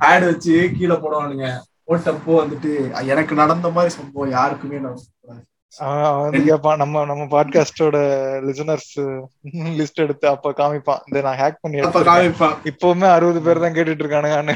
ஆட் 0.09 0.25
வச்சு 0.29 0.55
கீழே 0.77 0.95
போடுவானுங்க. 0.95 1.47
போட்டப்போ 1.87 2.33
வந்துட்டு 2.39 2.71
எனக்கு 3.13 3.33
நடந்த 3.41 3.67
மாதிரி 3.75 3.91
சம்பவம் 3.97 4.35
யாருக்குமே 4.37 4.79
நடக்கூடாது 4.85 5.43
நம்ம 5.73 7.05
நம்ம 7.05 7.23
பாட்காஸ்டோட 7.31 7.97
லிசனர்ஸ் 8.43 8.93
லிஸ்ட் 9.77 9.93
எடுத்து 9.95 10.27
அப்ப 10.27 10.51
காமிப்பான். 10.51 11.01
இந்த 11.05 11.21
நான் 11.21 11.37
ஹேக் 11.37 11.61
பண்ணி 11.61 11.79
அப்ப. 11.79 12.01
காமிப்பான். 12.01 12.55
இப்பவுமே 12.63 13.07
அறுபது 13.11 13.41
பேர் 13.41 13.59
தான் 13.59 13.73
கேட்டுட்டு 13.73 14.03
இருக்கானுங்க 14.03 14.55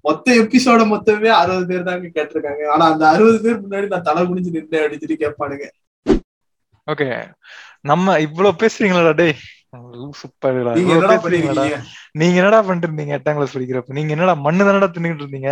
மொத்த 0.00 0.32
எபிசோட 0.34 0.82
மொத்தமே 0.88 1.28
அறுபது 1.28 1.66
பேர் 1.66 1.82
தாங்க 1.82 2.06
கேட்டிருக்காங்க 2.14 2.68
ஆனா 2.68 2.90
அந்த 2.90 3.08
அறுபது 3.08 3.40
பேர் 3.40 3.60
முன்னாடி 3.60 3.86
நான் 3.86 4.02
தலை 4.02 4.22
குனிஞ்சு 4.22 4.50
நின்று 4.50 4.88
அடிச்சுட்டு 4.88 5.20
கேட்பானுங்க. 5.24 5.66
ஓகே. 6.86 7.08
நம்ம 7.80 8.18
இவ்வளவு 8.18 8.56
பேசுறீங்களா 8.60 9.12
பண்ணிருக்கீங்க? 11.24 11.78
நீங்க 12.12 12.36
என்னடா 12.36 12.62
பண்ணிட்டு 12.62 12.88
இருந்தீங்க 12.88 13.16
எட்டாம் 13.18 13.34
கிளாஸ் 13.34 13.58
படிக்கிறப்ப. 13.58 13.86
நீங்க 13.88 14.10
என்னடா 14.10 14.34
மண்ணு 14.34 14.64
தானடா 14.64 14.88
தின்னுட்டு 14.90 15.24
இருந்தீங்க? 15.24 15.50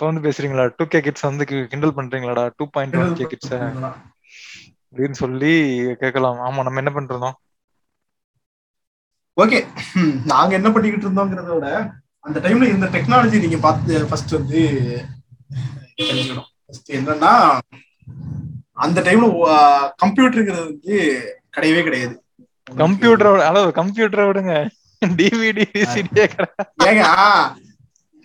இப்ப 0.00 0.10
வந்து 0.10 0.22
பேசுறீங்களா? 0.26 0.64
டூ 0.76 0.84
கே 0.92 0.98
கிட்ஸ் 1.06 1.24
வந்து 1.26 1.44
கிண்டல் 1.72 1.92
பண்றீங்களாடா? 1.96 2.44
Two 2.58 2.64
point 2.74 2.94
one 3.00 3.10
K 3.18 3.24
kids 3.32 3.50
அப்படின்னு 3.52 5.16
சொல்லி 5.20 5.50
கேட்கலாம். 6.02 6.38
ஆமா 6.46 6.62
நம்ம 6.66 6.80
என்ன 6.82 6.92
பண்றோம்? 6.94 7.34
ஓகே 9.36 9.58
நாங்க 10.32 10.52
என்ன 10.58 10.70
பண்ணிக்கிட்டு 10.74 11.06
இருந்தோங்கிறத 11.06 11.50
விட 11.56 11.68
அந்த 12.24 12.38
டைம்ல 12.46 12.70
இந்த 12.74 12.88
டெக்னாலஜி 12.94 13.42
நீங்க 13.44 13.58
பார்த்து 13.66 14.00
ஃபர்ஸ்ட் 14.08 14.34
வந்து 14.38 14.60
தெரிஞ்சுக்கணும். 16.00 16.48
ஃபர்ஸ்ட் 16.64 16.90
என்னன்னா 16.98 17.34
அந்த 18.86 18.98
டைம்ல 19.08 19.28
கம்ப்யூட்டருங்கிறது 20.04 20.66
வந்து 20.70 20.96
கிடையவே 21.56 21.82
கிடையாது. 21.88 22.14
கம்ப்யூட்டரோட 22.82 23.42
அளவு 23.50 23.78
கம்ப்யூட்டரை 23.80 24.26
விடுங்க. 24.30 24.54
டிவிடி 25.18 25.64
ஏங்க 26.88 27.04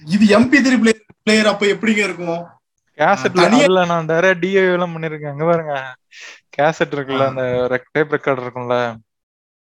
இது 0.03 0.25
எம்பி 0.37 0.59
த்ரீ 0.65 0.77
பிளேயர் 0.81 1.04
பிளேயர் 1.27 1.49
அப்ப 1.51 1.65
எப்படிங்க 1.73 2.01
இருக்கும்? 2.05 2.41
கேசட்ல 2.97 3.43
அதுல 3.57 3.81
நான் 3.89 4.09
நிறைய 4.11 4.33
டிஐ 4.41 4.63
எல்லாம் 4.69 4.93
பண்ணிருக்கேன். 4.95 5.33
அங்க 5.33 5.45
பாருங்க. 5.45 5.75
கேசட் 6.55 6.95
இருக்குல்ல 6.95 7.29
அந்த 7.31 7.43
டேப் 7.89 8.15
ரெக்கார்டர் 8.15 8.45
இருக்கும்ல. 8.45 8.77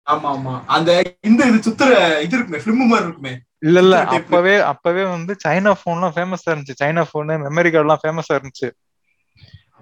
ஆமா 0.07 0.29
ஆமா. 0.31 0.53
அந்த 0.75 0.89
இந்த 1.23 1.41
இது 1.49 1.59
சுத்துற 1.65 1.89
இது 2.19 2.35
இருக்குமே 2.37 2.61
பிலிம் 2.63 2.83
மாதிரி 2.85 3.07
இருக்குமே. 3.07 3.33
இல்ல 3.63 3.77
இல்ல. 3.83 3.95
அப்பவே 4.15 4.53
அப்பவே 4.71 5.03
வந்து 5.09 5.33
சைனா 5.43 5.71
போன்லாம் 5.81 6.15
ஃபேமஸா 6.15 6.49
இருந்துச்சு. 6.49 6.79
சைனா 6.81 7.03
போன் 7.11 7.33
மெமரி 7.45 7.69
கார்டு 7.69 7.85
எல்லாம் 7.85 8.03
ஃபேமஸா 8.03 8.35
இருந்துச்சு. 8.37 8.69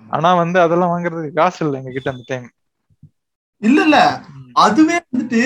ஆனா 0.09 0.29
வந்து 0.41 0.57
அதெல்லாம் 0.61 0.93
வாங்குறதுக்கு 0.93 1.39
காசு 1.39 1.59
இல்ல 1.65 1.79
எங்க 1.81 1.93
கிட்ட 1.93 2.09
அந்த 2.13 2.25
டைம் 2.29 2.47
இல்ல 3.61 3.79
இல்ல. 3.83 3.97
அதுவே 4.55 4.95
வந்துட்டு 5.05 5.41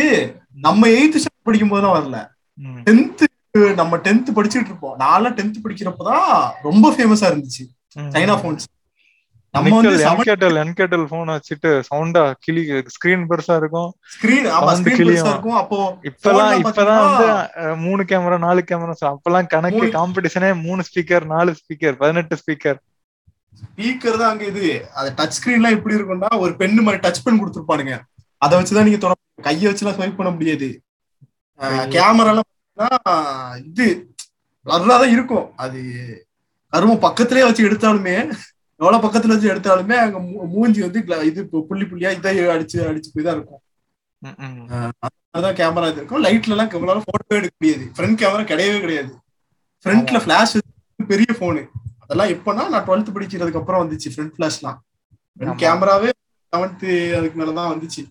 நம்ம 0.60 0.88
எயித்து 0.94 1.18
படிக்கும் 1.48 1.72
போதுதான் 1.72 1.96
வரல. 1.96 2.18
டென்த் 2.86 3.24
நம்ம 3.82 3.98
டென்த் 4.06 4.36
படிச்சுட்டு 4.38 4.70
இருப்போம். 4.72 4.96
நான்லாம் 5.04 5.36
டென்த் 5.40 5.64
படிக்கிறப்பதான் 5.66 6.32
ரொம்ப 6.68 6.86
ஃபேமஸா 6.96 7.28
இருந்துச்சு. 7.32 7.66
சைனா 8.16 8.36
போன்ஸ் 8.46 8.66
நம்ம 9.54 9.76
வந்து 9.76 9.92
என்கேட்டல் 10.08 10.58
என்கேட்டல் 10.62 11.06
போன் 11.12 11.30
வச்சுட்டு 11.34 11.70
சவுண்டா 11.90 12.24
கிளி 12.46 12.64
ஸ்கிரீன் 12.96 13.24
பெருசா 13.30 13.56
இருக்கும். 13.62 13.90
ஸ்கிரீன் 14.16 14.48
ஆமா 14.56 14.72
sound 14.72 14.80
ஸ்கிரீன் 14.80 14.98
கிளியும். 15.00 15.14
பெருசா 15.14 15.34
இருக்கும். 15.36 15.60
அப்போ 15.62 15.78
ல 16.38 16.48
இப்பதான் 16.64 17.06
வந்து 17.06 17.28
மூணு 17.84 18.04
கேமரா 18.10 18.38
நாலு 18.46 18.64
கேமரா 18.72 18.96
அப்பெல்லாம் 19.12 19.48
கணக்கு 19.54 19.86
காம்படிஷனே 19.98 20.50
மூணு 20.66 20.84
ஸ்பீக்கர் 20.90 21.26
நாலு 21.34 21.54
ஸ்பீக்கர் 21.62 21.96
பதினெட்டு 22.02 22.38
ஸ்பீக்கர் 22.42 22.80
ஸ்பீக்கர் 23.62 24.20
தான் 24.22 24.32
அங்க 24.34 24.46
இது. 24.52 24.66
அது 25.00 25.10
டச் 25.20 25.38
ஸ்கிரீன்லாம் 25.38 25.76
எப்படி 25.78 25.96
இருக்கும்னா 25.98 26.32
ஒரு 26.44 26.54
பென்னு 26.62 26.86
மாதிரி 26.88 27.02
டச் 27.06 27.24
பென் 27.26 27.40
கொடுத்துருப்பானுங்க. 27.42 27.94
அதை 28.42 28.54
வச்சுதான் 28.60 28.88
நீங்க 28.90 29.00
தொட 29.04 29.16
கையை 29.48 29.68
வச்சுலாம் 29.72 29.96
ஸ்வைப் 30.00 30.20
பண்ண 30.20 30.32
முடியாது. 30.36 30.68
கேமராலாம் 31.96 32.48
பாத்தீங்கன்னா 32.48 32.55
இது 33.70 33.86
blur-ஆ 34.66 34.96
தான் 35.02 35.14
இருக்கும். 35.16 35.46
அது 35.64 35.80
கரும 36.74 36.98
பக்கத்திலே 37.06 37.44
வச்சு 37.48 37.68
எடுத்தாலுமே 37.68 38.16
எவ்வளவு 38.80 39.04
பக்கத்துல 39.04 39.34
வச்சு 39.36 39.52
எடுத்தாலுமே 39.54 39.98
அங்க 40.06 40.20
மூஞ்சி 40.54 40.82
வந்து 40.86 41.02
இது 41.30 41.42
புள்ளி 41.70 41.86
புள்ளியா 41.92 42.10
இதை 42.18 42.32
அடிச்சு 42.56 42.78
அடிச்சு 42.90 43.14
போய் 43.14 43.28
தான் 43.28 43.38
இருக்கும். 43.38 43.62
அதுதான் 45.36 45.58
கேமரா 45.60 45.90
இது 45.92 46.00
இருக்கும். 46.02 46.24
லைட்ல 46.26 46.56
எல்லாம் 46.56 46.72
கேமரா 46.74 46.96
போட்டோ 47.10 47.36
எடுக்க 47.40 47.56
முடியாது. 47.60 47.86
ஃப்ரண்ட் 47.96 48.20
கேமரா 48.22 48.44
கிடையவே 48.52 48.80
கிடையாது. 48.86 49.14
ஃப்ரண்ட்ல 49.86 50.20
ஃபிளாஷ் 50.24 50.56
பெரிய 51.14 51.32
போனு 51.42 51.64
அதெல்லாம் 52.04 52.32
எப்பன்னா 52.36 52.64
நான் 52.74 52.86
டுவெல்த் 52.88 53.16
படிக்கிறதுக்கு 53.16 53.60
அப்புறம் 53.62 53.82
வந்துச்சு 53.84 54.12
ஃப்ரண்ட் 54.14 54.36
ஃபிளாஷ்லாம் 54.36 54.78
ஃப்ரண்ட். 55.38 55.58
கேமராவே 55.64 56.12
செவன்த் 56.54 56.86
அதுக்கு 57.20 57.38
மேலதான் 57.42 57.72
வந்துச்சு. 57.74 58.02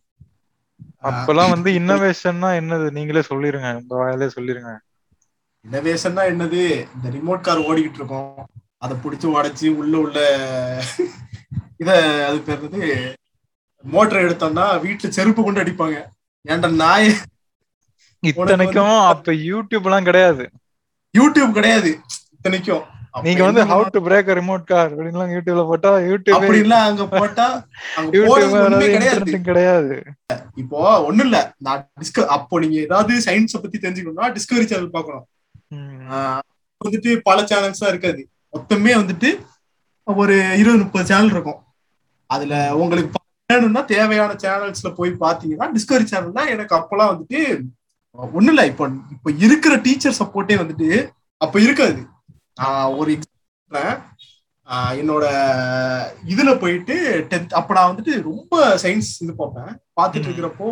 அப்பெல்லாம் 1.04 1.50
வந்து 1.50 1.70
இன்னோவேஷன்னா 1.70 2.50
என்னது? 2.60 2.90
நீங்களே 2.90 3.22
சொல்லிருங்க. 3.30 3.70
உங்க 3.74 3.94
வாயிலே 3.94 4.26
சொல்லிருங்க. 4.36 4.72
இன்னோவேஷன்னா 5.64 6.22
என்னது? 6.30 6.62
இந்த 6.94 7.08
ரிமோட் 7.10 7.40
கார் 7.40 7.60
ஓடிக்கிட்டு 7.60 8.00
இருக்கோம். 8.00 8.46
அதை 8.78 8.96
பிடிச்சி 8.96 9.26
உடைச்சு 9.34 9.68
உள்ள 9.74 9.98
உள்ள 9.98 10.18
இத 11.76 11.90
அது 12.26 12.38
பேர் 12.40 13.16
மோட்டர் 13.84 14.24
எடுத்தோம்னா 14.24 14.66
வீட்டுல 14.84 15.08
செருப்பு 15.08 15.42
கொண்டு 15.42 15.62
அடிப்பாங்க. 15.62 15.96
ஏன்டா 16.44 16.70
நாய்? 16.74 17.08
இத்தனைக்கும் 18.22 18.96
அப்ப 19.04 19.32
யூடியூப் 19.48 19.82
எல்லாம் 19.82 20.04
கிடையாது. 20.04 20.44
யூடியூப் 21.14 21.52
கிடையாது. 21.52 21.90
இத்தனைக்கும். 22.30 22.84
நீங்க 23.14 23.42
வந்து 23.46 23.62
how 23.70 23.82
to 23.94 24.00
break 24.06 24.28
remote 24.38 24.64
car 24.70 24.90
அப்படின்லாம் 24.94 25.32
யூடியூப்ல 25.34 25.64
போட்டா 25.70 25.90
யூடியூப் 26.10 26.36
அப்படின்லாம் 26.36 26.86
அங்க 26.90 27.04
போட்டா 27.18 27.46
யூடியூப் 28.14 29.46
கிடையாது. 29.48 29.96
இப்போ 30.62 30.78
ஒண்ணும் 31.08 31.26
இல்ல. 31.26 31.38
நான் 31.66 31.82
டிஸ்க 32.02 32.26
அப்போ 32.36 32.60
நீங்க 32.64 32.76
ஏதாவது 32.86 33.12
சயின்ஸ 33.26 33.60
பத்தி 33.64 33.78
தெரிஞ்சுக்கணும்னா 33.84 34.30
டிஸ்கவரி 34.36 34.66
சேனல் 34.72 34.94
பார்க்கணும். 34.96 35.26
வந்துட்டு 36.80 37.10
பல 37.28 37.38
சேனல்ஸ் 37.50 37.82
தான் 37.82 37.92
இருக்காது 37.94 38.22
மொத்தமே 38.56 38.94
வந்துட்டு 39.00 39.28
ஒரு 40.06 40.34
இருபது 40.60 40.82
முப்பது 40.82 41.08
சேனல் 41.10 41.32
இருக்கும். 41.34 41.60
அதுல 42.30 42.54
உங்களுக்கு 42.82 43.22
வேணும்னா 43.50 43.82
தேவையான 43.92 44.32
சேனல்ஸ்ல 44.42 44.90
போய் 44.98 45.12
பாத்தீங்கன்னா 45.22 45.68
டிஸ்கவரி 45.76 46.06
சேனல்னா 46.12 46.44
எனக்கு 46.54 46.74
அப்பெல்லாம் 46.78 47.12
வந்துட்டு 47.12 47.40
ஒண்ணும் 48.36 48.52
இல்ல. 48.54 48.64
இப்போ 48.72 48.84
இப்போ 49.14 49.30
இருக்கிற 49.46 49.76
டீச்சர் 49.86 50.18
சப்போர்ட்டே 50.20 50.58
வந்துட்டு 50.62 50.88
அப்ப 51.40 51.56
இருக்காது. 51.66 52.00
ஒரு 52.98 53.10
எக்ஸாம்பிள் 53.16 54.00
என்னோட 55.00 55.24
இதுல 56.32 56.50
போயிட்டு 56.60 56.94
டென்த் 57.30 57.54
அப்ப 57.60 57.74
நான் 57.76 57.90
வந்துட்டு 57.90 58.12
ரொம்ப 58.30 58.52
சயின்ஸ் 58.82 59.10
இது 59.24 59.32
பார்ப்பேன். 59.40 59.72
பார்த்துட்டு. 60.00 60.28
இருக்கிறப்போ 60.28 60.68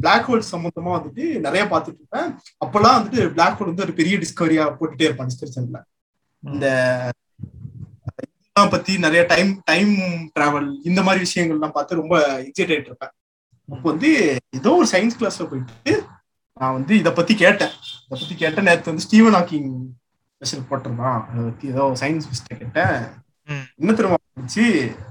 பிளாக் 0.00 0.26
ஹோல் 0.30 0.50
சம்பந்தமா 0.50 0.90
வந்துட்டு 0.96 1.24
நிறைய 1.46 1.62
பார்த்துட்டு 1.70 2.00
இருப்பேன். 2.00 2.28
அப்பெல்லாம் 2.64 2.96
வந்துட்டு 2.98 3.20
பிளாக் 3.36 3.56
ஹோல் 3.58 3.70
வந்து 3.70 3.86
ஒரு 3.86 3.94
பெரிய 4.00 4.16
டிஸ்கவரியா 4.22 4.64
போட்டுட்டே 4.78 5.08
இருப்பான் 5.08 5.30
டிஸ்கவரி 5.30 5.54
சேனல்ல 5.56 5.80
இந்த 6.42 6.66
இதெல்லாம் 8.22 8.72
பத்தி 8.74 8.92
நிறைய 9.04 9.22
டைம் 9.32 9.50
டைம் 9.70 9.92
டிராவல் 10.34 10.68
இந்த 10.88 11.00
மாதிரி 11.02 11.20
விஷயங்கள்லாம் 11.26 11.76
பார்த்து 11.76 12.00
ரொம்ப 12.00 12.14
எக்ஸைட் 12.46 12.72
ஆயிட்டு 12.74 12.90
இருப்பேன். 12.90 13.14
அப்போ 13.68 13.86
வந்து 13.90 14.10
ஏதோ 14.58 14.70
ஒரு 14.80 14.88
சயின்ஸ் 14.92 15.18
கிளாஸ்ல 15.20 15.44
போயிட்டு 15.50 15.94
நான் 16.60 16.76
வந்து 16.78 16.94
இத 17.02 17.12
பத்தி 17.12 17.34
கேட்டேன். 17.34 17.74
இத 18.04 18.14
பத்தி 18.20 18.34
கேட்டேன் 18.34 18.66
நேத்து 18.68 18.90
வந்து 18.92 19.06
ஸ்டீவன் 19.06 19.36
ஹாக்கிங் 19.38 19.70
ஸ்பெஷல் 20.42 20.68
போட்டிருந்தான். 20.70 21.18
அதை 21.24 21.42
பத்தி 21.44 21.66
ஏதோ 21.68 21.82
சயின்ஸ் 22.00 22.24
மிஸ்ட 22.28 22.48
கேட்டேன் 22.52 22.94
ம். 23.48 23.64
என்ன 23.80 23.90
தெரியுமா 23.92 24.16
இருந்துச்சு 24.28 24.64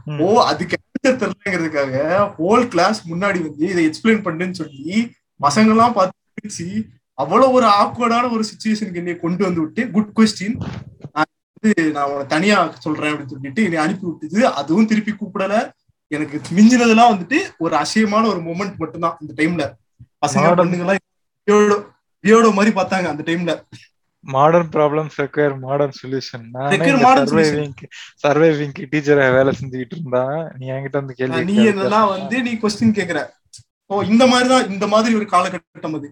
ம். 0.07 0.17
ஓ 0.21 0.27
அதுக்கு 0.43 0.75
ஆன்சர் 0.81 1.19
தெரியலங்கிறதுக்காக 1.21 1.93
ஹோல் 2.37 2.63
கிளாஸ் 2.67 2.99
முன்னாடி 3.09 3.39
வந்து 3.41 3.65
இதை 3.69 3.83
எக்ஸ்பிளைன் 3.87 4.25
பண்ணுன்னு 4.25 4.57
சொல்லி 4.59 4.97
பசங்க 5.39 5.71
எல்லாம் 5.71 5.93
பார்த்து 5.93 6.67
அவ்வளவு 7.17 7.53
ஒரு 7.53 7.67
ஆக்வர்டான 7.79 8.31
ஒரு 8.31 8.43
சுச்சுவேஷனுக்கு 8.49 8.95
என்னை 8.95 9.15
கொண்டு 9.17 9.41
வந்து 9.43 9.61
விட்டு 9.61 9.81
குட் 9.91 10.11
கொஸ்டின் 10.17 10.57
வந்து 11.13 11.71
நான் 11.91 12.11
உன 12.11 12.25
தனியா 12.29 12.57
சொல்றேன் 12.79 13.11
அப்படின்னு 13.11 13.33
சொல்லிட்டு 13.33 13.63
என்னை 13.63 13.79
அனுப்பி 13.79 14.05
விட்டுது. 14.07 14.39
அதுவும் 14.59 14.87
திருப்பி 14.87 15.13
கூப்பிடல. 15.13 15.55
எனக்கு 16.11 16.37
மிஞ்சினதெல்லாம் 16.55 17.11
வந்துட்டு 17.13 17.37
ஒரு 17.57 17.73
அசியமான 17.75 18.23
ஒரு 18.27 18.39
மூமெண்ட் 18.41 18.75
மட்டும்தான் 18.77 19.17
அந்த 19.19 19.33
டைம்ல 19.37 19.65
பசங்க 20.23 20.45
Modern- 20.45 20.59
பொண்ணுங்க 20.61 20.85
எல்லாம் 20.85 20.99
வியோடோ 21.47 21.77
வியோடோ 22.23 22.49
மாதிரி 22.53 22.71
பார்த்தாங்க 22.75 23.07
அந்த 23.07 23.23
டைம்ல 23.23 23.51
modern 24.23 24.69
problems 24.69 25.15
require 25.17 25.59
modern 25.59 25.95
solution 26.01 26.45
நானே 26.51 26.77
Require 26.77 26.87
இந்த 26.87 27.07
modern 27.07 27.27
solution. 27.27 27.53
சர்வைவிங் 27.53 27.73
சர்வைவிங்க்கு 28.23 28.83
டீச்சரை 28.91 29.33
வேலை 29.33 29.53
செஞ்சுக்கிட்டு 29.59 29.95
இருந்தா 29.97 30.51
நீ 30.57 30.69
என்கிட்ட 30.69 30.91
வந்து 30.91 31.13
கேள்வி 31.13 31.45
நீ 31.45 31.55
என்னெல்லாம் 31.59 32.09
வந்து 32.09 32.41
நீ 32.41 32.53
கொஸ்டின் 32.53 32.97
கேக்குற. 32.99 33.21
ஓ 33.85 34.01
இந்த 34.03 34.27
மாதிரிதான் 34.27 34.69
இந்த 34.69 34.87
மாதிரி 34.87 35.15
ஒரு 35.15 35.25
காலகட்டம் 35.31 35.95
அது. 35.95 36.09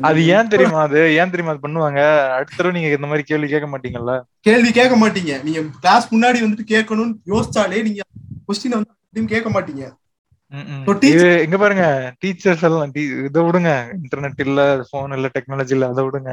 அது 0.00 0.26
ஏன் 0.26 0.48
தெரியுமா 0.48 0.82
அது? 0.82 1.14
ஏன் 1.14 1.30
தெரியுமா 1.30 1.52
அது 1.52 1.68
பண்ணுவாங்க? 1.68 2.00
அடுத்த 2.34 2.56
தடவை 2.56 2.80
நீங்க 2.80 2.94
இந்த 2.94 3.06
மாதிரி 3.06 3.22
கேள்வி 3.22 3.48
கேட்க 3.48 3.68
மாட்டீங்கல்ல? 3.68 4.12
கேள்வி 4.40 4.70
கேட்க 4.72 4.96
மாட்டீங்க. 4.96 5.42
நீங்க 5.42 5.60
கிளாஸ் 5.80 6.14
முன்னாடி 6.14 6.40
வந்துட்டு 6.44 6.64
கேட்கணும்னு 6.74 7.14
யோசிச்சாலே 7.26 7.82
நீங்க 7.82 8.02
கொஸ்டின் 8.48 8.76
வந்து 8.78 9.26
கேட்க 9.26 9.50
மாட்டீங்க. 9.50 9.84
இங்க 11.44 11.56
பாருங்க 11.58 11.84
டீச்சர்ஸ் 12.22 12.64
எல்லாம் 12.68 12.92
இதை 13.28 13.40
விடுங்க. 13.46 13.70
இன்டர்நெட் 14.02 14.42
இல்ல 14.46 14.60
போன் 14.90 15.14
இல்ல 15.16 15.30
டெக்னாலஜி 15.36 15.74
இல்ல 15.76 15.88
அதை 15.88 16.02
விடுங்க. 16.04 16.32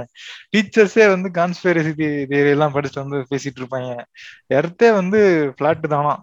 டீச்சர்ஸே 0.54 1.06
வந்து 1.14 1.30
கான்ஸ்பிரசி 1.40 1.94
தியரி 2.32 2.52
எல்லாம் 2.56 2.76
படிச்சுட்டு 2.76 3.04
வந்து 3.06 3.20
பேசிட்டு 3.32 3.62
இருப்பாங்க. 3.62 3.92
எர்த்தே 4.60 4.90
வந்து 5.00 5.22
பிளாட் 5.60 5.88
தானா? 5.96 6.14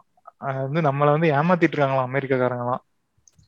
அது 0.49 0.59
வந்து 0.67 0.81
நம்மள 0.89 1.09
வந்து 1.17 1.29
ஏமாத்திட்டு 1.39 1.75
இருக்காங்களாம் 1.77 2.09
அமெரிக்காக்காரங்களாம் 2.11 2.85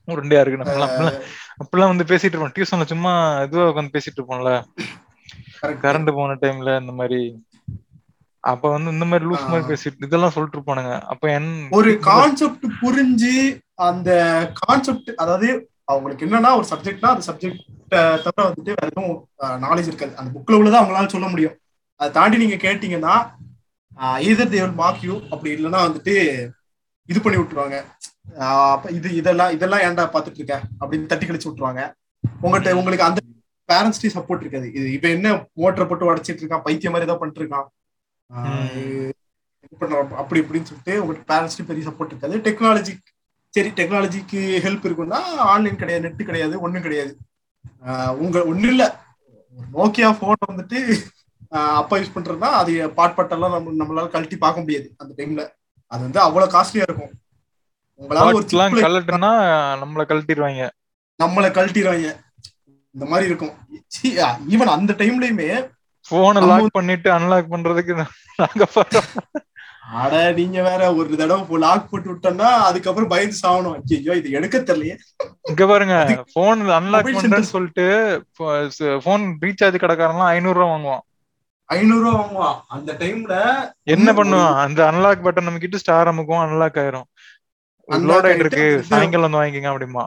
உருண்டையா 0.09 0.41
இருக்கு 0.43 0.61
நம்ம 0.61 0.87
அப்படிலாம் 0.87 1.19
அப்படிலாம் 1.63 1.93
வந்து 1.93 2.09
பேசிட்டு 2.11 2.35
இருப்போம். 2.35 2.55
டியூஷன்ல 2.57 2.87
சும்மா 2.93 3.13
இதுவா 3.43 3.67
உட்காந்து 3.71 3.95
பேசிட்டு 3.97 4.19
இருப்போம்ல. 4.19 4.53
கரண்ட் 5.85 6.11
போன 6.19 6.37
டைம்ல 6.43 6.81
இந்த 6.81 6.93
மாதிரி. 6.93 7.21
அப்ப 8.45 8.71
வந்து 8.71 8.91
இந்த 8.91 9.05
மாதிரி 9.05 9.25
லூஸ் 9.31 9.51
மாதிரி. 9.53 9.69
பேசிட்டு 9.71 10.07
இதெல்லாம் 10.07 10.35
சொல்லிட்டு 10.35 10.59
இருப்பானுங்க. 10.59 10.93
அப்ப 11.13 11.25
என் 11.31 11.51
ஒரு 11.71 11.91
கான்செப்ட் 12.09 12.67
புரிஞ்சு 12.83 13.35
அந்த 13.89 14.11
கான்செப்ட் 14.61 15.11
அதாவது 15.23 15.49
அவங்களுக்கு 15.93 16.27
என்னன்னா 16.27 16.51
ஒரு 16.59 16.67
சப்ஜெக்ட்னா 16.73 17.13
அந்த 17.15 17.25
சப்ஜெக்ட் 17.29 17.63
தவிர 18.25 18.43
வந்துட்டு 18.49 18.73
வேற 18.77 18.87
எதுவும் 18.91 19.15
நாலேஜ் 19.67 19.89
இருக்காது. 19.91 20.13
அந்த 20.21 20.31
புக்ல 20.35 20.59
உள்ளதை 20.61 20.77
அவங்களால 20.81 21.13
சொல்ல 21.15 21.29
முடியும். 21.33 21.57
அதை 22.01 22.11
தாண்டி 22.19 22.37
நீங்க 22.43 22.59
கேட்டீங்கன்னா 22.67 23.15
எதர் 24.31 24.53
தேவல் 24.55 24.77
மார்க் 24.83 25.07
யூ 25.09 25.15
அப்படி 25.33 25.51
இல்லைன்னா 25.57 25.81
வந்துட்டு 25.87 26.15
இது 27.09 27.21
பண்ணி 27.25 27.39
விட்டுருவாங்க. 27.41 27.77
இது 28.99 29.09
இதெல்லாம் 29.21 29.53
இதெல்லாம் 29.57 29.83
ஏன்டா 29.87 30.05
பார்த்துட்டு 30.15 30.41
இருக்க? 30.41 30.57
அப்படின்னு 30.81 31.11
தட்டி 31.13 31.27
கழிச்சு 31.27 31.49
விட்டுருவாங்க. 31.49 31.83
உங்கள்கிட்ட 32.45 32.79
உங்களுக்கு 32.81 33.09
அந்த 33.09 33.21
பேரண்ட்ஸ்டே 33.69 34.11
சப்போர்ட் 34.17 34.45
இருக்காது. 34.45 34.69
இது 34.79 34.87
இப்ப 34.97 35.09
என்ன 35.17 35.33
மோட்டரை 35.63 35.87
போட்டு 35.89 36.09
உடச்சிட்டு 36.11 36.43
இருக்கான் 36.43 36.65
பைத்தியம் 36.67 36.95
மாதிரி 36.95 37.09
ஏதோ 37.09 37.19
பண்ணிட்டு 37.21 37.43
இருக்கான் 37.43 37.69
அப்படி 40.23 40.41
இப்படின்னு 40.43 40.69
சொல்லிட்டு 40.71 40.95
உங்களுக்கு 41.03 41.29
பேரண்ட்ஸ்க்கு 41.33 41.69
பெரிய 41.71 41.85
சப்போர்ட் 41.89 42.13
இருக்காது. 42.15 42.37
டெக்னாலஜி 42.47 42.95
சரி 43.55 43.71
டெக்னாலஜிக்கு 43.79 44.41
ஹெல்ப் 44.65 44.85
இருக்குன்னா 44.87 45.21
ஆன்லைன் 45.47 45.77
கிடையாது 45.77 46.05
நெட் 46.07 46.29
கிடையாது 46.29 46.55
ஒண்ணும் 46.61 46.85
கிடையாது. 46.85 47.13
உங்க 48.23 48.37
ஒண்ணும் 48.45 48.73
இல்ல. 48.73 48.85
நோக்கியா 49.75 50.09
போன் 50.19 50.49
வந்துட்டு 50.49 50.79
அப்பா 51.79 51.95
யூஸ் 51.97 52.15
பண்றதுனா 52.15 52.51
அது 52.61 52.73
பாட் 52.99 53.17
பாட்டெல்லாம் 53.17 53.55
நம்ம 53.55 53.73
நம்மளால 53.81 54.11
கழட்டி 54.11 54.37
பார்க்க 54.39 54.65
முடியாது 54.65 54.89
அந்த 54.99 55.13
டைம்ல 55.19 55.45
அது 55.91 56.03
வந்து 56.03 56.21
அவ்வளவு 56.21 56.55
காஸ்ட்லியா 56.55 56.87
இருக்கும். 56.89 57.13
உங்களால 58.01 58.35
ஒரு 58.35 58.47
கலட்டுனா 58.85 59.31
நம்மள 59.83 60.03
கழட்டிடுவாங்க 60.11 60.63
நம்மளை 61.21 61.49
கழட்டிடுவாங்க 61.51 62.09
இந்த 62.95 63.05
மாதிரி 63.11 63.29
இருக்கும். 63.31 63.55
ஈவன் 64.53 64.75
அந்த 64.77 64.93
டைம்லயுமே 65.01 65.49
போனை 66.07 66.41
லாக் 66.43 66.77
பண்ணிட்டு 66.77 67.09
அன்லாக் 67.17 67.53
பண்றதுக்கு 67.53 67.95
நாங்க 68.39 68.65
பாடுறோம் 68.75 69.11
அட 70.03 70.15
நீங்க 70.39 70.59
வேற 70.67 70.81
ஒரு 70.95 71.17
தடவை 71.21 71.59
லாக் 71.65 71.87
போட்டு 71.91 72.09
விட்டோம்னா 72.13 72.49
அதுக்கப்புறம் 72.69 73.13
பயந்து 73.13 73.37
சாகணும். 73.43 73.77
ஐயோ 73.97 74.15
இது 74.21 74.31
எடுக்க 74.39 74.59
தெரியலையே. 74.59 74.97
இங்க 75.51 75.67
பாருங்க 75.71 75.97
போன் 76.35 76.61
அன்லாக் 76.79 77.09
பண்றேன்னு 77.17 77.55
சொல்லிட்டு 77.55 77.87
போன் 79.07 79.25
ரீசார்ஜ் 79.45 79.83
கடைக்காரன்லாம் 79.85 80.33
ஐநூறு 80.37 80.59
ரூபா 80.59 80.71
வாங்குவான். 80.73 81.05
ஐநூறு 81.69 82.03
ரூபா 82.05 82.15
வாங்குவான். 82.21 82.57
அந்த 82.77 82.93
டைம்ல 83.03 83.35
என்ன 83.97 84.13
பண்ணுவான் 84.21 84.57
அந்த 84.65 84.81
அன்லாக் 84.91 85.27
பட்டன் 85.27 85.47
நம்ம 85.49 85.63
கிட்ட 85.65 85.83
ஸ்டார் 85.83 86.11
அமுக்கும் 86.13 86.43
அன்லாக் 86.45 86.81
ஆயிரும் 86.83 87.09
லோட் 88.09 88.27
ஆயிட்டு 88.29 88.45
இருக்கு. 88.47 88.67
சாயங்காலம் 88.91 89.27
வந்து 89.29 89.41
வாங்கிக்கங்க 89.41 89.73
அப்படிமா 89.75 90.07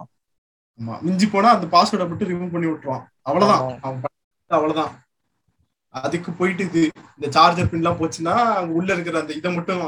மிஞ்சி 1.06 1.26
போனா 1.32 1.50
அந்த 1.56 1.66
பாஸ்வேர்டை 1.74 2.06
மட்டும் 2.10 2.30
ரிமூவ் 2.30 2.54
பண்ணி 2.54 2.68
விட்டுருவான். 2.70 3.04
அவ்வளவுதான். 3.30 3.64
அவ்வளவுதான். 4.50 4.94
அதுக்கு 5.94 6.32
போயிட்டு 6.32 6.64
இது 6.64 6.92
இந்த 7.20 7.32
சார்ஜர் 7.32 7.70
பின் 7.70 7.84
எல்லாம் 7.84 8.00
போச்சுன்னா 8.00 8.36
உள்ள 8.68 8.94
இருக்கிற 8.94 9.20
அந்த 9.20 9.34
இதை 9.34 9.54
மட்டும் 9.54 9.82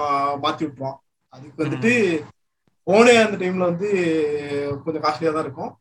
மாத்தி 0.43 0.64
விட்டுருவான். 0.64 0.97
அதுக்கு 1.30 1.64
வந்துட்டு 1.64 1.91
போனே 2.88 3.16
அந்த 3.26 3.45
டைம்ல 3.45 3.58
வந்து 3.58 3.88
கொஞ்சம் 4.84 5.01
காஸ்ட்லியா 5.01 5.34
தான் 5.34 5.43
இருக்கும். 5.43 5.78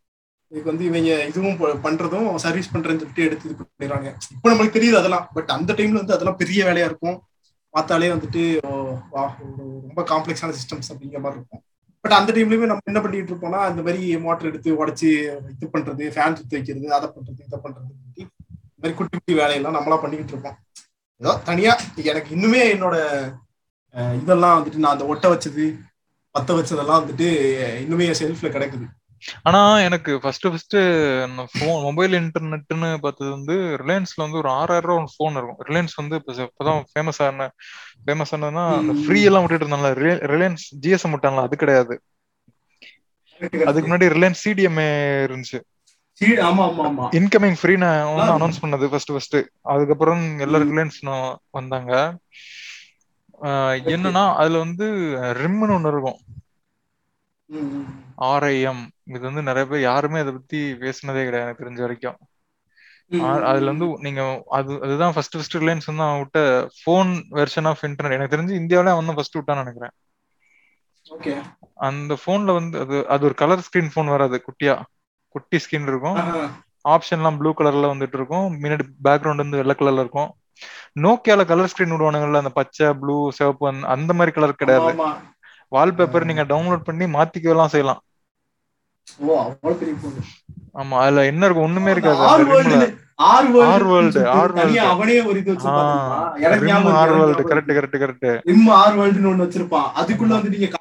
இதுக்கு 0.49 0.70
வந்து 0.70 0.85
இவங்க 0.85 1.25
இதுவும் 1.25 1.57
ப- 1.57 1.91
பண்றதும் 1.91 2.35
சர்வீஸ் 2.35 2.70
பண்றேன்னு 2.75 2.99
சொல்லிட்டு 3.03 3.25
எடுத்து 3.25 3.51
இது 3.51 3.64
பண்ணிடுறாங்க 3.64 4.14
இப்போ 4.31 4.51
நம்மளுக்கு 4.51 4.79
தெரியுது 4.79 4.99
அதெல்லாம். 5.03 5.29
பட் 5.35 5.51
அந்த 5.51 5.72
டைம்ல 5.72 6.01
வந்து 6.01 6.14
அதெல்லாம் 6.14 6.37
பெரிய 6.37 6.64
வேலையா 6.64 6.85
இருக்கும். 6.85 7.22
பார்த்தாலே 7.70 8.09
வந்துட்டு 8.09 8.43
வா 9.11 9.37
ரொம்ப 9.87 10.03
காம்ப்ளெக்ஸான 10.03 10.53
சிஸ்டம்ஸ் 10.59 10.91
அப்படிங்கிற 10.93 11.20
மாதிரி 11.20 11.41
இருக்கும். 11.41 11.62
பட் 12.01 12.12
அந்த 12.12 12.33
டைம்லயுமே 12.33 12.66
நம்ம 12.66 12.79
என்ன 12.85 13.01
பண்ணிட்டு 13.01 13.35
இருப்போம்னா 13.35 13.70
இந்த 13.70 13.83
மாதிரி 13.83 14.18
மோட்டர் 14.18 14.47
எடுத்து 14.47 14.87
உடச்சி 14.87 15.11
இது 15.51 15.68
பண்றது 15.72 16.05
ஃபேன் 16.14 16.37
சுத்து 16.37 16.55
வைக்கிறது 16.57 16.95
அதை 16.95 17.09
பண்றது 17.09 17.41
இதை 17.47 17.59
பண்றது 17.62 18.27
மாதிரி 18.85 18.99
குட்டி 18.99 19.16
குட்டி 19.16 19.35
வேலையெல்லாம் 19.41 19.76
நம்மளா 19.76 19.99
பண்ணிக்கிட்டு 20.03 20.35
இருப்போம். 20.35 20.59
ஏதோ 21.22 21.32
தனியா 21.49 21.72
எனக்கு 22.12 22.30
இன்னுமே 22.37 22.62
என்னோட 22.74 22.97
இதெல்லாம் 24.20 24.57
வந்துட்டு 24.57 24.82
நான் 24.82 24.95
அந்த 24.97 25.05
ஒட்ட 25.12 25.26
வச்சது 25.32 25.64
பத்த 26.35 26.55
வச்சதெல்லாம் 26.59 27.01
வந்துட்டு 27.01 27.26
இன்னுமே 27.82 28.07
என் 28.11 28.20
செல்ஃப்ல 28.20 28.49
கிடக்குது. 28.55 28.87
ஆனா 29.49 29.61
எனக்கு 29.87 30.12
ஃபர்ஸ்ட் 30.22 30.47
ஃபர்ஸ்ட் 30.53 30.76
ஃபோன் 31.53 31.78
மொபைல் 31.87 32.14
இன்டர்நெட்னு 32.20 32.91
பார்த்தது 33.05 33.30
வந்து 33.37 33.55
ரிலையன்ஸ்ல 33.82 34.24
வந்து 34.24 34.41
ஒரு 34.41 34.51
ஆறாயிரம் 34.61 34.91
ரூபா 34.91 35.12
ஃபோன் 35.12 35.37
இருக்கும். 35.39 35.61
ரிலையன்ஸ் 35.68 35.95
வந்து 36.01 36.18
இப்ப 36.20 36.35
இப்பதான் 36.47 36.82
ஃபேமஸ் 36.91 37.20
ஆன 37.26 37.47
ஃபேமஸ் 38.07 38.32
ஆனதுன்னா 38.37 38.64
அந்த. 38.80 38.95
ஃப்ரீ 39.05 39.20
எல்லாம் 39.28 39.45
விட்டுட்டு 39.45 39.66
இருந்தாங்கல்ல 39.66 40.18
ரிலையன்ஸ் 40.32 40.64
ஜிஎஸ்எம் 40.85 41.14
விட்டாங்களா 41.16 41.47
அது 41.49 41.62
கிடையாது. 41.62 41.97
அதுக்கு 43.70 43.89
முன்னாடி 43.89 44.09
ரிலையன்ஸ் 44.16 44.45
சிடிஎம்ஏ 44.47 44.91
இருந்துச்சு. 45.28 45.61
இன்கமிங் 47.19 47.57
ஃப்ரீ 47.61 47.75
நான் 47.83 48.15
வந்து. 48.17 48.35
அனௌன்ஸ் 48.37 48.61
பண்ணது 48.62 48.85
ஃபர்ஸ்ட் 48.91 49.12
ஃபர்ஸ்ட் 49.15 49.37
அதுக்கப்புறம் 49.73 50.23
எல்லா. 50.45 50.59
ரிலையன்ஸ் 50.71 50.99
வந்தாங்க. 51.59 51.93
என்னன்னா 53.95 54.25
அதுல 54.41 54.61
வந்து 54.65 54.87
ரிம்னு 55.41 55.75
ஒண்ணு 55.77 55.91
இருக்கும். 55.93 56.21
ஆர்ஐஎம் 58.33 58.83
இது 59.15 59.25
வந்து 59.29 59.43
நிறைய 59.49 59.65
பேர் 59.71 59.89
யாருமே 59.89 60.23
அதை 60.23 60.33
பத்தி 60.37 60.61
பேசுனதே 60.85 61.25
கிடையாது 61.27 61.47
எனக்கு 61.47 61.65
தெரிஞ்ச 61.65 61.83
வரைக்கும். 61.87 62.19
அதுல 63.49 63.71
வந்து 63.73 63.87
நீங்க 64.05 64.23
அது 64.59 64.73
அதுதான் 64.85 65.15
ஃபர்ஸ்ட் 65.15 65.37
ஃபர்ஸ்ட் 65.37 65.59
ரிலையன்ஸ் 65.62 65.89
வந்து 65.91 66.05
அவன் 66.07 66.23
விட்ட 66.23 66.41
ஃபோன் 66.79 67.11
வெர்ஷன் 67.39 67.69
ஆஃப் 67.71 67.85
இன்டர்நெட் 67.89 68.17
எனக்கு 68.17 68.35
தெரிஞ்சு 68.37 68.61
இந்தியாவிலே 68.62 68.95
அவன் 68.95 69.09
தான் 69.11 69.19
ஃபர்ஸ்ட் 69.19 69.39
விட்டான்னு 69.39 69.65
நினைக்கிறேன். 69.65 69.95
ஓகே 71.07 71.35
அந்த 71.89 72.12
போன்ல 72.25 72.53
வந்து 72.61 72.79
அது 72.85 72.99
அது 73.15 73.25
ஒரு 73.29 73.37
கலர் 73.43 73.65
ஸ்கிரீன் 73.67 73.93
ஃபோன் 73.95 74.12
வராது 74.15 74.39
குட்டியா. 74.47 74.77
குட்டி 75.35 75.57
ஸ்கிரீன் 75.57 75.82
இருக்கும். 75.82 76.16
ஆப்ஷன்லாம் 76.89 77.37
ப்ளூ 77.37 77.53
கலர்ல 77.59 77.97
வந்துட்டு 77.97 78.14
இருக்கும். 78.14 78.61
முன்னாடி 78.61 78.80
பேக்ரவுண்ட் 79.05 79.37
வந்து 79.37 79.57
வெள்ளை 79.57 79.74
கலர்ல 79.78 80.01
இருக்கும். 80.01 80.35
நோக்கியால 81.01 81.45
கலர் 81.45 81.72
ஸ்கிரீன் 81.76 81.91
விடுவானுங்கல்ல 81.91 82.37
அந்த 82.37 82.49
பச்சை 82.49 82.95
ப்ளூ 82.95 83.30
சிவப்பு 83.30 83.68
அந்த- 83.68 84.12
மாதிரி 84.12 84.30
கலர் 84.30 84.55
கிடையாது. 84.55 85.03
வால்பேப்பர் 85.74 86.24
நீங்க 86.24 86.45
டவுன்லோட் 86.45 86.85
பண்ணி 86.85 87.05
மாத்திக்கலாம் 87.05 87.66
செய்யலாம். 87.66 88.03
ஆமா 90.74 90.99
அதுல 90.99 91.24
என்ன 91.24 91.45
இருக்கும்? 91.45 91.64
ஒண்ணுமே 91.64 91.91
இருக்காது. 91.91 92.16
World 93.85 94.28
or 96.89 97.11
world. 97.11 97.55
Correct 97.55 97.78
correct 97.78 98.03
correct 98.03 98.41
வேர்ல்டுன்னு 98.99 99.45
வச்சிருப்பான் 99.45 99.87
அதுக்குள்ள 99.97 100.26
வந்து 100.26 100.49
நீங்க 100.49 100.78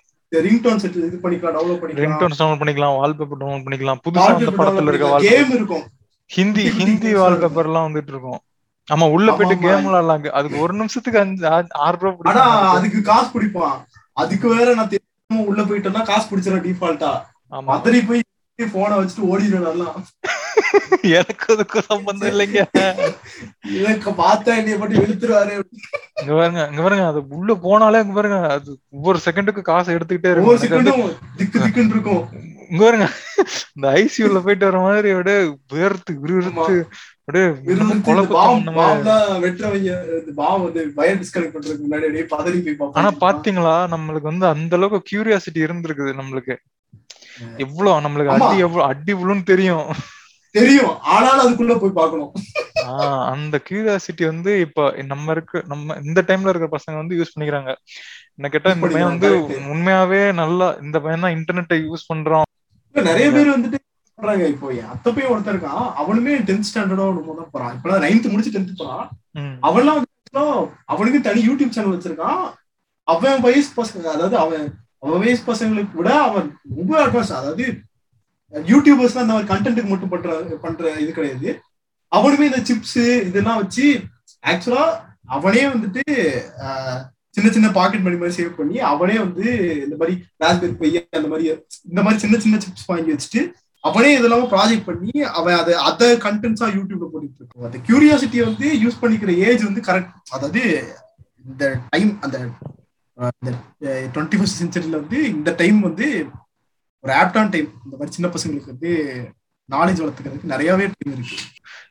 ரிங்டோன் 0.48 0.82
செட் 0.84 0.96
இது 1.10 1.20
பண்ணிக்கலாம் 1.24 1.56
டவுன்லோட் 1.58 1.82
பண்ணிக்கலாம். 1.82 2.06
ரிங்டோன்ஸ் 2.06 2.40
டவுன்லோட் 2.40 2.62
பண்ணிக்கலாம் 2.62 2.96
வால்பேப்பர் 3.00 3.42
டவுன்லோட் 3.42 3.66
பண்ணிக்கலாம். 3.66 4.02
புதுசா 4.06 4.30
அந்த 4.38 4.54
படத்துல 4.60 4.92
இருக்க 4.94 5.12
வால் 5.12 5.28
கேம் 5.28 5.52
இருக்கும். 5.58 5.86
ஹிந்தி 6.30 6.64
Hindi 6.66 6.80
ஹிந்தி 6.80 7.12
வால்பேப்பர் 7.22 7.70
எல்லாம் 7.70 7.88
வந்துட்டு 7.88 8.14
இருக்கும் 8.16 8.42
ஆமா 8.88 9.06
உள்ள 9.16 9.28
போயிட்டு. 9.32 9.56
கேம் 9.66 9.86
விளையாடலாம். 9.88 10.24
அதுக்கு 10.40 10.58
ஒரு 10.66 10.74
நிமிஷத்துக்கு 10.80 11.20
அஞ்சு 11.24 11.46
ஆறு 11.86 12.14
ஆனா 12.32 12.44
அதுக்கு 12.78 13.02
காசு 13.12 13.30
பிடிப்பான். 13.36 13.78
அதுக்கு 14.24 14.48
வேற 14.56 14.68
நான் 14.80 14.92
தெரியாம 14.94 15.46
உள்ள 15.52 15.62
போயிட்டேன்னா 15.70 16.04
காசு 16.12 16.28
பிடிச்சிடும் 16.32 16.66
டிஃபால்ட்டா 16.68 17.12
மதுரை 17.70 18.02
போய் 18.10 18.22
போனை 18.58 18.97
வச்சுட்டு 18.97 19.30
ஓடிடுவேன் 19.30 19.93
எனக்கு 21.01 21.54
அதுக்கு 21.54 21.82
சம்பந்தம் 21.82 22.30
இல்லைங்க. 22.30 22.62
எனக்கு 23.64 24.12
பார்த்தா 24.12 24.45
என்னைய 24.45 24.78
மட்டும் 24.78 25.04
இழுத்துருவாரு. 25.04 25.62
இங்க 26.22 26.34
பாருங்க 26.34 26.68
இங்க 26.70 26.82
பாருங்க 26.82 27.08
அது 27.08 27.28
உள்ள 27.30 27.54
போனாலே 27.54 28.01
இங்க 28.01 28.14
பாருங்க 28.14 28.49
அது 28.49 28.80
ஒவ்வொரு 28.89 29.20
செகண்டுக்கு 29.26 29.62
காசு 29.62 29.97
எடுத்துக்கிட்டே 29.97 30.38
ஒவ்வொரு 30.38 30.60
இருக்கும் 30.60 30.84
வந்து- 30.84 30.91
செகண்டும் 30.91 31.38
திக்கு 31.38 31.60
திக்குன்னு 31.60 31.89
இருக்கும். 31.89 32.30
இங்க 32.70 32.84
பாருங்க 32.84 33.08
இந்த 33.76 33.89
ஐசியூல 33.89 34.41
போயிட்டு 34.41 34.66
வர 34.66 34.80
மாதிரி 34.80 35.10
அப்படியே 35.10 35.38
வேர்த்து 35.74 36.20
விறுவிறுத்து 36.24 36.86
அப்படியே. 37.20 37.45
ஆனா 42.93 43.10
பாத்தீங்களா 43.20 43.76
நம்மளுக்கு 43.95 44.30
வந்து 44.32 44.45
அந்த 44.45 44.76
அளவுக்கு 44.76 45.10
கியூரியாசிட்டி 45.12 45.64
இருந்திருக்குது 45.64 46.14
நம்மளுக்கு. 46.14 46.56
எவ்வளவு 47.66 48.04
நம்மளுக்கு. 48.06 48.36
அடி 48.38 48.66
எவ்வளவு 48.68 48.90
அடி 48.92 49.14
விழுன்னு 49.22 49.46
தெரியும். 49.52 49.88
தெரியும். 50.56 50.92
ஆனாலும் 51.14 51.44
அதுக்குள்ள 51.44 51.76
போய் 51.82 52.00
பார்க்கணும். 52.00 52.32
அந்த 53.32 53.56
கியூரியாசிட்டி 53.68 54.24
வந்து 54.32 54.52
இப்ப 54.66 54.90
நம்ம 55.12 55.32
இருக்கு 55.36 55.60
நம்ம 55.72 55.96
இந்த 56.08 56.20
டைம்ல 56.28 56.52
இருக்கிற 56.52 56.70
பசங்க 56.76 56.96
வந்து 57.02 57.18
யூஸ் 57.20 57.34
பண்ணிக்கிறாங்க. 57.34 57.72
என்ன 58.38 58.50
கேட்டா 58.54 58.74
இந்த 58.76 58.90
பையன் 58.94 59.12
வந்து. 59.12 59.32
உண்மையாவே 59.74 60.22
நல்லா 60.42 60.68
இந்த 60.86 61.00
பையன் 61.06 61.26
தான் 61.26 61.36
இன்டர்நெட்டை 61.38 61.80
யூஸ் 61.88 62.10
பண்றான். 62.12 62.48
நிறைய 63.12 63.28
பேர் 63.36 63.56
வந்துட்டு 63.56 63.80
சொல்றாங்க 64.20 64.46
இப்போ 64.54 64.68
அத்தை 64.94 65.10
பையன் 65.14 65.32
ஒருத்தன் 65.34 65.56
இருக்கான் 65.56 65.86
அவனுமே 66.02 66.34
டென்த் 66.50 66.68
ஸ்டாண்டர்டோ 66.70 67.06
ஒன்று 67.10 67.40
தான் 67.40 67.54
போறான். 67.56 67.74
இப்பதான் 67.78 68.04
நைன்த் 68.06 68.32
முடிச்சு 68.34 68.56
டென்த் 68.56 68.82
போறான். 68.82 69.08
அவன்லாம் 69.70 70.02
அவனுக்கு 70.94 71.20
தனி 71.28 71.42
யூடியூப் 71.48 71.76
சேனல் 71.76 71.96
வச்சிருக்கான். 71.96 72.44
அவன் 73.08 73.44
வயசு 73.46 73.70
பசங்க 73.80 74.08
அதாவது 74.16 74.36
அவன் 74.44 74.64
அவன் 75.04 75.22
வயசு 75.22 75.43
பசங்களுக்கு 75.47 75.95
விட 75.95 76.12
அவன் 76.26 76.47
ரொம்ப 76.74 76.93
அட்வான்ஸ் 77.01 77.34
அதாவது 77.38 77.66
யூடியூபர்ஸ் 78.54 79.18
அந்த 79.18 79.34
மாதிரி 79.34 79.49
கண்டென்ட்டுக்கு 79.49 79.91
மட்டும் 79.91 80.12
பண்ற 80.12 80.34
பண்ற 80.64 80.84
இது 80.99 81.12
கிடையாது. 81.14 81.49
அவனுமே 82.12 82.45
இந்த 82.47 82.60
சிப்ஸ் 82.68 82.99
இதெல்லாம் 83.28 83.62
வச்சு 83.62 83.86
ஆக்சுவலா 84.43 84.86
அவனே 85.30 85.64
வந்துட்டு 85.70 86.01
ஆஹ், 86.64 86.99
சின்ன 87.36 87.47
சின்ன 87.51 87.68
பாக்கெட் 87.76 88.06
மணி 88.06 88.18
மாதிரி 88.18 88.38
சேவ் 88.38 88.58
பண்ணி 88.58 88.78
அவனே 88.89 89.16
வந்து 89.20 89.45
இந்த 89.84 89.95
மாதிரி 89.99 90.14
ராஸ்பெரி 90.41 90.74
பைய 90.80 91.01
அந்த 91.14 91.30
மாதிரி 91.30 91.47
இந்த 91.88 92.01
மாதிரி 92.04 92.22
சின்ன 92.24 92.39
சின்ன 92.43 92.60
சிப்ஸ் 92.64 92.89
வாங்கி 92.89 93.14
வச்சுட்டு 93.14 93.41
அவனே 93.84 94.12
இதெல்லாம் 94.18 94.51
ப்ராஜெக்ட் 94.51 94.88
பண்ணி 94.89 95.12
அவன் 95.34 95.58
அதை 95.58 95.74
அதை 95.88 96.10
கண்டென்ட்ஸா 96.26 96.68
யூடியூப்ல 96.76 97.08
போட்டுட்டு 97.08 97.39
இருக்கான். 97.41 97.66
அந்த 97.66 97.80
கியூரியாசிட்டியை 97.88 98.45
வந்து 98.49 98.68
யூஸ் 98.84 99.01
பண்ணிக்கிற 99.01 99.32
ஏஜ் 99.47 99.64
வந்து 99.64 99.84
கரெக்ட் 99.88 100.14
அதாவது 100.32 100.62
இந்த 101.45 101.64
டைம் 101.89 102.14
அந்த 102.22 102.38
இந்த 103.18 104.11
டுவெண்ட்டி 104.14 104.38
ஃபர்ஸ்ட் 104.38 104.61
செஞ்சுரியில 104.64 104.99
வந்து 105.01 105.20
இந்த 105.28 105.51
டைம் 105.57 105.80
வந்து 105.80 106.07
ஒரு 107.03 107.14
ஆப்டான் 107.14 107.51
டைம் 107.53 107.70
இந்த 107.86 107.95
மாதிரி 107.97 108.16
சின்ன 108.16 108.30
பசங்களுக்கு 108.36 108.74
வந்து 108.74 108.91
நாலேஜ் 109.70 109.99
வளர்த்துக்கிறதுக்கு 110.01 110.53
நிறையவே 110.53 110.86
டைம் 110.93 111.14
இருக்கு. 111.16 111.36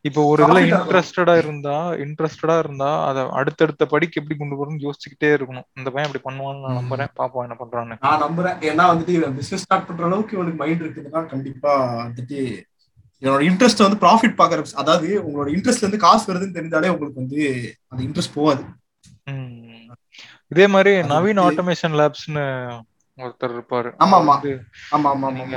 இப்போ 0.00 0.20
ஒரு 0.24 0.42
இதுல. 0.44 0.60
இன்ட்ரெஸ்டடா 0.70 1.36
இருந்தா 1.36 1.74
இன்ட்ரெஸ்டடா 2.04 2.58
இருந்தா 2.58 3.04
அத 3.08 3.26
அடுத்தடுத்த 3.30 3.86
படிக்கு 3.86 4.20
எப்படி 4.20 4.36
கொண்டு 4.38 4.56
போறோம்னு 4.58 4.84
யோசிச்சுக்கிட்டே 4.86 5.28
இருக்கணும். 5.36 5.66
இந்த 5.78 5.90
பையன் 5.90 6.08
இப்படி 6.08 6.24
பண்ணுவான்னு 6.28 6.64
நான். 6.64 6.78
நம்புறேன். 6.80 7.12
பாப்போம் 7.20 7.44
என்ன 7.46 7.56
பண்றான்னு. 7.60 7.98
நான் 8.00 8.22
நம்புறேன். 8.22 8.58
ஏன்னா 8.70 8.86
வந்துட்டு 8.92 9.08
இவன் 9.08 9.36
பிசினஸ் 9.36 9.62
ஸ்டார்ட் 9.62 9.86
பண்ற 9.86 10.04
அளவுக்கு 10.04 10.36
இவனுக்கு 10.36 10.60
மைண்ட் 10.64 10.82
இருக்குதுன்னா 10.82 11.26
கண்டிப்பா 11.26 11.72
வந்துட்டு 12.04 12.40
இவனோட 13.22 13.42
இன்ட்ரெஸ்ட் 13.48 13.84
வந்து 13.86 14.00
ப்ராஃபிட் 14.04 14.38
பாக்குற 14.40 14.62
அதாவது 14.74 15.08
உங்களோட 15.26 15.48
இன்ட்ரெஸ்ட்ல 15.56 15.86
இருந்து 15.86 16.04
காசு 16.06 16.24
வருதுன்னு 16.32 16.58
தெரிஞ்சாலே 16.58 16.92
உங்களுக்கு 16.94 17.22
வந்து 17.24 17.40
அந்த 17.88 18.00
இன்ட்ரெஸ்ட் 18.04 18.34
போகாது. 18.34 18.62
இதே 20.52 20.66
மாதிரி 20.72 20.92
நவீன் 21.12 21.40
ஆட்டோமேஷன் 21.44 21.98
லேப்ஸ்னு 22.00 22.44
ஒருத்தர் 23.18 23.54
இருப்பாரு. 23.54 23.88
ஆமா, 24.02 24.16
ஆமா. 24.18 24.34
வந்து 24.34 24.52
ஆமா 24.92 25.08
ஆமா 25.10 25.28
நீங்க 25.32 25.56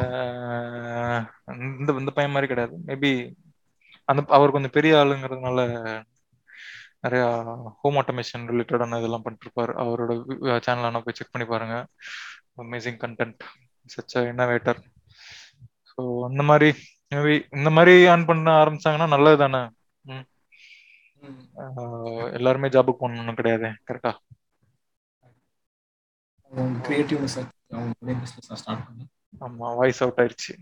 இந்த 1.76 1.89
இந்த 2.02 2.12
பையன் 2.16 2.34
மாதிரி 2.34 2.50
கிடையாது. 2.52 2.76
மேபி 2.88 3.12
அந்த 4.10 4.22
அவர் 4.38 4.54
கொஞ்சம் 4.54 4.76
பெரிய 4.76 4.93
ஆளுங்கிறதுனால 5.00 5.60
நிறைய 7.04 7.24
ஹோம் 7.80 7.98
ஆட்டோமேஷன் 7.98 8.48
ரிலேட்டடான 8.52 9.00
இதெல்லாம் 9.00 9.24
பண்ணிட்டு 9.24 9.46
இருப்பாரு 9.48 9.74
அவரோட 9.82 10.12
சேனல் 10.66 10.88
ஆனால் 10.88 11.06
போய் 11.06 11.18
செக் 11.18 11.34
பண்ணி 11.34 11.48
பாருங்க. 11.48 11.76
Amazing 12.62 13.00
content 13.02 13.41
such 13.89 14.16
innovator 14.26 14.80
so 15.89 16.02
அந்த 16.28 16.43
மாதிரி 16.43 16.70
மேபி 17.12 17.36
இந்த 17.58 17.70
மாதிரி 17.72 17.96
ஆன் 18.08 18.28
பண்ண 18.28 18.50
ஆரம்பிச்சாங்கன்னா 18.62 19.08
நல்லது 19.12 19.38
தானே 19.38 19.62
ம். 20.06 20.26
எல்லாருமே 22.38 22.68
ஜாபுக்கு 22.74 23.02
போகணும்னு 23.02 23.36
கிடையாது 23.36 23.68
கரெக்டா 23.88 24.12
அவங்க 26.56 26.80
கிரியேட்டிவ்னஸ் 26.88 27.38
அவங்க 27.74 27.93
பிசினஸ் 28.22 28.60
ஸ்டார்ட் 28.62 28.86
பண்ணி 28.88 29.06
ஆமா 29.41 29.68
வாய்ஸ் 29.78 30.01
அவுட் 30.03 30.20
ஆயிடுச்சு. 30.22 30.53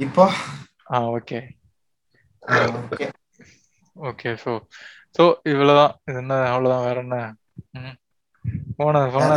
இப்போ? 0.00 0.24
Ah 0.92 0.98
okay 1.10 1.38
okay 3.96 4.30
so 4.42 4.50
so 5.16 5.22
இவ்வளவுதான். 5.44 5.94
இது 6.08 6.18
என்ன 6.18 6.34
அவ்வளவுதான். 6.50 6.86
வேற 6.86 6.98
என்ன. 7.00 7.16
போன 8.78 8.98
போன. 9.14 9.30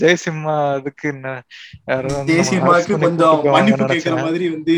ஜெயசிம்மா 0.00 0.54
அதுக்கு 0.74 1.06
என்ன? 1.08 1.28
பண்ணி 1.88 2.96
கொஞ்சம் 3.04 3.44
மன்னிப்பு 3.54 3.86
கேட்கிற. 3.92 4.16
மாதிரி 4.24 4.46
வந்து 4.54 4.76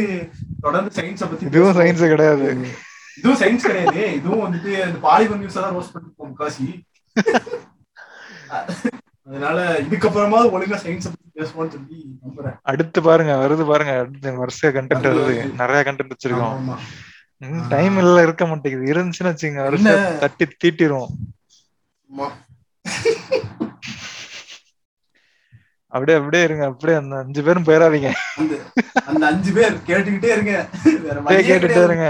தொடர்ந்து 0.64 0.90
சயின்ஸ 0.98 1.22
பத்தி 1.30 1.46
இதுவும். 1.50 1.76
சயின்ஸ் 1.80 2.12
கிடையாது. 2.12 2.46
இதுவும் 3.18 3.40
சயின்ஸ் 3.42 3.68
கிடையாது. 3.68 4.02
இதுவும் 4.18 4.44
வந்துட்டு 4.44 4.70
இந்த 4.86 5.00
பாலிமர் 5.08 5.40
நியூஸ் 5.42 5.58
தான் 5.58 5.74
ரோஸ்ட் 5.76 5.94
பண்ணிருப்போம் 5.94 6.30
முக்காசி 6.32 6.66
அதனால 9.28 9.58
இதுக்கப்புறமா 9.86 10.38
ஒழுங்கா 10.54 10.78
சயின்ஸ் 10.84 11.10
பத்தி 11.10 11.26
பேசுவோம்னு 11.40 11.74
சொல்லி 11.74 11.98
நம்புறேன். 12.24 12.56
அடுத்து 12.70 12.98
பாருங்க 13.08 13.34
வருது 13.42 13.64
பாருங்க. 13.70 13.92
அடுத்து 14.02 14.32
வருஷ 14.42 14.70
கண்டென்ட் 14.76 15.08
வருது. 15.10 15.36
நிறைய 15.60 15.80
கண்டென்ட் 15.88 16.14
வச்சிருக்கோம். 16.14 16.56
டைம் 17.74 17.96
இல்ல 18.04 18.16
இருக்க 18.26 18.44
மாட்டேங்குது. 18.46 18.90
இருந்துச்சுன்னு 18.92 19.32
வச்சுங்க. 19.32 19.60
தட்டி 20.24 20.46
தீட்டிரும் 20.64 21.10
அப்படியே 25.92 26.16
அப்படியே 26.18 26.42
இருங்க 26.48 26.64
அப்படியே 26.72 26.98
அந்த 26.98 27.14
அஞ்சு 27.22 27.40
பேரும் 27.42 27.66
போயிடாதீங்க 27.68 28.10
அந்த 29.10 29.26
அஞ்சு 29.26 29.50
பேர் 29.52 29.78
கேட்டுக்கிட்டே 29.88 30.30
இருங்க. 30.34 30.52
கேட்டுட்டே. 31.28 31.84
இருங்க. 31.84 32.08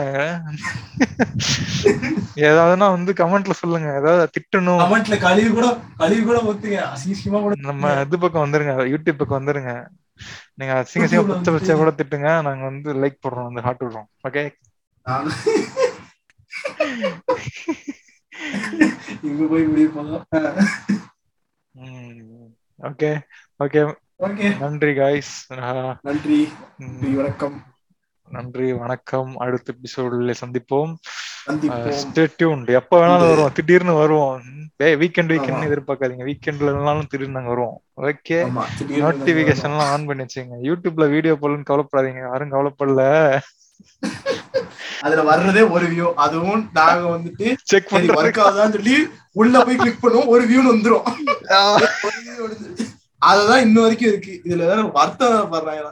ஏதாவதுன்னா 2.47 2.89
வந்து 2.97 3.13
கமெண்ட்ல 3.21 3.57
சொல்லுங்க. 3.63 3.89
ஏதாவது 4.01 4.31
திட்டணும். 4.37 4.83
கமெண்ட்ல 4.83 5.19
கழிவு 5.27 5.51
கூட 5.55 5.69
கழிவு 5.97 6.25
கூட 6.31 6.39
ஒத்துங்க 6.53 6.79
அசிங்கமா 6.95 7.41
கூட 7.47 7.55
நம்ம 7.71 7.93
இது 8.05 8.19
பக்கம் 8.19 8.45
வந்துருங்க. 8.47 8.75
யூடியூப் 8.93 9.19
பக்கம் 9.23 9.41
வந்துருங்க. 9.41 9.75
நீங்க 10.55 10.73
அசிங்க 10.81 11.05
அசிங்க 11.07 11.53
பச்சை 11.53 11.77
கூட 11.77 11.91
திட்டுங்க. 11.91 12.29
நாங்க 12.49 12.65
வந்து 12.71 12.95
லைக் 13.03 13.23
போடுறோம். 13.25 13.49
வந்து 13.49 13.67
ஹார்ட் 13.67 13.85
விடுறோம். 13.85 14.09
ஓகே 14.29 14.45
இங்க 19.23 19.43
போய் 19.51 19.63
முடிவு 19.71 19.91
பண்ணலாம். 19.95 20.27
ஓகே 22.83 23.11
ஓகே 23.65 23.95
ஓகே 24.19 24.59
நன்றி 24.59 24.95
காய்ஸ் 24.95 25.53
நன்றி. 26.03 26.53
வணக்கம். 27.15 27.63
நன்றி 28.29 28.73
வணக்கம். 28.73 29.37
அடுத்த 29.37 29.73
எபிசோட்ல 29.73 30.35
சந்திப்போம். 30.41 30.95
எப்ப 32.67 33.01
வேணாலும் 33.01 33.29
வருவோம். 33.29 33.53
திடீர்னு 33.53 33.95
வருவோம். 33.95 34.43
டேய் 34.77 34.95
வீக்கெண்ட் 34.95 34.99
வீக்கெண்ட். 34.99 35.69
எதிர்பார்க்காதீங்க. 35.69 36.31
வீக்கெண்ட்ல 36.31 36.55
இருந்தாலும் 36.55 37.07
திடீர்னு 37.07 37.33
நாங்க 37.33 37.49
வருவோம். 37.49 37.83
ஓகே 37.97 38.63
நோட்டிபிகேஷன் 38.79 39.63
எல்லாம் 39.63 39.79
ஆன் 39.79 40.05
பண்ணி 40.05 40.23
வச்சுங்க 40.23 40.57
யூடியூப்ல 40.63 40.95
வீடியோ 40.95 41.35
போடலன்னு 41.35 41.65
கவலைப்படாதீங்க. 41.71 42.19
யாரும் 42.19 42.53
கவலைப்படல. 42.53 43.39
அதுல 45.01 45.23
வர்றதே 45.23 45.71
ஒரு 45.71 45.87
வியூ 45.87 46.15
அதுவும் 46.15 46.71
நாங்க 46.73 47.09
வந்துட்டு 47.09 47.57
செக் 47.63 47.93
பண்றது 47.93 47.97
ஒர்க் 47.97 48.47
ஆகுதான்னு 48.47 48.71
சொல்லி 48.71 49.09
உள்ள 49.33 49.65
போய் 49.65 49.77
கிளிக் 49.77 50.03
பண்ணுவோம். 50.03 50.27
ஒரு 50.27 50.49
வியூன்னு 50.49 50.75
வந்துரும். 50.75 51.03
அதுதான் 53.29 53.63
இன்ன 53.65 53.81
வரைக்கும் 53.81 54.11
இருக்கு. 54.13 54.35
இதுல 54.45 54.67
வேற 54.71 54.83
வருத்தம் 54.97 55.53
படுறாங்க. 55.53 55.89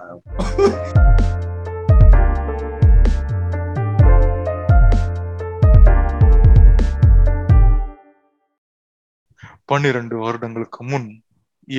பன்னிரண்டு 9.70 10.16
வருடங்களுக்கு 10.24 10.84
முன் 10.90 11.08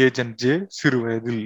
ஏஜென்ட் 0.05 0.35
ஜே 0.43 0.53
சிறு 0.79 0.97
வயதில் 1.05 1.45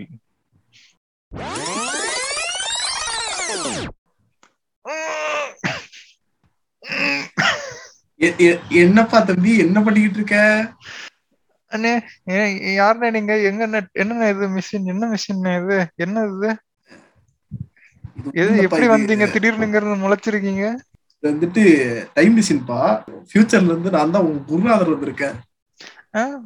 என்னப்பா 8.81 9.19
தம்பி? 9.19 9.51
என்ன 9.63 9.77
பண்ணிக்கிட்டு 9.85 10.19
இருக்க? 10.19 10.37
அண்ணே 11.75 11.91
யாருண்ணே 12.79 13.09
நீங்க? 13.17 13.33
எங்க 13.49 13.63
என்னண்ணே 14.01 14.27
இது 14.33 14.47
மிஷின் 14.57 14.89
என்ன 14.93 15.09
மிஷின் 15.13 15.47
இது? 15.61 15.77
என்ன 16.05 16.25
இது? 16.31 16.51
எது 18.41 18.51
எப்படி? 18.65 18.87
வந்தீங்க? 18.93 19.25
திடீர்னு 19.33 19.67
இங்க 19.67 19.79
இருந்து 19.79 20.03
முளைச்சிருக்கீங்க. 20.03 20.65
இது 21.17 21.31
வந்துட்டு 21.31 21.63
டைம் 22.17 22.33
மிஷின்பா 22.37 22.79
ஃபியூச்சர்ல 23.29 23.73
இருந்து 23.73 23.95
நான் 23.97 24.13
தான் 24.15 24.25
உங்க 24.29 24.39
குருநாதர் 24.51 24.93
வந்திருக்கேன். 24.93 25.37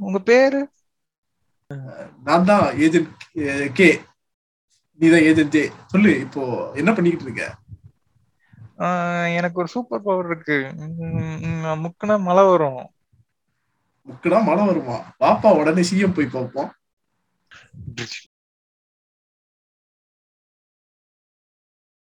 உங்க 0.08 0.20
பேரு? 0.32 0.60
நான் 2.28 2.50
தான் 2.52 2.66
ஏஜென்ட் 2.86 3.10
கே 3.80 3.88
நீதான் 5.00 5.26
ஏஜென்ட் 5.30 5.56
ஜே 5.56 5.64
சொல்லு 5.94 6.12
இப்போ 6.26 6.44
என்ன 6.82 6.90
பண்ணிக்கிட்டு 6.98 7.26
இருக்க? 7.28 7.46
எனக்கு 9.40 9.60
ஒரு 9.62 9.70
சூப்பர் 9.74 10.06
பவர் 10.06 10.30
இருக்கு. 10.30 10.58
முக்குனா 11.84 12.16
மழை 12.28 12.44
வரும். 12.52 12.80
முக்குனா 14.08 14.44
மழை 14.44 14.66
வருமா? 14.66 15.16
பாப்பா 15.20 15.56
உடனே 15.56 15.82
சிஎம் 15.82 16.14
போய் 16.14 16.26
பார்ப்போம். 16.26 16.72